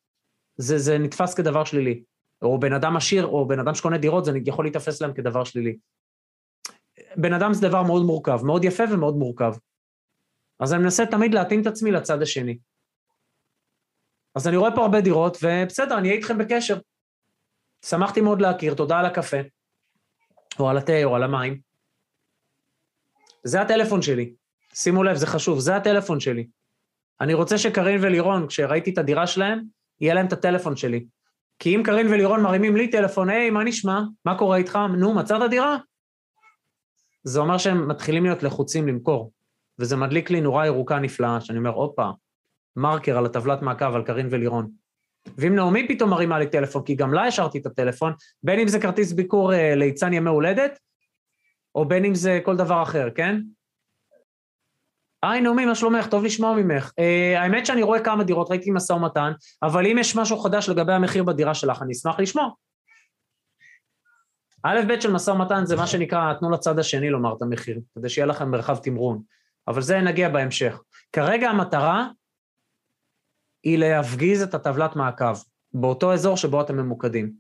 זה, 0.57 0.79
זה 0.79 0.99
נתפס 0.99 1.35
כדבר 1.35 1.64
שלילי. 1.64 2.03
או 2.42 2.61
בן 2.61 2.72
אדם 2.72 2.96
עשיר, 2.96 3.27
או 3.27 3.49
בן 3.49 3.61
אדם 3.61 3.75
שקונה 3.75 3.99
דירות, 3.99 4.25
זה 4.25 4.33
יכול 4.46 4.64
להיתפס 4.64 5.03
להם 5.03 5.14
כדבר 5.14 5.44
שלילי. 5.44 5.77
בן 7.16 7.33
אדם 7.33 7.55
זה 7.55 7.68
דבר 7.68 7.83
מאוד 7.83 8.03
מורכב, 8.03 8.40
מאוד 8.44 8.64
יפה 8.64 8.85
ומאוד 8.92 9.16
מורכב. 9.16 9.53
אז 10.61 10.72
אני 10.72 10.83
מנסה 10.83 11.07
תמיד 11.07 11.35
להתאים 11.35 11.62
את 11.62 11.66
עצמי 11.66 11.90
לצד 11.90 12.22
השני. 12.22 12.59
אז 14.35 14.49
אני 14.49 14.57
רואה 14.57 14.75
פה 14.75 14.83
הרבה 14.83 15.01
דירות, 15.01 15.37
ובסדר, 15.42 15.99
אני 15.99 16.09
אהיה 16.09 16.18
איתכם 16.18 16.38
בקשר. 16.38 16.79
שמחתי 17.85 18.20
מאוד 18.20 18.40
להכיר, 18.40 18.75
תודה 18.75 18.99
על 18.99 19.07
הקפה, 19.07 19.37
או 20.59 20.70
על 20.70 20.79
התה, 20.79 21.05
או 21.05 21.16
על 21.16 21.22
המים. 21.22 21.61
זה 23.44 23.61
הטלפון 23.61 24.03
שלי. 24.03 24.35
שימו 24.75 25.03
לב, 25.05 25.16
זה 25.16 25.27
חשוב, 25.27 25.59
זה 25.59 25.77
הטלפון 25.77 26.20
שלי. 26.20 26.46
אני 27.20 27.35
רוצה 27.35 27.59
שקרין 27.59 28.05
ולירון, 28.05 28.46
כשראיתי 28.46 28.90
את 28.92 28.99
הדירה 28.99 29.27
שלהם, 29.27 29.62
יהיה 30.01 30.14
להם 30.14 30.27
את 30.27 30.33
הטלפון 30.33 30.77
שלי. 30.77 31.07
כי 31.59 31.77
אם 31.77 31.83
קרין 31.85 32.07
ולירון 32.07 32.42
מרימים 32.42 32.77
לי 32.77 32.90
טלפון, 32.90 33.31
היי, 33.31 33.51
מה 33.51 33.64
נשמע? 33.64 34.01
מה 34.25 34.38
קורה 34.38 34.57
איתך? 34.57 34.79
נו, 34.99 35.14
מצאת 35.14 35.51
דירה? 35.51 35.77
זה 37.25 37.40
אומר 37.40 37.59
שהם 37.59 37.88
מתחילים 37.88 38.25
להיות 38.25 38.42
לחוצים 38.42 38.88
למכור. 38.88 39.33
וזה 39.79 39.97
מדליק 39.97 40.31
לי 40.31 40.40
נורה 40.40 40.66
ירוקה 40.66 40.99
נפלאה, 40.99 41.40
שאני 41.40 41.59
אומר, 41.59 41.71
הופה, 41.71 42.11
מרקר 42.77 43.19
על 43.19 43.27
הטבלת 43.27 43.62
מעקב 43.62 43.95
על 43.95 44.03
קרין 44.03 44.29
ולירון. 44.31 44.71
ואם 45.38 45.55
נעמי 45.55 45.88
פתאום 45.88 46.11
מרימה 46.11 46.38
לי 46.38 46.47
טלפון, 46.47 46.83
כי 46.85 46.95
גם 46.95 47.14
לה 47.14 47.27
השארתי 47.27 47.59
את 47.59 47.66
הטלפון, 47.66 48.12
בין 48.42 48.61
אם 48.61 48.69
זה 48.69 48.81
כרטיס 48.81 49.12
ביקור 49.12 49.53
אה, 49.53 49.75
ליצן 49.75 50.12
ימי 50.12 50.31
הולדת, 50.31 50.79
או 51.75 51.88
בין 51.88 52.05
אם 52.05 52.14
זה 52.14 52.40
כל 52.45 52.57
דבר 52.57 52.83
אחר, 52.83 53.09
כן? 53.14 53.40
היי 55.31 55.41
נעמי, 55.41 55.67
מה 55.67 55.75
שלומך? 55.75 56.07
טוב 56.07 56.25
לשמוע 56.25 56.57
ממך. 56.57 56.91
Uh, 57.01 57.39
האמת 57.39 57.67
שאני 57.67 57.83
רואה 57.83 58.05
כמה 58.05 58.25
דירות, 58.25 58.51
ראיתי 58.51 58.71
משא 58.71 58.93
ומתן, 58.93 59.33
אבל 59.62 59.87
אם 59.87 59.99
יש 60.01 60.17
משהו 60.17 60.39
חדש 60.39 60.69
לגבי 60.69 60.93
המחיר 60.93 61.25
בדירה 61.25 61.55
שלך, 61.55 61.83
אני 61.83 61.93
אשמח 61.93 62.21
לשמוע. 62.21 62.51
א' 64.62 64.81
ב' 64.89 65.01
של 65.01 65.12
משא 65.12 65.31
ומתן 65.31 65.67
זה 65.67 65.77
מה 65.77 65.87
שנקרא, 65.87 66.35
תנו 66.35 66.51
לצד 66.51 66.79
השני 66.79 67.11
לומר 67.11 67.37
את 67.37 67.43
המחיר, 67.43 67.81
כדי 67.95 68.09
שיהיה 68.09 68.27
לכם 68.27 68.51
מרחב 68.51 68.77
תמרון. 68.77 69.23
אבל 69.69 69.83
זה 69.83 70.01
נגיע 70.01 70.29
בהמשך. 70.29 70.81
כרגע 71.12 71.51
המטרה 71.51 72.09
היא 73.62 73.79
להפגיז 73.79 74.43
את 74.43 74.55
הטבלת 74.55 74.97
מעקב 74.97 75.35
באותו 75.73 76.12
אזור 76.12 76.37
שבו 76.37 76.61
אתם 76.61 76.77
ממוקדים. 76.77 77.33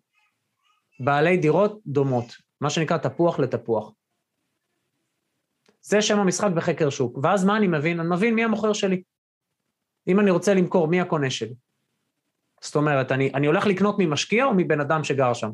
בעלי 1.00 1.36
דירות 1.36 1.80
דומות, 1.86 2.26
מה 2.60 2.70
שנקרא 2.70 2.96
תפוח 2.96 3.38
לתפוח. 3.38 3.92
זה 5.88 6.02
שם 6.02 6.18
המשחק 6.18 6.50
בחקר 6.50 6.90
שוק. 6.90 7.18
ואז 7.22 7.44
מה 7.44 7.56
אני 7.56 7.66
מבין? 7.66 8.00
אני 8.00 8.08
מבין 8.10 8.34
מי 8.34 8.44
המוכר 8.44 8.72
שלי. 8.72 9.02
אם 10.08 10.20
אני 10.20 10.30
רוצה 10.30 10.54
למכור, 10.54 10.88
מי 10.88 11.00
הקונה 11.00 11.30
שלי? 11.30 11.54
זאת 12.60 12.76
אומרת, 12.76 13.12
אני, 13.12 13.30
אני 13.34 13.46
הולך 13.46 13.66
לקנות 13.66 13.96
ממשקיע 13.98 14.44
או 14.44 14.54
מבן 14.56 14.80
אדם 14.80 15.04
שגר 15.04 15.34
שם? 15.34 15.50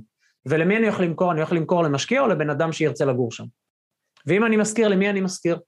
ולמי 0.47 0.77
אני 0.77 0.87
הולך 0.87 1.01
למכור? 1.01 1.33
אני 1.33 1.41
הולך 1.41 1.53
למכור 1.53 1.83
למשקיע 1.83 2.21
או 2.21 2.29
לבן 2.29 2.51
אדם 2.51 2.73
שירצה 2.73 3.05
לגור 3.05 3.33
שם? 3.33 3.45
ואם 4.27 4.45
אני 4.45 4.57
משכיר, 4.57 4.89
למי 4.89 5.11
אני 5.11 5.21
משכיר? 5.21 5.59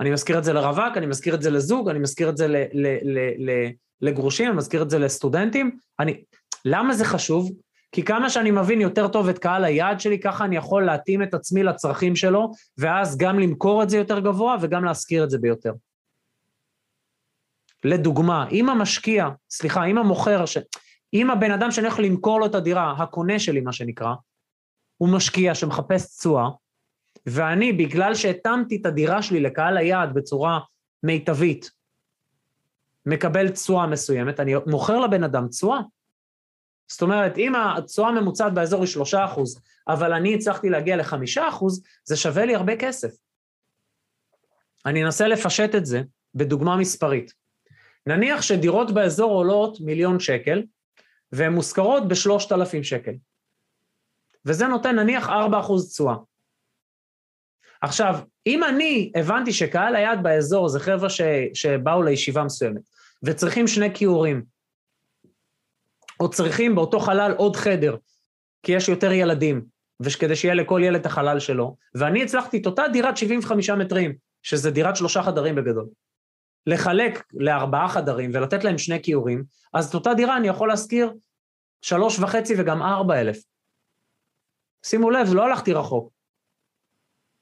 אני 0.00 0.10
משכיר 0.10 0.38
את 0.38 0.44
זה 0.44 0.52
לרווק, 0.52 0.96
אני 0.96 1.06
משכיר 1.06 1.34
את 1.34 1.42
זה 1.42 1.50
לזוג, 1.50 1.88
אני 1.88 1.98
משכיר 1.98 2.28
את 2.28 2.36
זה 2.36 2.48
ל, 2.48 2.56
ל, 2.56 2.86
ל, 3.50 3.70
לגרושים, 4.00 4.48
אני 4.48 4.56
מזכיר 4.56 4.82
את 4.82 4.90
זה 4.90 4.98
לסטודנטים. 4.98 5.78
אני... 6.00 6.24
למה 6.64 6.94
זה 6.94 7.04
חשוב? 7.04 7.50
כי 7.96 8.02
כמה 8.02 8.30
שאני 8.30 8.50
מבין 8.50 8.80
יותר 8.80 9.08
טוב 9.08 9.28
את 9.28 9.38
קהל 9.38 9.64
היעד 9.64 10.00
שלי, 10.00 10.20
ככה 10.20 10.44
אני 10.44 10.56
יכול 10.56 10.86
להתאים 10.86 11.22
את 11.22 11.34
עצמי 11.34 11.62
לצרכים 11.62 12.16
שלו, 12.16 12.52
ואז 12.78 13.16
גם 13.16 13.38
למכור 13.38 13.82
את 13.82 13.90
זה 13.90 13.96
יותר 13.96 14.20
גבוה 14.20 14.56
וגם 14.60 14.84
להשכיר 14.84 15.24
את 15.24 15.30
זה 15.30 15.38
ביותר. 15.38 15.72
לדוגמה, 17.84 18.48
אם 18.50 18.68
המשקיע, 18.68 19.28
סליחה, 19.50 19.84
אם 19.84 19.98
המוכר, 19.98 20.46
ש... 20.46 20.58
אם 21.14 21.30
הבן 21.30 21.50
אדם 21.50 21.70
שאני 21.70 21.86
הולך 21.86 21.98
למכור 21.98 22.40
לו 22.40 22.46
את 22.46 22.54
הדירה, 22.54 22.94
הקונה 22.98 23.38
שלי, 23.38 23.60
מה 23.60 23.72
שנקרא, 23.72 24.14
הוא 24.98 25.08
משקיע 25.08 25.54
שמחפש 25.54 26.18
תשואה, 26.18 26.48
ואני, 27.26 27.72
בגלל 27.72 28.14
שהתאמתי 28.14 28.76
את 28.76 28.86
הדירה 28.86 29.22
שלי 29.22 29.40
לקהל 29.40 29.76
היעד 29.76 30.14
בצורה 30.14 30.60
מיטבית, 31.02 31.70
מקבל 33.06 33.48
תשואה 33.48 33.86
מסוימת, 33.86 34.40
אני 34.40 34.54
מוכר 34.66 35.00
לבן 35.00 35.24
אדם 35.24 35.48
תשואה. 35.48 35.80
זאת 36.88 37.02
אומרת, 37.02 37.38
אם 37.38 37.52
התשואה 37.54 38.08
הממוצעת 38.08 38.54
באזור 38.54 38.80
היא 38.80 38.88
שלושה 38.88 39.24
אחוז, 39.24 39.60
אבל 39.88 40.12
אני 40.12 40.34
הצלחתי 40.34 40.68
להגיע 40.68 40.96
לחמישה 40.96 41.48
אחוז, 41.48 41.84
זה 42.04 42.16
שווה 42.16 42.44
לי 42.44 42.54
הרבה 42.54 42.76
כסף. 42.76 43.10
אני 44.86 45.04
אנסה 45.04 45.28
לפשט 45.28 45.74
את 45.74 45.86
זה 45.86 46.02
בדוגמה 46.34 46.76
מספרית. 46.76 47.32
נניח 48.06 48.42
שדירות 48.42 48.94
באזור 48.94 49.32
עולות 49.32 49.80
מיליון 49.80 50.20
שקל, 50.20 50.62
והן 51.32 51.52
מושכרות 51.52 52.08
בשלושת 52.08 52.52
אלפים 52.52 52.84
שקל. 52.84 53.12
וזה 54.44 54.66
נותן 54.66 54.96
נניח 54.96 55.28
ארבע 55.28 55.60
אחוז 55.60 55.92
תשואה. 55.92 56.16
עכשיו, 57.82 58.18
אם 58.46 58.64
אני 58.64 59.12
הבנתי 59.16 59.52
שקהל 59.52 59.96
היעד 59.96 60.22
באזור 60.22 60.68
זה 60.68 60.80
חבר'ה 60.80 61.10
ש, 61.10 61.20
שבאו 61.54 62.02
לישיבה 62.02 62.44
מסוימת, 62.44 62.82
וצריכים 63.22 63.66
שני 63.66 63.94
כיורים, 63.94 64.42
או 66.20 66.30
צריכים 66.30 66.74
באותו 66.74 67.00
חלל 67.00 67.32
עוד 67.36 67.56
חדר, 67.56 67.96
כי 68.62 68.72
יש 68.72 68.88
יותר 68.88 69.12
ילדים, 69.12 69.64
וכדי 70.00 70.36
שיהיה 70.36 70.54
לכל 70.54 70.80
ילד 70.84 71.00
את 71.00 71.06
החלל 71.06 71.40
שלו, 71.40 71.76
ואני 71.94 72.22
הצלחתי 72.22 72.58
את 72.58 72.66
אותה 72.66 72.82
דירת 72.92 73.16
75 73.16 73.70
מטרים, 73.70 74.16
שזה 74.42 74.70
דירת 74.70 74.96
שלושה 74.96 75.22
חדרים 75.22 75.54
בגדול, 75.54 75.86
לחלק 76.66 77.24
לארבעה 77.34 77.88
חדרים 77.88 78.30
ולתת 78.34 78.64
להם 78.64 78.78
שני 78.78 79.02
כיורים, 79.02 79.44
אז 79.74 79.88
את 79.88 79.94
אותה 79.94 80.14
דירה 80.14 80.36
אני 80.36 80.48
יכול 80.48 80.68
להשכיר 80.68 81.12
שלוש 81.82 82.18
וחצי 82.18 82.54
וגם 82.58 82.82
ארבע 82.82 83.20
אלף. 83.20 83.38
שימו 84.86 85.10
לב, 85.10 85.34
לא 85.34 85.44
הלכתי 85.44 85.72
רחוק. 85.72 86.12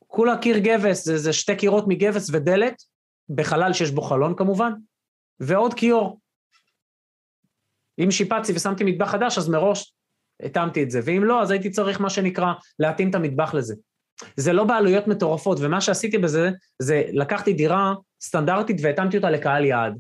כולה 0.07 0.39
קיר 0.39 0.59
גבס, 0.59 1.05
זה, 1.05 1.18
זה 1.18 1.33
שתי 1.33 1.57
קירות 1.57 1.85
מגבס 1.89 2.31
ודלת, 2.33 2.83
בחלל 3.29 3.72
שיש 3.72 3.91
בו 3.91 4.03
חלון 4.03 4.37
כמובן, 4.37 4.72
ועוד 5.41 5.75
כיור. 5.75 6.20
אם 7.99 8.11
שיפצתי 8.11 8.53
ושמתי 8.57 8.84
מטבח 8.84 9.11
חדש, 9.11 9.38
אז 9.38 9.49
מראש 9.49 9.95
התאמתי 10.42 10.82
את 10.82 10.90
זה, 10.90 11.01
ואם 11.05 11.24
לא, 11.24 11.42
אז 11.42 11.51
הייתי 11.51 11.70
צריך 11.70 12.01
מה 12.01 12.11
שנקרא 12.11 12.53
להתאים 12.78 13.11
את 13.11 13.14
המטבח 13.14 13.55
לזה. 13.55 13.74
זה 14.36 14.53
לא 14.53 14.64
בעלויות 14.64 15.09
מטורפות, 15.09 15.59
ומה 15.61 15.80
שעשיתי 15.80 16.18
בזה, 16.18 16.51
זה 16.82 17.03
לקחתי 17.12 17.53
דירה 17.53 17.95
סטנדרטית 18.22 18.76
והתאמתי 18.82 19.16
אותה 19.16 19.30
לקהל 19.30 19.64
יעד. 19.64 19.99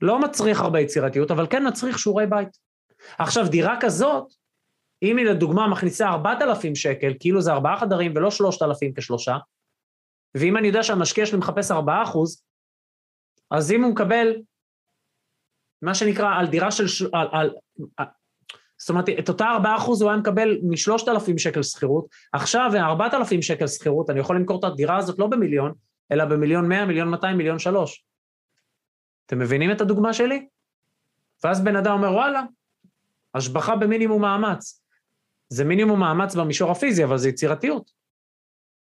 לא 0.00 0.20
מצריך 0.20 0.60
הרבה 0.60 0.80
יצירתיות, 0.80 1.30
אבל 1.30 1.46
כן 1.50 1.68
מצריך 1.68 1.98
שיעורי 1.98 2.26
בית. 2.26 2.48
עכשיו, 3.18 3.48
דירה 3.48 3.76
כזאת, 3.80 4.32
אם 5.02 5.16
היא 5.16 5.26
לדוגמה 5.26 5.68
מכניסה 5.68 6.08
4,000 6.08 6.74
שקל, 6.74 7.14
כאילו 7.20 7.40
זה 7.40 7.52
ארבעה 7.52 7.80
חדרים 7.80 8.12
ולא 8.16 8.30
3,000 8.30 8.92
כשלושה, 8.96 9.36
ואם 10.34 10.56
אני 10.56 10.66
יודע 10.66 10.82
שהמשקיע 10.82 11.26
שלי 11.26 11.38
מחפש 11.38 11.70
4 11.70 12.02
אחוז, 12.02 12.42
אז 13.50 13.72
אם 13.72 13.84
הוא 13.84 13.92
מקבל, 13.92 14.36
מה 15.84 15.94
שנקרא, 15.94 16.34
על 16.34 16.46
דירה 16.46 16.70
של, 16.70 17.08
על, 17.12 17.28
על, 17.32 17.50
זאת 18.78 18.90
אומרת, 18.90 19.08
את 19.18 19.28
אותה 19.28 19.44
4 19.44 19.76
אחוז 19.76 20.02
הוא 20.02 20.10
היה 20.10 20.18
מקבל 20.18 20.58
מ-3,000 20.62 21.38
שקל 21.38 21.62
שכירות, 21.62 22.06
עכשיו 22.32 22.70
4,000 22.76 23.42
שקל 23.42 23.66
שכירות, 23.66 24.10
אני 24.10 24.20
יכול 24.20 24.36
למכור 24.36 24.58
את 24.58 24.64
הדירה 24.64 24.96
הזאת 24.96 25.18
לא 25.18 25.26
במיליון, 25.26 25.72
אלא 26.12 26.24
במיליון 26.24 26.68
100, 26.68 26.84
מיליון 26.84 27.08
200, 27.08 27.36
מיליון 27.36 27.58
3. 27.58 28.04
אתם 29.26 29.38
מבינים 29.38 29.70
את 29.70 29.80
הדוגמה 29.80 30.12
שלי? 30.12 30.46
ואז 31.44 31.64
בן 31.64 31.76
אדם 31.76 31.92
אומר, 31.92 32.12
וואלה, 32.12 32.42
השבחה 33.34 33.76
במינימום 33.76 34.22
מאמץ. 34.22 34.84
זה 35.48 35.64
מינימום 35.64 36.00
מאמץ 36.00 36.34
במישור 36.34 36.70
הפיזי, 36.70 37.04
אבל 37.04 37.18
זה 37.18 37.28
יצירתיות. 37.28 37.90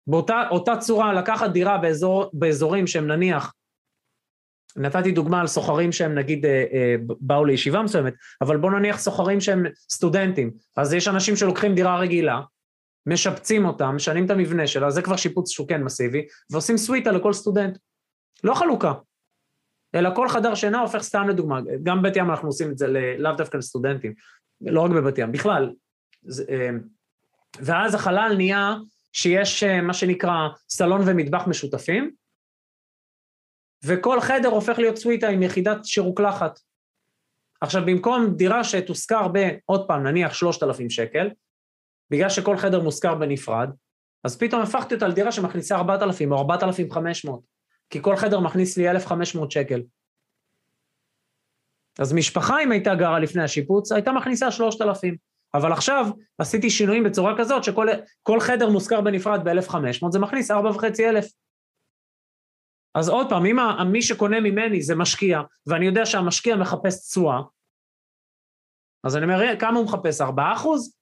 באותה 0.08 0.78
צורה, 0.80 1.14
לקחת 1.14 1.50
דירה 1.50 1.78
באזור, 1.78 2.30
באזורים 2.34 2.88
שהם 2.88 3.08
נניח, 3.08 3.54
נתתי 4.78 5.12
דוגמה 5.12 5.42
על 5.42 5.48
סוחרים 5.48 5.92
שהם 5.92 6.16
נגיד 6.16 6.46
אה, 6.46 6.64
אה, 6.74 6.96
באו 7.20 7.46
לישיבה 7.46 7.82
מסוימת, 7.82 8.14
אבל 8.42 8.58
בואו 8.58 8.72
נניח 8.72 9.00
סוחרים 9.00 9.42
שהם 9.42 9.66
סטודנטים, 9.90 10.52
אז 10.78 10.94
יש 10.94 11.08
אנשים 11.08 11.36
שלוקחים 11.36 11.76
דירה 11.76 12.00
רגילה, 12.00 12.42
משפצים 13.06 13.66
אותה, 13.66 13.92
משנים 13.92 14.26
את 14.26 14.30
המבנה 14.30 14.68
שלה, 14.68 14.92
זה 14.92 15.02
כבר 15.02 15.16
שיפוץ 15.16 15.52
שהוא 15.52 15.68
כן 15.68 15.84
מסיבי, 15.84 16.26
ועושים 16.52 16.78
סוויטה 16.78 17.12
לכל 17.12 17.34
סטודנט. 17.34 17.78
לא 18.44 18.54
חלוקה, 18.54 18.94
אלא 19.96 20.10
כל 20.16 20.30
חדר 20.30 20.56
שינה 20.56 20.80
הופך 20.80 21.02
סתם 21.02 21.30
לדוגמה, 21.30 21.60
גם 21.84 22.02
בבת 22.02 22.16
ים 22.16 22.30
אנחנו 22.30 22.48
עושים 22.48 22.72
את 22.72 22.78
זה 22.78 22.88
לאו 23.18 23.32
דווקא 23.38 23.58
לסטודנטים, 23.58 24.14
לא 24.62 24.82
רק 24.82 24.92
בבת 24.92 25.18
ים, 25.18 25.32
בכלל. 25.32 25.74
אה, 26.50 26.70
ואז 27.60 27.96
החלל 27.96 28.34
נהיה 28.38 28.76
שיש 29.14 29.64
אה, 29.64 29.82
מה 29.82 29.94
שנקרא 29.94 30.48
סלון 30.70 31.02
ומטבח 31.06 31.48
משותפים, 31.48 32.12
וכל 33.86 34.22
חדר 34.22 34.48
הופך 34.48 34.80
להיות 34.80 34.98
סוויטה 34.98 35.28
עם 35.28 35.44
יחידת 35.44 35.86
שירוקלחת. 35.86 36.60
עכשיו, 37.62 37.82
במקום 37.86 38.36
דירה 38.36 38.64
שתושכר 38.64 39.28
בעוד 39.28 39.88
פעם, 39.88 40.04
נניח 40.04 40.34
3,000 40.34 40.90
שקל, 40.90 41.30
בגלל 42.10 42.30
שכל 42.30 42.58
חדר 42.58 42.80
מושכר 42.80 43.16
בנפרד, 43.16 43.70
אז 44.24 44.38
פתאום 44.38 44.62
הפכתי 44.62 44.96
אותה 44.96 45.08
לדירה 45.08 45.32
שמכניסה 45.32 45.76
4,000 45.76 46.32
או 46.32 46.38
4,500, 46.38 47.42
כי 47.90 48.02
כל 48.02 48.16
חדר 48.16 48.40
מכניס 48.40 48.78
לי 48.78 48.90
1,500 48.90 49.52
שקל. 49.52 49.82
אז 52.00 52.14
משפחה, 52.14 52.64
אם 52.64 52.72
הייתה 52.72 52.96
גרה 52.96 53.20
לפני 53.20 53.44
השיפוץ, 53.44 53.92
הייתה 53.92 54.12
מכניסה 54.12 54.52
3,000. 54.52 55.18
אבל 55.54 55.72
עכשיו 55.72 56.08
עשיתי 56.38 56.70
שינויים 56.70 57.04
בצורה 57.04 57.38
כזאת 57.38 57.64
שכל 57.64 58.40
חדר 58.40 58.70
מושכר 58.70 59.02
בנפרד 59.02 59.44
ב-1,500, 59.44 60.12
זה 60.12 60.20
מכניס 60.20 60.52
4,500. 60.52 61.41
אז 62.96 63.10
עוד 63.10 63.30
פעם, 63.30 63.46
אם 63.46 63.58
מי 63.92 64.02
שקונה 64.02 64.40
ממני 64.40 64.82
זה 64.82 64.96
משקיע, 64.96 65.42
ואני 65.68 65.86
יודע 65.86 66.06
שהמשקיע 66.06 66.56
מחפש 66.56 67.10
תשואה, 67.10 67.42
אז 69.04 69.18
אני 69.18 69.24
אומר, 69.24 69.60
כמה 69.60 69.78
הוא 69.78 69.86
מחפש? 69.86 70.22
4 70.22 70.54
אחוז? 70.54 70.96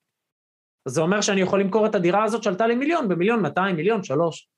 זה 0.87 1.01
אומר 1.01 1.21
שאני 1.21 1.41
יכול 1.41 1.61
למכור 1.61 1.85
את 1.85 1.95
הדירה 1.95 2.23
הזאת 2.23 2.43
שעלתה 2.43 2.67
לי 2.67 2.75
מיליון, 2.75 3.07
במיליון 3.07 3.41
200, 3.41 3.75
מיליון 3.75 4.03
3. 4.03 4.49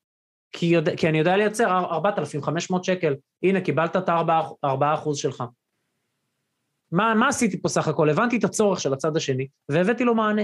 כי, 0.51 0.65
יודע, 0.65 0.97
כי 0.97 1.09
אני 1.09 1.19
יודע 1.19 1.38
לייצר 1.38 1.77
4,500 1.77 2.84
שקל. 2.84 3.15
הנה, 3.43 3.61
קיבלת 3.61 3.95
את 3.95 4.09
ה-4 4.09 4.93
אחוז 4.93 5.17
שלך. 5.17 5.43
מה, 6.91 7.13
מה 7.13 7.27
עשיתי 7.27 7.61
פה 7.61 7.69
סך 7.69 7.88
הכל? 7.88 8.09
הבנתי 8.09 8.38
את 8.38 8.43
הצורך 8.43 8.79
של 8.79 8.93
הצד 8.93 9.17
השני, 9.17 9.47
והבאתי 9.69 10.03
לו 10.03 10.15
מענה. 10.15 10.41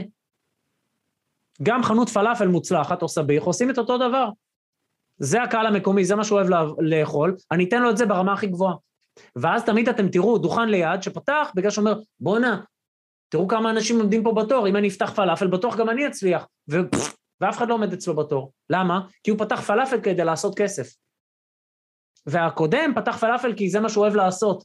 גם 1.63 1.83
חנות 1.83 2.09
פלאפל 2.09 2.47
מוצלחת 2.47 3.01
או 3.01 3.09
סביח 3.09 3.43
עושים 3.43 3.69
את 3.69 3.77
אותו 3.77 3.97
דבר. 3.97 4.29
זה 5.17 5.43
הקהל 5.43 5.65
המקומי, 5.65 6.05
זה 6.05 6.15
מה 6.15 6.23
שהוא 6.23 6.39
אוהב 6.39 6.49
לאכול, 6.79 7.35
אני 7.51 7.67
אתן 7.67 7.81
לו 7.81 7.89
את 7.89 7.97
זה 7.97 8.05
ברמה 8.05 8.33
הכי 8.33 8.47
גבוהה. 8.47 8.75
ואז 9.35 9.65
תמיד 9.65 9.89
אתם 9.89 10.09
תראו 10.09 10.37
דוכן 10.37 10.69
ליד 10.69 11.03
שפתח 11.03 11.51
בגלל 11.55 11.71
שאומר, 11.71 11.99
בואנה, 12.19 12.61
תראו 13.29 13.47
כמה 13.47 13.69
אנשים 13.69 13.99
עומדים 13.99 14.23
פה 14.23 14.33
בתור, 14.43 14.67
אם 14.67 14.75
אני 14.75 14.87
אפתח 14.87 15.13
פלאפל, 15.15 15.47
בטוח 15.47 15.77
גם 15.77 15.89
אני 15.89 16.07
אצליח. 16.07 16.47
ו... 16.71 16.75
ואף 17.41 17.57
אחד 17.57 17.67
לא 17.69 17.73
עומד 17.73 17.93
אצלו 17.93 18.15
בתור. 18.15 18.51
למה? 18.69 19.07
כי 19.23 19.31
הוא 19.31 19.39
פתח 19.39 19.61
פלאפל 19.61 20.01
כדי 20.01 20.23
לעשות 20.25 20.57
כסף. 20.57 20.95
והקודם 22.25 22.93
פתח 22.95 23.17
פלאפל 23.17 23.55
כי 23.57 23.69
זה 23.69 23.79
מה 23.79 23.89
שהוא 23.89 24.03
אוהב 24.03 24.15
לעשות. 24.15 24.63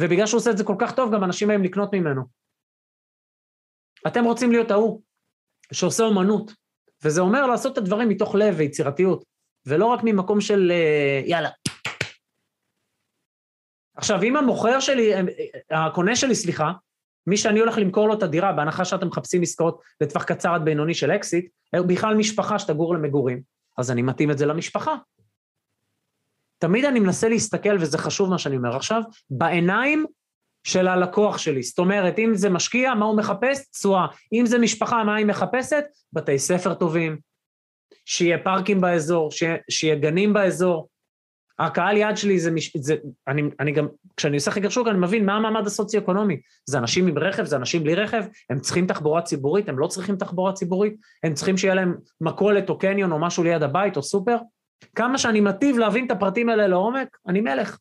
ובגלל 0.00 0.26
שהוא 0.26 0.38
עושה 0.38 0.50
את 0.50 0.58
זה 0.58 0.64
כל 0.64 0.76
כך 0.78 0.94
טוב, 0.94 1.14
גם 1.14 1.24
אנשים 1.24 1.48
באים 1.48 1.62
לקנות 1.62 1.90
ממנו. 1.92 2.22
אתם 4.06 4.24
רוצים 4.24 4.52
להיות 4.52 4.70
ההוא 4.70 5.02
שעושה 5.72 6.02
אומנות, 6.04 6.52
וזה 7.04 7.20
אומר 7.20 7.46
לעשות 7.46 7.72
את 7.72 7.78
הדברים 7.78 8.08
מתוך 8.08 8.34
לב 8.34 8.54
ויצירתיות, 8.56 9.24
ולא 9.66 9.86
רק 9.86 10.00
ממקום 10.04 10.40
של 10.40 10.72
אה, 10.74 11.22
יאללה. 11.26 11.48
עכשיו, 13.96 14.22
אם 14.22 14.36
המוכר 14.36 14.80
שלי, 14.80 15.14
אה, 15.14 15.20
אה, 15.72 15.86
הקונה 15.86 16.16
שלי, 16.16 16.34
סליחה, 16.34 16.72
מי 17.26 17.36
שאני 17.36 17.60
הולך 17.60 17.78
למכור 17.78 18.08
לו 18.08 18.14
את 18.14 18.22
הדירה, 18.22 18.52
בהנחה 18.52 18.84
שאתם 18.84 19.06
מחפשים 19.06 19.42
עסקאות 19.42 19.82
לטווח 20.00 20.24
קצר 20.24 20.54
עד 20.54 20.64
בינוני 20.64 20.94
של 20.94 21.10
אקזיט, 21.10 21.50
בכלל 21.86 22.14
משפחה 22.14 22.58
שתגור 22.58 22.94
למגורים, 22.94 23.42
אז 23.78 23.90
אני 23.90 24.02
מתאים 24.02 24.30
את 24.30 24.38
זה 24.38 24.46
למשפחה. 24.46 24.94
תמיד 26.58 26.84
אני 26.84 27.00
מנסה 27.00 27.28
להסתכל, 27.28 27.76
וזה 27.80 27.98
חשוב 27.98 28.30
מה 28.30 28.38
שאני 28.38 28.56
אומר 28.56 28.76
עכשיו, 28.76 29.02
בעיניים 29.30 30.06
של 30.64 30.88
הלקוח 30.88 31.38
שלי. 31.38 31.62
זאת 31.62 31.78
אומרת, 31.78 32.18
אם 32.18 32.34
זה 32.34 32.50
משקיע, 32.50 32.94
מה 32.94 33.04
הוא 33.04 33.16
מחפש? 33.16 33.70
תשואה. 33.70 34.06
אם 34.32 34.46
זה 34.46 34.58
משפחה, 34.58 35.04
מה 35.04 35.14
היא 35.16 35.26
מחפשת? 35.26 35.84
בתי 36.12 36.38
ספר 36.38 36.74
טובים, 36.74 37.18
שיהיה 38.04 38.38
פארקים 38.38 38.80
באזור, 38.80 39.30
שיהיה, 39.30 39.56
שיהיה 39.70 39.94
גנים 39.94 40.32
באזור. 40.32 40.88
הקהל 41.58 41.96
יעד 41.96 42.16
שלי 42.16 42.38
זה, 42.38 42.50
מש... 42.50 42.76
זה 42.76 42.96
אני, 43.28 43.42
אני 43.60 43.72
גם, 43.72 43.88
כשאני 44.16 44.36
עושה 44.36 44.50
חקר 44.50 44.68
שוק, 44.68 44.88
אני 44.88 44.98
מבין 44.98 45.26
מה 45.26 45.36
המעמד 45.36 45.66
הסוציו-אקונומי. 45.66 46.40
זה 46.66 46.78
אנשים 46.78 47.06
עם 47.06 47.18
רכב, 47.18 47.44
זה 47.44 47.56
אנשים 47.56 47.82
בלי 47.82 47.94
רכב, 47.94 48.24
הם 48.50 48.60
צריכים 48.60 48.86
תחבורה 48.86 49.22
ציבורית, 49.22 49.68
הם 49.68 49.78
לא 49.78 49.86
צריכים 49.86 50.16
תחבורה 50.16 50.52
ציבורית, 50.52 50.96
הם 51.22 51.34
צריכים 51.34 51.56
שיהיה 51.56 51.74
להם 51.74 51.94
מכולת 52.20 52.70
או 52.70 52.78
קניון 52.78 53.12
או 53.12 53.18
משהו 53.18 53.44
ליד 53.44 53.62
הבית 53.62 53.96
או 53.96 54.02
סופר. 54.02 54.36
כמה 54.94 55.18
שאני 55.18 55.40
מטיב 55.40 55.78
להבין 55.78 56.06
את 56.06 56.10
הפרטים 56.10 56.48
האלה 56.48 56.66
לעומק, 56.66 57.16
אני 57.28 57.40
מלך. 57.40 57.78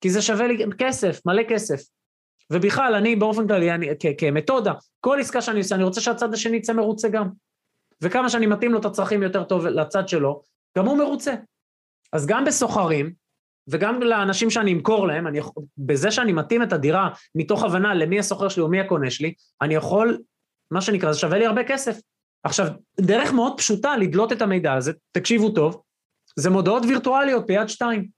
כי 0.00 0.10
זה 0.10 0.22
שווה 0.22 0.46
לי 0.46 0.64
כסף, 0.78 1.20
מלא 1.26 1.42
כסף. 1.48 1.80
ובכלל, 2.52 2.94
אני 2.94 3.16
באופן 3.16 3.48
כללי, 3.48 3.74
אני, 3.74 3.88
כ- 4.00 4.18
כמתודה, 4.18 4.72
כל 5.00 5.20
עסקה 5.20 5.42
שאני 5.42 5.58
עושה, 5.58 5.74
אני 5.74 5.84
רוצה 5.84 6.00
שהצד 6.00 6.34
השני 6.34 6.56
יצא 6.56 6.72
מרוצה 6.72 7.08
גם. 7.08 7.28
וכמה 8.02 8.28
שאני 8.28 8.46
מתאים 8.46 8.72
לו 8.72 8.80
את 8.80 8.84
הצרכים 8.84 9.22
יותר 9.22 9.44
טוב 9.44 9.66
לצד 9.66 10.08
שלו, 10.08 10.42
גם 10.78 10.86
הוא 10.86 10.98
מרוצה. 10.98 11.34
אז 12.12 12.26
גם 12.26 12.44
בסוחרים, 12.44 13.12
וגם 13.70 14.02
לאנשים 14.02 14.50
שאני 14.50 14.72
אמכור 14.72 15.06
להם, 15.06 15.26
אני, 15.26 15.40
בזה 15.78 16.10
שאני 16.10 16.32
מתאים 16.32 16.62
את 16.62 16.72
הדירה 16.72 17.10
מתוך 17.34 17.64
הבנה 17.64 17.94
למי 17.94 18.18
הסוחר 18.18 18.48
שלי 18.48 18.62
או 18.62 18.68
מי 18.68 18.80
הקונה 18.80 19.10
שלי, 19.10 19.34
אני 19.62 19.74
יכול, 19.74 20.18
מה 20.70 20.80
שנקרא, 20.80 21.12
זה 21.12 21.18
שווה 21.18 21.38
לי 21.38 21.46
הרבה 21.46 21.64
כסף. 21.64 22.00
עכשיו, 22.44 22.66
דרך 23.00 23.32
מאוד 23.32 23.58
פשוטה 23.58 23.96
לדלות 23.96 24.32
את 24.32 24.42
המידע 24.42 24.74
הזה, 24.74 24.92
תקשיבו 25.12 25.50
טוב, 25.50 25.82
זה 26.36 26.50
מודעות 26.50 26.82
וירטואליות 26.88 27.46
ביד 27.46 27.68
שתיים. 27.68 28.08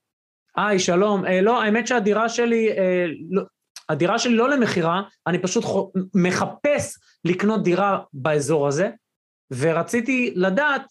היי, 0.56 0.78
שלום, 0.78 1.26
אה, 1.26 1.40
לא, 1.40 1.62
האמת 1.62 1.86
שהדירה 1.86 2.28
שלי, 2.28 2.70
אה, 2.70 3.06
לא, 3.30 3.42
הדירה 3.90 4.18
שלי 4.18 4.34
לא 4.34 4.48
למכירה, 4.48 5.02
אני 5.26 5.38
פשוט 5.38 5.64
מחפש 6.14 6.98
לקנות 7.24 7.62
דירה 7.64 7.98
באזור 8.12 8.68
הזה, 8.68 8.90
ורציתי 9.50 10.32
לדעת 10.36 10.82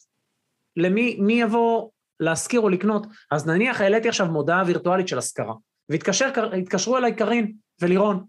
למי 0.77 1.17
מי 1.19 1.41
יבוא 1.41 1.89
להשכיר 2.19 2.59
או 2.59 2.69
לקנות. 2.69 3.07
אז 3.31 3.47
נניח 3.47 3.81
העליתי 3.81 4.09
עכשיו 4.09 4.27
מודעה 4.27 4.63
וירטואלית 4.65 5.07
של 5.07 5.17
השכרה, 5.17 5.53
והתקשרו 5.89 6.97
אליי 6.97 7.15
קארין 7.15 7.51
ולירון. 7.81 8.23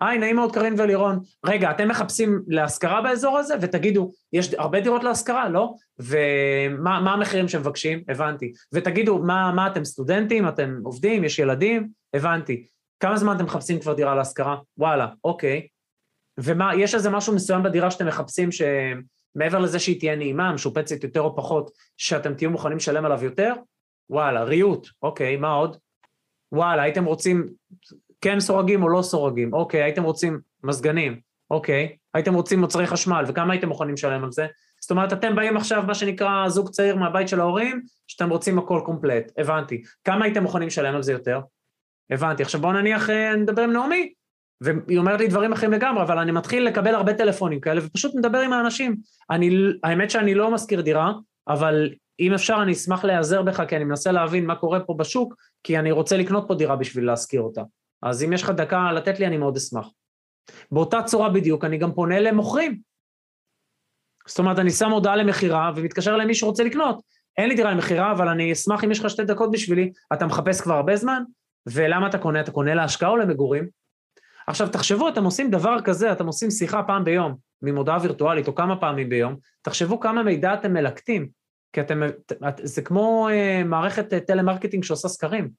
היי, 0.00 0.18
נעים 0.18 0.36
מאוד 0.36 0.54
קארין 0.54 0.74
ולירון. 0.80 1.20
רגע, 1.46 1.70
אתם 1.70 1.88
מחפשים 1.88 2.42
להשכרה 2.48 3.02
באזור 3.02 3.38
הזה? 3.38 3.54
ותגידו, 3.60 4.12
יש 4.32 4.54
הרבה 4.54 4.80
דירות 4.80 5.04
להשכרה, 5.04 5.48
לא? 5.48 5.74
ומה 5.98 7.12
המחירים 7.12 7.48
שמבקשים? 7.48 8.02
הבנתי. 8.08 8.52
ותגידו, 8.72 9.18
מה, 9.18 9.52
מה 9.52 9.66
אתם 9.66 9.84
סטודנטים? 9.84 10.48
אתם 10.48 10.80
עובדים? 10.84 11.24
יש 11.24 11.38
ילדים? 11.38 11.88
הבנתי. 12.14 12.66
כמה 13.00 13.16
זמן 13.16 13.36
אתם 13.36 13.44
מחפשים 13.44 13.80
כבר 13.80 13.94
דירה 13.94 14.14
להשכרה? 14.14 14.56
וואלה, 14.78 15.06
אוקיי. 15.24 15.66
ומה, 16.38 16.74
יש 16.74 16.94
איזה 16.94 17.10
משהו 17.10 17.34
מסוים 17.34 17.62
בדירה 17.62 17.90
שאתם 17.90 18.06
מחפשים 18.06 18.48
שמעבר 18.52 19.58
לזה 19.58 19.78
שהיא 19.78 19.98
תהיה 19.98 20.16
נעימה, 20.16 20.52
משופצת 20.52 21.04
יותר 21.04 21.20
או 21.20 21.36
פחות, 21.36 21.70
שאתם 21.96 22.34
תהיו 22.34 22.50
מוכנים 22.50 22.76
לשלם 22.76 23.04
עליו 23.04 23.24
יותר? 23.24 23.52
וואלה, 24.10 24.44
ריהוט, 24.44 24.88
אוקיי, 25.02 25.36
מה 25.36 25.50
עוד? 25.50 25.76
וואלה, 26.52 26.82
הייתם 26.82 27.04
רוצים 27.04 27.48
כן 28.20 28.40
סורגים 28.40 28.82
או 28.82 28.88
לא 28.88 29.02
סורגים? 29.02 29.54
אוקיי, 29.54 29.82
הייתם 29.82 30.02
רוצים 30.02 30.40
מזגנים? 30.64 31.20
אוקיי. 31.50 31.96
הייתם 32.14 32.34
רוצים 32.34 32.60
מוצרי 32.60 32.86
חשמל, 32.86 33.24
וכמה 33.28 33.52
הייתם 33.52 33.68
מוכנים 33.68 33.94
לשלם 33.94 34.24
על 34.24 34.32
זה? 34.32 34.46
זאת 34.80 34.90
אומרת, 34.90 35.12
אתם 35.12 35.36
באים 35.36 35.56
עכשיו, 35.56 35.82
מה 35.86 35.94
שנקרא, 35.94 36.48
זוג 36.48 36.70
צעיר 36.70 36.96
מהבית 36.96 37.28
של 37.28 37.40
ההורים, 37.40 37.82
שאתם 38.06 38.30
רוצים 38.30 38.58
הכל 38.58 38.80
קומפלט, 38.84 39.32
הבנתי. 39.38 39.82
כמה 40.04 40.24
הייתם 40.24 40.42
מוכנים 40.42 40.66
לשלם 40.68 40.94
על 40.94 41.02
זה 41.02 41.12
יותר? 41.12 41.40
הבנתי. 42.10 42.42
עכשיו 42.42 42.60
בואו 42.60 42.72
נניח, 42.72 43.10
אה, 43.10 43.36
נדבר 43.36 43.62
עם 43.62 43.72
נעמי, 43.72 44.12
והיא 44.60 44.98
אומרת 44.98 45.20
לי 45.20 45.28
דברים 45.28 45.52
אחרים 45.52 45.72
לגמרי, 45.72 46.02
אבל 46.02 46.18
אני 46.18 46.32
מתחיל 46.32 46.66
לקבל 46.66 46.94
הרבה 46.94 47.14
טלפונים 47.14 47.60
כאלה, 47.60 47.80
ופשוט 47.84 48.14
מדבר 48.14 48.38
עם 48.38 48.52
האנשים. 48.52 48.96
אני, 49.30 49.50
האמת 49.84 50.10
שאני 50.10 50.34
לא 50.34 50.50
משכיר 50.50 50.80
דירה, 50.80 51.12
אבל 51.48 51.90
אם 52.20 52.34
אפשר, 52.34 52.58
אני 52.62 52.72
אשמח 52.72 53.04
להיעזר 53.04 53.42
בך, 53.42 53.62
כי 53.68 53.76
אני 53.76 53.84
מנסה 53.84 54.12
להבין 54.12 54.46
מה 54.46 54.54
קורה 54.54 54.80
פה 54.80 54.94
בשוק, 54.94 55.34
כי 55.62 55.78
אני 55.78 55.90
רוצה 55.90 56.16
לקנות 56.16 56.44
פה 56.48 56.54
דירה 56.54 56.76
בשביל 56.76 57.06
להשכיר 57.06 57.40
אותה. 57.40 57.62
אז 58.02 58.22
אם 58.22 58.32
יש 58.32 58.42
לך 58.42 58.50
דקה 58.50 58.92
לתת 58.92 59.20
לי, 59.20 59.26
אני 59.26 59.36
מאוד 59.36 59.56
אשמח. 59.56 59.88
באותה 60.72 61.02
צורה 61.02 61.28
בדיוק, 61.28 61.64
אני 61.64 61.78
גם 61.78 61.92
פונה 61.92 62.20
למוכרים. 62.20 62.78
זאת 64.26 64.38
אומרת, 64.38 64.58
אני 64.58 64.70
שם 64.70 64.90
הודעה 64.90 65.16
למכירה 65.16 65.72
ומתקשר 65.76 66.16
למי 66.16 66.34
שרוצה 66.34 66.64
לקנות. 66.64 67.02
אין 67.38 67.48
לי 67.48 67.54
דירה 67.54 67.70
למכירה, 67.70 68.12
אבל 68.12 68.28
אני 68.28 68.52
אשמח 68.52 68.84
אם 68.84 68.90
יש 68.90 69.00
לך 69.00 69.10
שתי 69.10 69.24
דקות 69.24 69.50
בשבילי, 69.50 69.92
אתה 70.12 70.26
מחפש 70.26 70.60
כבר 70.60 70.74
הרבה 70.74 70.96
זמן, 70.96 71.22
ולמה 71.66 72.06
אתה 72.06 72.18
קונה? 72.18 72.40
אתה 72.40 72.50
קונה 72.50 72.74
להשקעה 72.74 73.08
או 73.08 73.16
למגורים? 73.16 73.68
עכשיו, 74.46 74.68
תחשבו, 74.68 75.08
אתם 75.08 75.24
עושים 75.24 75.50
דבר 75.50 75.76
כזה, 75.84 76.12
אתם 76.12 76.26
עושים 76.26 76.50
שיחה 76.50 76.82
פעם 76.82 77.04
ביום, 77.04 77.34
ממודעה 77.62 77.98
וירטואלית, 78.02 78.48
או 78.48 78.54
כמה 78.54 78.80
פעמים 78.80 79.08
ביום, 79.08 79.36
תחשבו 79.62 80.00
כמה 80.00 80.22
מידע 80.22 80.54
אתם 80.54 80.72
מלקטים, 80.72 81.28
כי 81.72 81.80
אתם, 81.80 82.02
זה 82.62 82.82
כמו 82.82 83.28
אה, 83.28 83.64
מערכת 83.64 84.12
אה, 84.12 84.26
טלמרקטינג 84.26 84.84
שעושה 84.84 85.08
סקרים. 85.08 85.50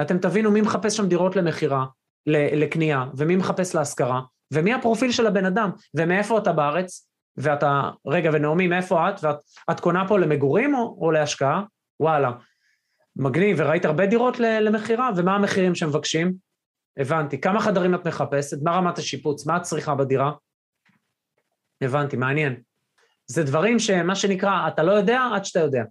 אתם 0.00 0.18
תבינו 0.18 0.50
מי 0.50 0.60
מחפש 0.60 0.96
שם 0.96 1.08
דירות 1.08 1.36
למכירה, 1.36 1.84
לקנייה, 2.26 3.04
ומי 3.16 3.36
מחפש 3.36 3.74
להשכרה, 3.74 4.20
ומי 4.52 4.74
הפרופיל 4.74 5.12
של 5.12 5.26
הבן 5.26 5.44
אדם, 5.44 5.70
ומאיפה 5.94 6.38
אתה 6.38 6.52
בארץ, 6.52 7.08
ואתה, 7.36 7.90
רגע, 8.06 8.30
ונעמי, 8.32 8.66
מאיפה 8.66 9.10
את? 9.10 9.14
ואת 9.68 9.80
קונה 9.80 10.08
פה 10.08 10.18
למגורים 10.18 10.74
או, 10.74 10.98
או 11.00 11.10
להשקעה? 11.10 11.62
וואלה. 12.00 12.32
מגניב, 13.16 13.56
וראית 13.60 13.84
הרבה 13.84 14.06
דירות 14.06 14.38
למכירה, 14.38 15.10
ומה 15.16 15.34
המחירים 15.34 15.74
שמבקשים? 15.74 16.32
הבנתי. 16.96 17.40
כמה 17.40 17.60
חדרים 17.60 17.94
את 17.94 18.06
מחפשת? 18.06 18.56
מה 18.62 18.70
רמת 18.70 18.98
השיפוץ? 18.98 19.46
מה 19.46 19.56
את 19.56 19.62
צריכה 19.62 19.94
בדירה? 19.94 20.32
הבנתי, 21.80 22.16
מעניין. 22.16 22.62
זה 23.26 23.42
דברים 23.42 23.78
שמה 23.78 24.14
שנקרא, 24.14 24.68
אתה 24.68 24.82
לא 24.82 24.92
יודע 24.92 25.28
עד 25.34 25.44
שאתה 25.44 25.60
יודע. 25.60 25.84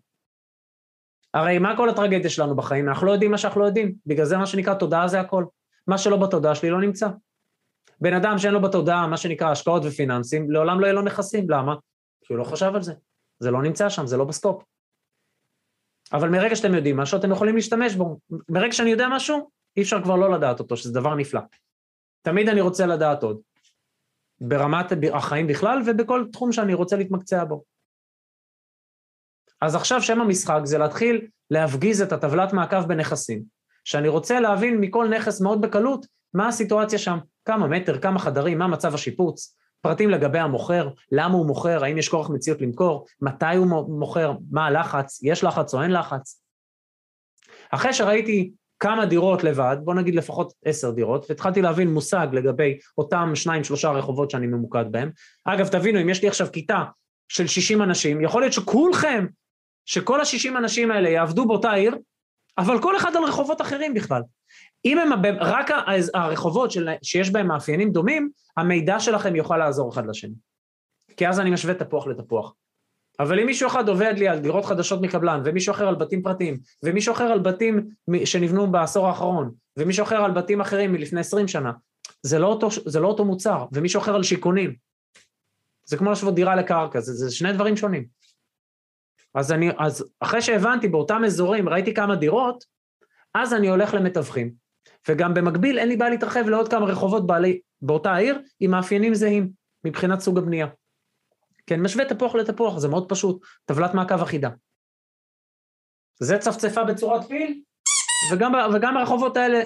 הרי 1.34 1.60
מה 1.60 1.78
כל 1.78 1.90
הטרגדיה 1.90 2.30
שלנו 2.30 2.56
בחיים? 2.56 2.90
אנחנו 2.90 3.08
לא 3.08 3.12
יודעים 3.12 3.32
מה 3.32 3.38
שאנחנו 3.38 3.62
לא 3.62 3.66
יודעים. 3.66 3.96
בגלל 4.06 4.26
זה 4.26 4.38
מה 4.38 4.46
שנקרא 4.46 4.74
תודעה 4.74 5.08
זה 5.08 5.20
הכל. 5.20 5.46
מה 5.88 5.98
שלא 5.98 6.18
בתודעה 6.18 6.56
שלי 6.56 6.70
לא 6.70 6.82
נמצא. 6.82 7.08
בן 8.02 8.14
אדם 8.14 8.38
שאין 8.38 8.54
לו 8.54 8.62
בתודעה 8.62 9.08
מה 9.08 9.18
שנקרא 9.18 9.52
השקעות 9.52 9.84
ופיננסים, 9.86 10.52
לעולם 10.52 10.80
לא 10.80 10.86
יהיה 10.86 10.94
לו 10.94 11.02
נכסים. 11.02 11.50
למה? 11.50 11.76
כי 12.22 12.34
הוא 12.34 12.40
לא 12.40 12.44
חשב 12.44 12.72
על 12.76 12.82
זה. 12.82 12.94
זה 13.40 13.52
לא 13.52 13.62
נמצא 13.62 13.90
שם, 13.90 14.08
זה 14.08 14.18
לא 14.18 14.26
ב 14.26 14.31
scope. 14.31 14.64
אבל 16.14 16.30
מרגע 16.30 16.56
שאתם 16.56 16.74
יודעים 16.74 16.98
משהו, 16.98 17.20
אתם 17.20 17.32
יכולים 17.32 17.56
להשתמש 17.56 17.96
בו. 17.96 18.20
מרגע 18.50 18.72
שאני 18.72 18.90
יודע 18.90 19.08
משהו, 19.12 19.50
אי 19.78 19.82
אפשר 19.82 20.04
כבר 20.04 20.16
לא 20.16 20.32
לדעת 20.32 20.60
אותו, 20.60 20.78
שזה 20.78 20.94
דבר 20.94 21.16
נפלא. 21.16 21.42
תמיד 22.22 22.50
אני 22.50 22.62
רוצה 22.62 22.86
לדעת 22.86 23.24
עוד. 23.24 23.42
ברמת 24.42 24.86
החיים 25.14 25.48
בכלל 25.48 25.82
ובכל 25.86 26.26
תחום 26.34 26.52
שאני 26.52 26.74
רוצה 26.74 26.96
להתמקצע 26.96 27.44
בו. 27.44 27.64
אז 29.62 29.76
עכשיו 29.76 30.02
שם 30.02 30.22
המשחק 30.22 30.60
זה 30.64 30.78
להתחיל 30.78 31.28
להפגיז 31.52 32.02
את 32.02 32.12
הטבלת 32.12 32.54
מעקב 32.54 32.88
בנכסים, 32.88 33.44
שאני 33.84 34.08
רוצה 34.08 34.40
להבין 34.40 34.78
מכל 34.78 35.10
נכס 35.10 35.42
מאוד 35.42 35.62
בקלות 35.62 36.06
מה 36.34 36.48
הסיטואציה 36.48 37.00
שם, 37.00 37.18
כמה 37.46 37.68
מטר, 37.68 38.00
כמה 38.00 38.20
חדרים, 38.20 38.58
מה 38.58 38.68
מצב 38.68 38.94
השיפוץ, 38.94 39.58
פרטים 39.82 40.10
לגבי 40.10 40.40
המוכר, 40.40 40.90
למה 41.12 41.34
הוא 41.34 41.46
מוכר, 41.46 41.84
האם 41.84 41.98
יש 41.98 42.10
כורח 42.10 42.30
מציאות 42.30 42.62
למכור, 42.62 43.06
מתי 43.22 43.56
הוא 43.56 44.00
מוכר, 44.00 44.34
מה 44.52 44.66
הלחץ, 44.66 45.20
יש 45.24 45.44
לחץ 45.44 45.74
או 45.74 45.84
אין 45.84 45.92
לחץ. 45.92 46.42
אחרי 47.72 47.94
שראיתי 47.94 48.52
כמה 48.80 49.06
דירות 49.06 49.44
לבד, 49.44 49.78
בוא 49.84 49.94
נגיד 49.94 50.16
לפחות 50.16 50.54
עשר 50.66 50.92
דירות, 50.92 51.26
והתחלתי 51.30 51.62
להבין 51.62 51.94
מושג 51.94 52.28
לגבי 52.34 52.78
אותם 52.98 53.32
שניים 53.36 53.64
שלושה 53.64 53.90
רחובות 53.92 54.30
שאני 54.30 54.48
ממוקד 54.48 54.86
בהם. 54.92 55.12
אגב, 55.46 55.68
תבינו, 55.68 56.02
אם 56.02 56.10
יש 56.10 56.22
לי 56.22 56.28
עכשיו 56.28 56.48
כיתה 56.54 56.84
של 57.28 57.48
60 57.48 57.82
אנשים, 57.82 58.22
יכול 58.22 58.42
להיות 58.42 58.54
שכולכם, 58.54 59.26
שכל 59.86 60.22
ה-60 60.22 60.58
אנשים 60.58 60.92
האלה 60.92 61.10
יעבדו 61.10 61.48
באותה 61.48 61.72
עיר, 61.72 61.98
אבל 62.58 62.82
כל 62.82 62.98
אחד 62.98 63.16
על 63.16 63.24
רחובות 63.24 63.62
אחרים 63.62 63.94
בכלל. 63.94 64.22
אם 64.86 65.00
הם 65.00 65.10
רק 65.40 65.72
הרחובות 66.14 66.72
של, 66.72 66.90
שיש 67.04 67.30
בהם 67.30 67.48
מאפיינים 67.48 67.92
דומים, 67.92 68.30
המידע 68.58 69.00
שלכם 69.00 69.36
יוכל 69.36 69.58
לעזור 69.58 69.90
אחד 69.90 70.08
לשני. 70.08 70.36
כי 71.18 71.28
אז 71.28 71.40
אני 71.40 71.52
משווה 71.52 71.74
תפוח 71.74 72.08
לתפוח. 72.08 72.54
אבל 73.20 73.40
אם 73.40 73.46
מישהו 73.46 73.68
אחד 73.68 73.90
עובד 73.90 74.14
לי 74.18 74.28
על 74.28 74.40
דירות 74.40 74.66
חדשות 74.66 75.02
מקבלן, 75.02 75.42
ומישהו 75.46 75.72
אחר 75.72 75.88
על 75.88 75.96
בתים 75.96 76.22
פרטיים, 76.22 76.60
ומישהו 76.84 77.14
אחר 77.14 77.24
על 77.24 77.40
בתים 77.40 77.90
שנבנו 78.26 78.72
בעשור 78.72 79.08
האחרון, 79.08 79.52
ומישהו 79.78 80.04
אחר 80.04 80.16
על 80.16 80.32
בתים 80.32 80.62
אחרים 80.62 80.92
מלפני 80.92 81.20
עשרים 81.20 81.48
שנה, 81.48 81.72
זה 82.24 82.40
לא 82.40 82.48
אותו, 82.48 82.68
זה 82.86 83.00
לא 83.00 83.08
אותו 83.08 83.26
מוצר, 83.26 83.66
ומישהו 83.72 84.02
אחר 84.02 84.16
על 84.16 84.24
שיכונים. 84.24 84.76
זה 85.86 85.98
כמו 85.98 86.12
לשוות 86.12 86.36
דירה 86.36 86.56
לקרקע, 86.56 87.00
זה, 87.00 87.14
זה 87.14 87.32
שני 87.36 87.54
דברים 87.54 87.78
שונים. 87.78 88.06
אז, 89.36 89.52
אני, 89.52 89.70
אז 89.78 90.06
אחרי 90.20 90.42
שהבנתי 90.42 90.88
באותם 90.88 91.22
אזורים, 91.26 91.70
ראיתי 91.70 91.94
כמה 91.94 92.16
דירות, 92.16 92.64
אז 93.34 93.54
אני 93.54 93.70
הולך 93.70 93.94
למתווכים. 93.94 94.61
וגם 95.10 95.34
במקביל 95.34 95.80
אין 95.80 95.90
לי 95.90 95.98
בעיה 95.98 96.12
להתרחב 96.12 96.48
לעוד 96.48 96.70
כמה 96.70 96.86
רחובות 96.86 97.28
בעלי, 97.28 97.60
באותה 97.82 98.12
העיר 98.12 98.42
עם 98.60 98.72
מאפיינים 98.72 99.14
זהים 99.14 99.50
מבחינת 99.84 100.20
סוג 100.20 100.38
הבנייה. 100.38 100.68
כן, 101.68 101.82
משווה 101.82 102.06
תפוח 102.06 102.36
לתפוח, 102.36 102.78
זה 102.78 102.88
מאוד 102.88 103.10
פשוט, 103.10 103.46
טבלת 103.66 103.94
מעקב 103.94 104.22
אחידה. 104.22 104.50
זה 106.20 106.38
צפצפה 106.38 106.84
בצורת 106.84 107.28
פיל, 107.28 107.62
וגם, 108.32 108.52
וגם 108.74 108.98
הרחובות 108.98 109.38
האלה 109.38 109.60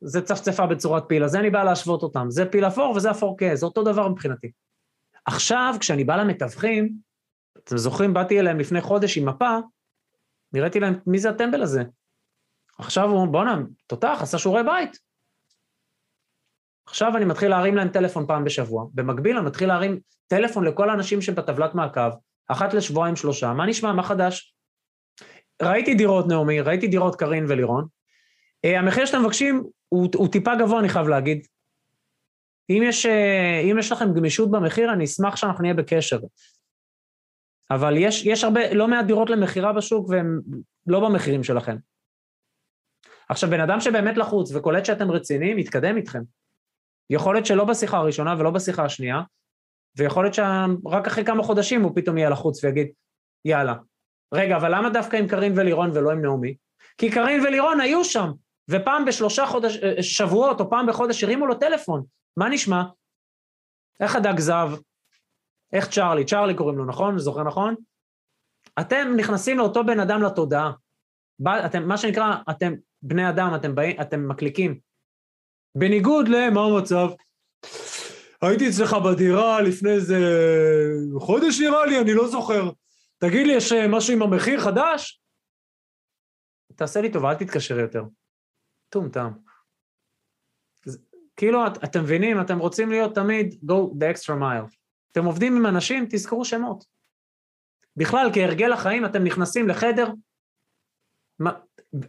זה 0.00 0.22
צפצפה 0.22 0.66
בצורת 0.66 1.04
פיל, 1.08 1.24
אז 1.24 1.36
אין 1.36 1.42
לי 1.42 1.50
בעיה 1.50 1.64
להשוות 1.64 2.02
אותם. 2.02 2.26
זה 2.30 2.46
פיל 2.46 2.66
אפור 2.66 2.96
וזה 2.96 3.10
אפור 3.10 3.36
כהה, 3.38 3.56
זה 3.56 3.66
אותו 3.66 3.82
דבר 3.82 4.08
מבחינתי. 4.08 4.50
עכשיו, 5.24 5.74
כשאני 5.80 6.04
בא 6.04 6.16
למתווכים, 6.16 6.92
אתם 7.58 7.76
זוכרים, 7.76 8.14
באתי 8.14 8.40
אליהם 8.40 8.58
לפני 8.58 8.80
חודש 8.80 9.18
עם 9.18 9.28
מפה, 9.28 9.58
נראיתי 10.52 10.80
להם, 10.80 10.94
מי 11.06 11.18
זה 11.18 11.30
הטמבל 11.30 11.62
הזה? 11.62 11.82
עכשיו 12.78 13.10
הוא 13.10 13.26
בואנה, 13.26 13.58
תותח, 13.86 14.18
עשה 14.22 14.38
שיעורי 14.38 14.62
בית. 14.62 14.98
עכשיו 16.86 17.16
אני 17.16 17.24
מתחיל 17.24 17.50
להרים 17.50 17.76
להם 17.76 17.88
טלפון 17.88 18.26
פעם 18.26 18.44
בשבוע, 18.44 18.86
במקביל 18.94 19.36
אני 19.36 19.46
מתחיל 19.46 19.68
להרים 19.68 20.00
טלפון 20.26 20.64
לכל 20.64 20.90
האנשים 20.90 21.20
שבטבלת 21.20 21.74
מעקב, 21.74 22.10
אחת 22.48 22.74
לשבועיים 22.74 23.16
שלושה, 23.16 23.52
מה 23.52 23.66
נשמע, 23.66 23.92
מה 23.92 24.02
חדש? 24.02 24.54
ראיתי 25.62 25.94
דירות 25.94 26.28
נעמי, 26.28 26.60
ראיתי 26.60 26.88
דירות 26.88 27.16
קארין 27.16 27.44
ולירון, 27.48 27.86
אה, 28.64 28.78
המחיר 28.78 29.06
שאתם 29.06 29.22
מבקשים 29.22 29.64
הוא, 29.88 30.08
הוא 30.14 30.28
טיפה 30.28 30.54
גבוה, 30.54 30.80
אני 30.80 30.88
חייב 30.88 31.08
להגיד. 31.08 31.46
אם 32.70 32.82
יש, 32.86 33.06
אה, 33.06 33.60
אם 33.70 33.78
יש 33.78 33.92
לכם 33.92 34.14
גמישות 34.14 34.50
במחיר, 34.50 34.92
אני 34.92 35.04
אשמח 35.04 35.36
שאנחנו 35.36 35.62
נהיה 35.62 35.74
בקשר. 35.74 36.18
אבל 37.70 37.96
יש, 37.96 38.26
יש 38.26 38.44
הרבה, 38.44 38.74
לא 38.74 38.88
מעט 38.88 39.06
דירות 39.06 39.30
למכירה 39.30 39.72
בשוק 39.72 40.08
והם 40.08 40.40
לא 40.86 41.00
במחירים 41.00 41.44
שלכם. 41.44 41.76
עכשיו, 43.28 43.50
בן 43.50 43.60
אדם 43.60 43.80
שבאמת 43.80 44.16
לחוץ 44.16 44.52
וקולט 44.54 44.84
שאתם 44.84 45.10
רציניים, 45.10 45.58
יתקדם 45.58 45.96
איתכם. 45.96 46.22
יכול 47.10 47.34
להיות 47.34 47.46
שלא 47.46 47.64
בשיחה 47.64 47.96
הראשונה 47.96 48.34
ולא 48.38 48.50
בשיחה 48.50 48.84
השנייה, 48.84 49.20
ויכול 49.96 50.24
להיות 50.24 50.34
שרק 50.34 51.06
אחרי 51.06 51.24
כמה 51.24 51.42
חודשים 51.42 51.82
הוא 51.82 51.92
פתאום 51.94 52.18
יהיה 52.18 52.30
לחוץ 52.30 52.64
ויגיד, 52.64 52.88
יאללה. 53.44 53.74
רגע, 54.34 54.56
אבל 54.56 54.74
למה 54.74 54.90
דווקא 54.90 55.16
עם 55.16 55.28
קארין 55.28 55.52
ולירון 55.56 55.90
ולא 55.94 56.10
עם 56.10 56.22
נעמי? 56.22 56.54
כי 56.98 57.10
קארין 57.10 57.40
ולירון 57.40 57.80
היו 57.80 58.04
שם, 58.04 58.30
ופעם 58.70 59.04
בשלושה 59.04 59.46
חודש, 59.46 59.76
אה, 59.76 60.02
שבועות 60.02 60.60
או 60.60 60.70
פעם 60.70 60.86
בחודש 60.86 61.24
הרימו 61.24 61.46
לו 61.46 61.54
טלפון. 61.54 62.04
מה 62.36 62.48
נשמע? 62.48 62.82
איך 64.00 64.16
הדג 64.16 64.38
זהב? 64.38 64.70
איך 65.72 65.88
צ'ארלי? 65.88 66.24
צ'ארלי 66.24 66.54
קוראים 66.54 66.78
לו, 66.78 66.84
נכון? 66.84 67.18
זוכר 67.18 67.42
נכון? 67.42 67.74
אתם 68.80 69.08
נכנסים 69.16 69.58
לאותו 69.58 69.84
בן 69.84 70.00
אדם 70.00 70.22
לתודעה. 70.22 70.72
אתם, 71.66 71.88
מה 71.88 71.98
שנקרא, 71.98 72.36
אתם 72.50 72.72
בני 73.02 73.28
אדם, 73.28 73.52
אתם, 73.56 73.74
באים, 73.74 74.00
אתם 74.00 74.28
מקליקים. 74.28 74.80
בניגוד 75.74 76.28
למה 76.28 76.60
המצב? 76.60 77.08
הייתי 78.42 78.68
אצלך 78.68 78.96
בדירה 79.04 79.60
לפני 79.60 79.90
איזה 79.90 80.18
חודש 81.18 81.60
נראה 81.60 81.86
לי, 81.86 82.00
אני 82.00 82.14
לא 82.14 82.28
זוכר. 82.28 82.70
תגיד 83.18 83.46
לי, 83.46 83.52
יש 83.52 83.72
אה, 83.72 83.88
משהו 83.88 84.14
עם 84.14 84.22
המחיר 84.22 84.60
חדש? 84.60 85.22
תעשה 86.74 87.00
לי 87.00 87.12
טובה, 87.12 87.30
אל 87.30 87.34
תתקשר 87.34 87.78
יותר. 87.78 88.02
טומטם. 88.88 89.32
כאילו, 91.36 91.66
את, 91.66 91.84
אתם 91.84 92.02
מבינים, 92.02 92.40
אתם 92.40 92.58
רוצים 92.58 92.90
להיות 92.90 93.14
תמיד 93.14 93.52
go 93.52 93.74
the 93.74 94.14
extra 94.14 94.40
mile. 94.40 94.76
אתם 95.12 95.24
עובדים 95.24 95.56
עם 95.56 95.66
אנשים, 95.66 96.06
תזכרו 96.10 96.44
שמות. 96.44 96.84
בכלל, 97.96 98.30
כהרגל 98.34 98.72
החיים, 98.72 99.04
אתם 99.04 99.24
נכנסים 99.24 99.68
לחדר, 99.68 100.06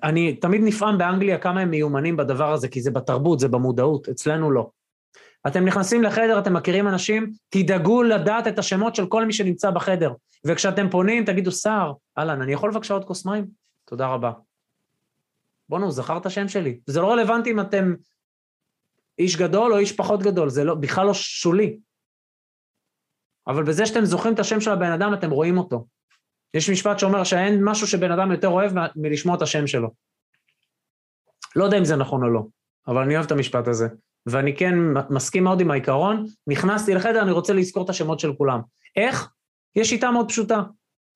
אני 0.03 0.36
תמיד 0.36 0.61
נפעם 0.63 0.97
באנגליה 0.97 1.38
כמה 1.38 1.61
הם 1.61 1.69
מיומנים 1.69 2.17
בדבר 2.17 2.53
הזה, 2.53 2.67
כי 2.67 2.82
זה 2.82 2.91
בתרבות, 2.91 3.39
זה 3.39 3.47
במודעות, 3.47 4.09
אצלנו 4.09 4.51
לא. 4.51 4.69
אתם 5.47 5.65
נכנסים 5.65 6.03
לחדר, 6.03 6.39
אתם 6.39 6.53
מכירים 6.53 6.88
אנשים, 6.88 7.34
תדאגו 7.49 8.03
לדעת 8.03 8.47
את 8.47 8.59
השמות 8.59 8.95
של 8.95 9.07
כל 9.07 9.25
מי 9.25 9.34
שנמצא 9.34 9.71
בחדר. 9.71 10.13
וכשאתם 10.45 10.89
פונים, 10.89 11.25
תגידו, 11.25 11.51
סער, 11.51 11.93
אהלן, 12.17 12.41
אני 12.41 12.53
יכול 12.53 12.71
בבקשה 12.71 12.93
עוד 12.93 13.05
כוס 13.05 13.25
מים? 13.25 13.45
תודה 13.86 14.07
רבה. 14.07 14.32
בואנה, 15.69 15.86
הוא 15.86 15.93
זכר 15.93 16.17
את 16.17 16.25
השם 16.25 16.47
שלי. 16.47 16.80
זה 16.86 17.01
לא 17.01 17.11
רלוונטי 17.11 17.51
אם 17.51 17.59
אתם 17.59 17.93
איש 19.19 19.36
גדול 19.36 19.73
או 19.73 19.77
איש 19.77 19.91
פחות 19.91 20.23
גדול, 20.23 20.49
זה 20.49 20.63
לא, 20.63 20.75
בכלל 20.75 21.05
לא 21.05 21.13
שולי. 21.13 21.80
אבל 23.47 23.63
בזה 23.63 23.86
שאתם 23.86 24.05
זוכרים 24.05 24.34
את 24.34 24.39
השם 24.39 24.61
של 24.61 24.71
הבן 24.71 24.91
אדם, 24.91 25.13
אתם 25.13 25.32
רואים 25.32 25.57
אותו. 25.57 25.86
יש 26.54 26.70
משפט 26.70 27.00
שאומר 27.00 27.24
שאין 27.24 27.64
משהו 27.64 27.88
שבן 27.88 28.12
אדם 28.12 28.32
יותר 28.32 28.47
אוהב 28.47 28.72
מלשמוע 28.95 29.36
את 29.36 29.41
השם 29.41 29.68
שלו. 29.68 29.89
לא 31.56 31.64
יודע 31.64 31.78
אם 31.78 31.86
זה 31.86 31.95
נכון 31.95 32.24
או 32.24 32.30
לא, 32.30 32.41
אבל 32.88 33.02
אני 33.02 33.16
אוהב 33.16 33.26
את 33.26 33.32
המשפט 33.32 33.68
הזה. 33.68 33.88
ואני 34.26 34.56
כן 34.56 34.76
מסכים 35.10 35.43
מאוד 35.43 35.62
עם 35.62 35.72
העיקרון, 35.72 36.26
נכנסתי 36.47 36.93
לחדר, 36.93 37.22
אני 37.22 37.32
רוצה 37.32 37.54
לזכור 37.54 37.86
את 37.86 37.89
השמות 37.89 38.20
של 38.20 38.34
כולם. 38.34 38.60
איך? 38.95 39.30
יש 39.76 39.89
שיטה 39.89 40.12
מאוד 40.12 40.30
פשוטה. 40.30 40.62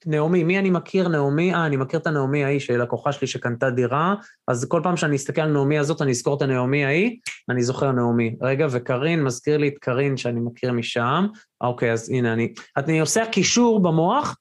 נעמי, 0.06 0.44
מי 0.44 0.60
אני 0.60 0.70
מכיר? 0.70 1.08
נעמי, 1.08 1.54
אה, 1.54 1.66
אני 1.66 1.78
מכיר 1.78 2.00
את 2.00 2.08
הנעמי 2.08 2.44
ההיא 2.44 2.60
של 2.60 2.82
לקוחה 2.82 3.12
שלי 3.12 3.28
שקנתה 3.28 3.70
דירה, 3.70 4.16
אז 4.48 4.66
כל 4.66 4.82
פעם 4.84 4.98
שאני 4.98 5.16
אסתכל 5.16 5.42
על 5.42 5.52
נעמי 5.52 5.80
הזאת, 5.80 6.02
אני 6.02 6.12
אזכור 6.12 6.38
את 6.38 6.42
הנעמי 6.42 6.86
ההיא, 6.86 7.20
אני 7.50 7.64
זוכר 7.64 7.92
נעמי. 7.92 8.36
רגע, 8.42 8.68
וקרין, 8.72 9.24
מזכיר 9.24 9.58
לי 9.58 9.68
את 9.68 9.78
קרין 9.82 10.18
שאני 10.18 10.40
מכיר 10.40 10.72
משם. 10.72 11.28
אוקיי, 11.62 11.92
אז 11.92 12.10
הנה, 12.10 12.34
אני... 12.34 12.54
אני 12.78 13.00
עושה 13.00 13.26
קישור 13.26 13.84
במוח, 13.84 14.38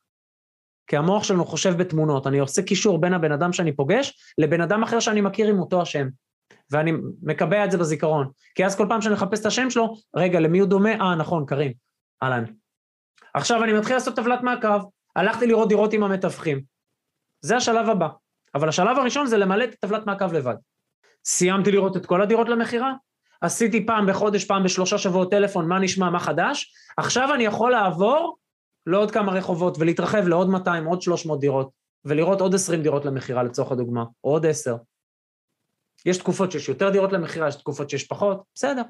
כי 0.92 0.96
המוח 0.96 1.24
שלנו 1.24 1.44
חושב 1.44 1.76
בתמונות. 1.76 2.26
אני 2.26 2.38
עושה 2.38 2.62
קישור 2.62 3.00
בין 3.00 3.14
הבן 3.14 3.32
אדם 3.32 3.52
שאני 3.52 3.76
פוגש 3.76 4.34
לבן 4.38 4.60
אדם 4.60 4.82
אחר 4.82 5.00
שאני 5.00 5.20
מכיר 5.20 5.48
עם 5.48 5.58
אותו 5.58 5.82
השם. 5.82 6.08
ואני 6.70 6.92
מקבע 7.22 7.64
את 7.64 7.70
זה 7.70 7.78
בזיכרון. 7.78 8.30
כי 8.54 8.66
אז 8.66 8.76
כל 8.76 8.86
פעם 8.88 9.00
שאני 9.00 9.14
מחפש 9.14 9.40
את 9.40 9.46
השם 9.46 9.70
שלו, 9.70 9.94
רגע, 10.16 10.40
למי 10.40 10.58
הוא 10.58 10.68
דומה? 10.68 10.90
אה, 10.90 11.14
נכון, 11.14 11.46
קרין. 11.46 11.72
אהלן. 12.22 12.44
עכשיו 13.34 13.64
אני 13.64 13.72
מתחיל 13.72 13.96
לעשות 13.96 14.16
טבלת 14.16 14.42
מעקב. 14.42 14.84
הלכתי 15.16 15.46
לראות 15.46 15.68
דירות 15.68 15.92
עם 15.92 16.02
המתווכים. 16.02 16.62
זה 17.40 17.56
השלב 17.56 17.88
הבא. 17.88 18.08
אבל 18.54 18.68
השלב 18.68 18.98
הראשון 18.98 19.26
זה 19.26 19.38
למלא 19.38 19.64
את 19.64 19.74
טבלת 19.80 20.06
מעקב 20.06 20.32
לבד. 20.32 20.54
סיימתי 21.24 21.72
לראות 21.72 21.96
את 21.96 22.06
כל 22.06 22.22
הדירות 22.22 22.48
למכירה, 22.48 22.92
עשיתי 23.40 23.86
פעם 23.86 24.06
בחודש, 24.06 24.44
פעם 24.44 24.64
בשלושה 24.64 24.98
שבועות 24.98 25.30
טלפון, 25.30 25.68
מה 25.68 25.78
נשמע, 25.78 26.10
מה 26.10 26.20
חדש, 26.20 26.72
עכשיו 26.96 27.34
אני 27.34 27.44
יכול 27.44 27.70
לעבור 27.70 28.36
לעוד 28.86 29.10
כמה 29.10 29.32
רחובות 29.32 29.78
ולהתרחב 29.78 30.26
לעוד 30.26 30.48
200, 30.48 30.84
עוד 30.84 31.02
300 31.02 31.40
דירות, 31.40 31.70
ולראות 32.04 32.40
עוד 32.40 32.54
20 32.54 32.82
דירות 32.82 33.04
למכירה 33.04 33.42
לצורך 33.42 33.72
הדוגמה, 33.72 34.04
או 34.24 34.30
עוד 34.30 34.46
10. 34.46 34.76
יש 36.06 36.18
תקופות 36.18 36.52
שיש 36.52 36.68
יותר 36.68 36.90
דירות 36.90 37.12
למכירה, 37.12 37.48
יש 37.48 37.56
תקופות 37.56 37.90
שיש 37.90 38.06
פחות, 38.06 38.42
בסדר. 38.54 38.82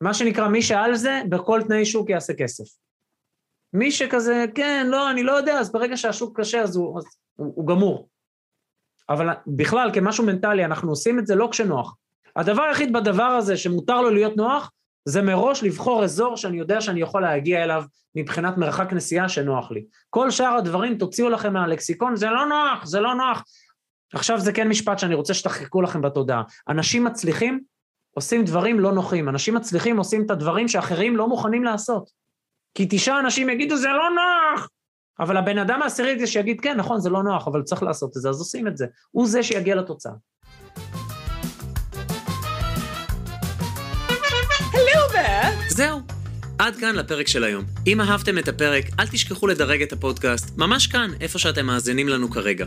מה 0.00 0.14
שנקרא, 0.14 0.48
מי 0.48 0.62
שעל 0.62 0.94
זה, 0.94 1.22
בכל 1.28 1.60
תנאי 1.62 1.84
שוק 1.86 2.10
יעשה 2.10 2.34
כסף. 2.34 2.64
מי 3.72 3.90
שכזה, 3.90 4.44
כן, 4.54 4.86
לא, 4.90 5.10
אני 5.10 5.22
לא 5.22 5.32
יודע, 5.32 5.58
אז 5.58 5.72
ברגע 5.72 5.96
שהשוק 5.96 6.40
קשה 6.40 6.62
אז 6.62 6.76
הוא, 6.76 6.98
אז 6.98 7.04
הוא, 7.36 7.52
הוא 7.56 7.66
גמור. 7.66 8.08
אבל 9.08 9.26
בכלל, 9.46 9.90
כמשהו 9.94 10.26
מנטלי, 10.26 10.64
אנחנו 10.64 10.90
עושים 10.90 11.18
את 11.18 11.26
זה 11.26 11.34
לא 11.34 11.48
כשנוח. 11.50 11.96
הדבר 12.36 12.62
היחיד 12.62 12.92
בדבר 12.92 13.22
הזה 13.22 13.56
שמותר 13.56 14.00
לו 14.00 14.10
להיות 14.10 14.36
נוח, 14.36 14.70
זה 15.04 15.22
מראש 15.22 15.62
לבחור 15.62 16.04
אזור 16.04 16.36
שאני 16.36 16.58
יודע 16.58 16.80
שאני 16.80 17.00
יכול 17.00 17.22
להגיע 17.22 17.64
אליו 17.64 17.84
מבחינת 18.14 18.58
מרחק 18.58 18.92
נסיעה 18.92 19.28
שנוח 19.28 19.70
לי. 19.70 19.84
כל 20.10 20.30
שאר 20.30 20.56
הדברים 20.56 20.98
תוציאו 20.98 21.28
לכם 21.28 21.52
מהלקסיקון, 21.52 22.16
זה 22.16 22.26
לא 22.26 22.46
נוח, 22.46 22.86
זה 22.86 23.00
לא 23.00 23.14
נוח. 23.14 23.44
עכשיו 24.14 24.40
זה 24.40 24.52
כן 24.52 24.68
משפט 24.68 24.98
שאני 24.98 25.14
רוצה 25.14 25.34
שתחקקו 25.34 25.82
לכם 25.82 26.02
בתודעה. 26.02 26.42
אנשים 26.68 27.04
מצליחים 27.04 27.60
עושים 28.14 28.44
דברים 28.44 28.80
לא 28.80 28.92
נוחים, 28.92 29.28
אנשים 29.28 29.54
מצליחים 29.54 29.96
עושים 29.96 30.24
את 30.26 30.30
הדברים 30.30 30.68
שאחרים 30.68 31.16
לא 31.16 31.28
מוכנים 31.28 31.64
לעשות. 31.64 32.10
כי 32.74 32.86
תשעה 32.90 33.20
אנשים 33.20 33.50
יגידו, 33.50 33.76
זה 33.76 33.88
לא 33.88 34.10
נוח! 34.10 34.68
אבל 35.20 35.36
הבן 35.36 35.58
אדם 35.58 35.82
העשירי 35.82 36.18
זה 36.18 36.26
שיגיד, 36.26 36.60
כן, 36.60 36.76
נכון, 36.76 37.00
זה 37.00 37.10
לא 37.10 37.22
נוח, 37.22 37.48
אבל 37.48 37.62
צריך 37.62 37.82
לעשות 37.82 38.16
את 38.16 38.22
זה, 38.22 38.28
אז 38.28 38.38
עושים 38.38 38.68
את 38.68 38.76
זה. 38.76 38.86
הוא 39.10 39.28
זה 39.28 39.42
שיגיע 39.42 39.74
לתוצאה. 39.74 40.12
זהו. 45.68 46.00
עד 46.58 46.76
כאן 46.76 46.94
לפרק 46.94 47.28
של 47.28 47.44
היום. 47.44 47.64
אם 47.86 48.00
אהבתם 48.00 48.38
את 48.38 48.48
הפרק, 48.48 48.84
אל 48.98 49.06
תשכחו 49.06 49.46
לדרג 49.46 49.82
את 49.82 49.92
הפודקאסט, 49.92 50.56
ממש 50.56 50.86
כאן, 50.86 51.10
איפה 51.20 51.38
שאתם 51.38 51.66
מאזינים 51.66 52.08
לנו 52.08 52.30
כרגע. 52.30 52.66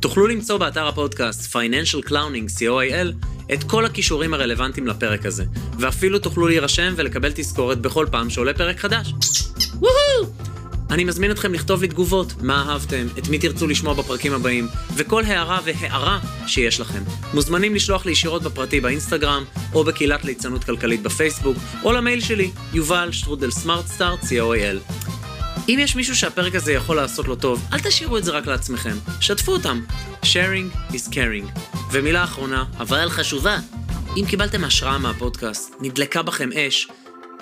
תוכלו 0.00 0.26
למצוא 0.26 0.58
באתר 0.58 0.88
הפודקאסט 0.88 1.56
Financial 1.56 2.08
Clowning 2.08 2.60
co.il 2.60 3.26
את 3.52 3.64
כל 3.64 3.84
הכישורים 3.84 4.34
הרלוונטיים 4.34 4.86
לפרק 4.86 5.26
הזה, 5.26 5.44
ואפילו 5.78 6.18
תוכלו 6.18 6.48
להירשם 6.48 6.92
ולקבל 6.96 7.32
תזכורת 7.34 7.78
בכל 7.78 8.06
פעם 8.10 8.30
שעולה 8.30 8.54
פרק 8.54 8.78
חדש. 8.78 9.12
וואו! 9.74 10.32
אני 10.92 11.04
מזמין 11.04 11.30
אתכם 11.30 11.54
לכתוב 11.54 11.82
לי 11.82 11.88
תגובות, 11.88 12.42
מה 12.42 12.64
אהבתם, 12.68 13.06
את 13.18 13.28
מי 13.28 13.38
תרצו 13.38 13.66
לשמוע 13.66 13.94
בפרקים 13.94 14.32
הבאים, 14.32 14.68
וכל 14.96 15.24
הערה 15.24 15.60
והערה 15.64 16.18
שיש 16.46 16.80
לכם. 16.80 17.02
מוזמנים 17.34 17.74
לשלוח 17.74 18.06
לי 18.06 18.12
ישירות 18.12 18.42
בפרטי 18.42 18.80
באינסטגרם, 18.80 19.44
או 19.74 19.84
בקהילת 19.84 20.24
ליצנות 20.24 20.64
כלכלית 20.64 21.02
בפייסבוק, 21.02 21.56
או 21.84 21.92
למייל 21.92 22.20
שלי, 22.20 22.50
יובל 22.72 23.12
שטרודל 23.12 23.50
סמארטסטארט, 23.50 24.20
co.il. 24.20 24.92
אם 25.68 25.78
יש 25.80 25.96
מישהו 25.96 26.16
שהפרק 26.16 26.54
הזה 26.54 26.72
יכול 26.72 26.96
לעשות 26.96 27.28
לו 27.28 27.36
טוב, 27.36 27.68
אל 27.72 27.78
תשאירו 27.78 28.18
את 28.18 28.24
זה 28.24 28.30
רק 28.30 28.46
לעצמכם, 28.46 28.96
שתפו 29.20 29.52
אותם. 29.52 29.80
sharing 30.22 30.92
is 30.92 31.12
caring. 31.12 31.76
ומילה 31.92 32.24
אחרונה, 32.24 32.64
אבל 32.78 33.08
חשובה, 33.08 33.58
אם 34.16 34.24
קיבלתם 34.30 34.64
השראה 34.64 34.98
מהפודקאסט, 34.98 35.74
נדלקה 35.80 36.22
בכם 36.22 36.52
אש, 36.52 36.88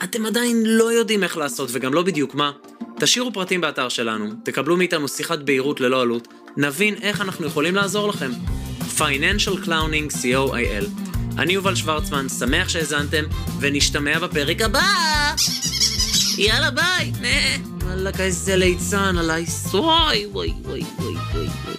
אתם 0.05 0.27
עדיין 0.27 0.63
לא 0.67 0.93
יודעים 0.93 1.23
איך 1.23 1.37
לעשות 1.37 1.71
וגם 1.73 1.95
לא 1.95 2.03
בדיוק 2.03 2.35
מה, 2.35 2.53
תשאירו 3.01 3.33
פרטים 3.33 3.61
באתר 3.61 3.89
שלנו, 3.89 4.31
תקבלו 4.43 4.77
מאיתנו 4.77 5.09
שיחת 5.09 5.39
בהירות 5.39 5.81
ללא 5.81 6.03
עלות, 6.03 6.29
נבין 6.57 6.95
איך 7.03 7.21
אנחנו 7.21 7.47
יכולים 7.47 7.75
לעזור 7.75 8.09
לכם. 8.09 8.31
Financial 8.99 9.67
Clowning 9.67 10.13
co.il 10.23 10.85
אני 11.39 11.53
יובל 11.53 11.75
שוורצמן, 11.75 12.29
שמח 12.29 12.69
שהאזנתם, 12.69 13.25
ונשתמע 13.61 14.19
בפרק 14.19 14.63
הבא! 14.63 14.81
יאללה 16.39 16.71
ביי! 16.71 17.13
וואלכ 17.83 18.21
איזה 18.21 18.57
ליצן 18.57 19.19
עליי, 19.19 19.45
וואי 19.71 20.27
וואי 20.27 20.53
וואי 20.63 20.83
וואי 20.99 21.15
וואי 21.35 21.77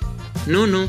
נו 0.48 0.66
נו 0.66 0.88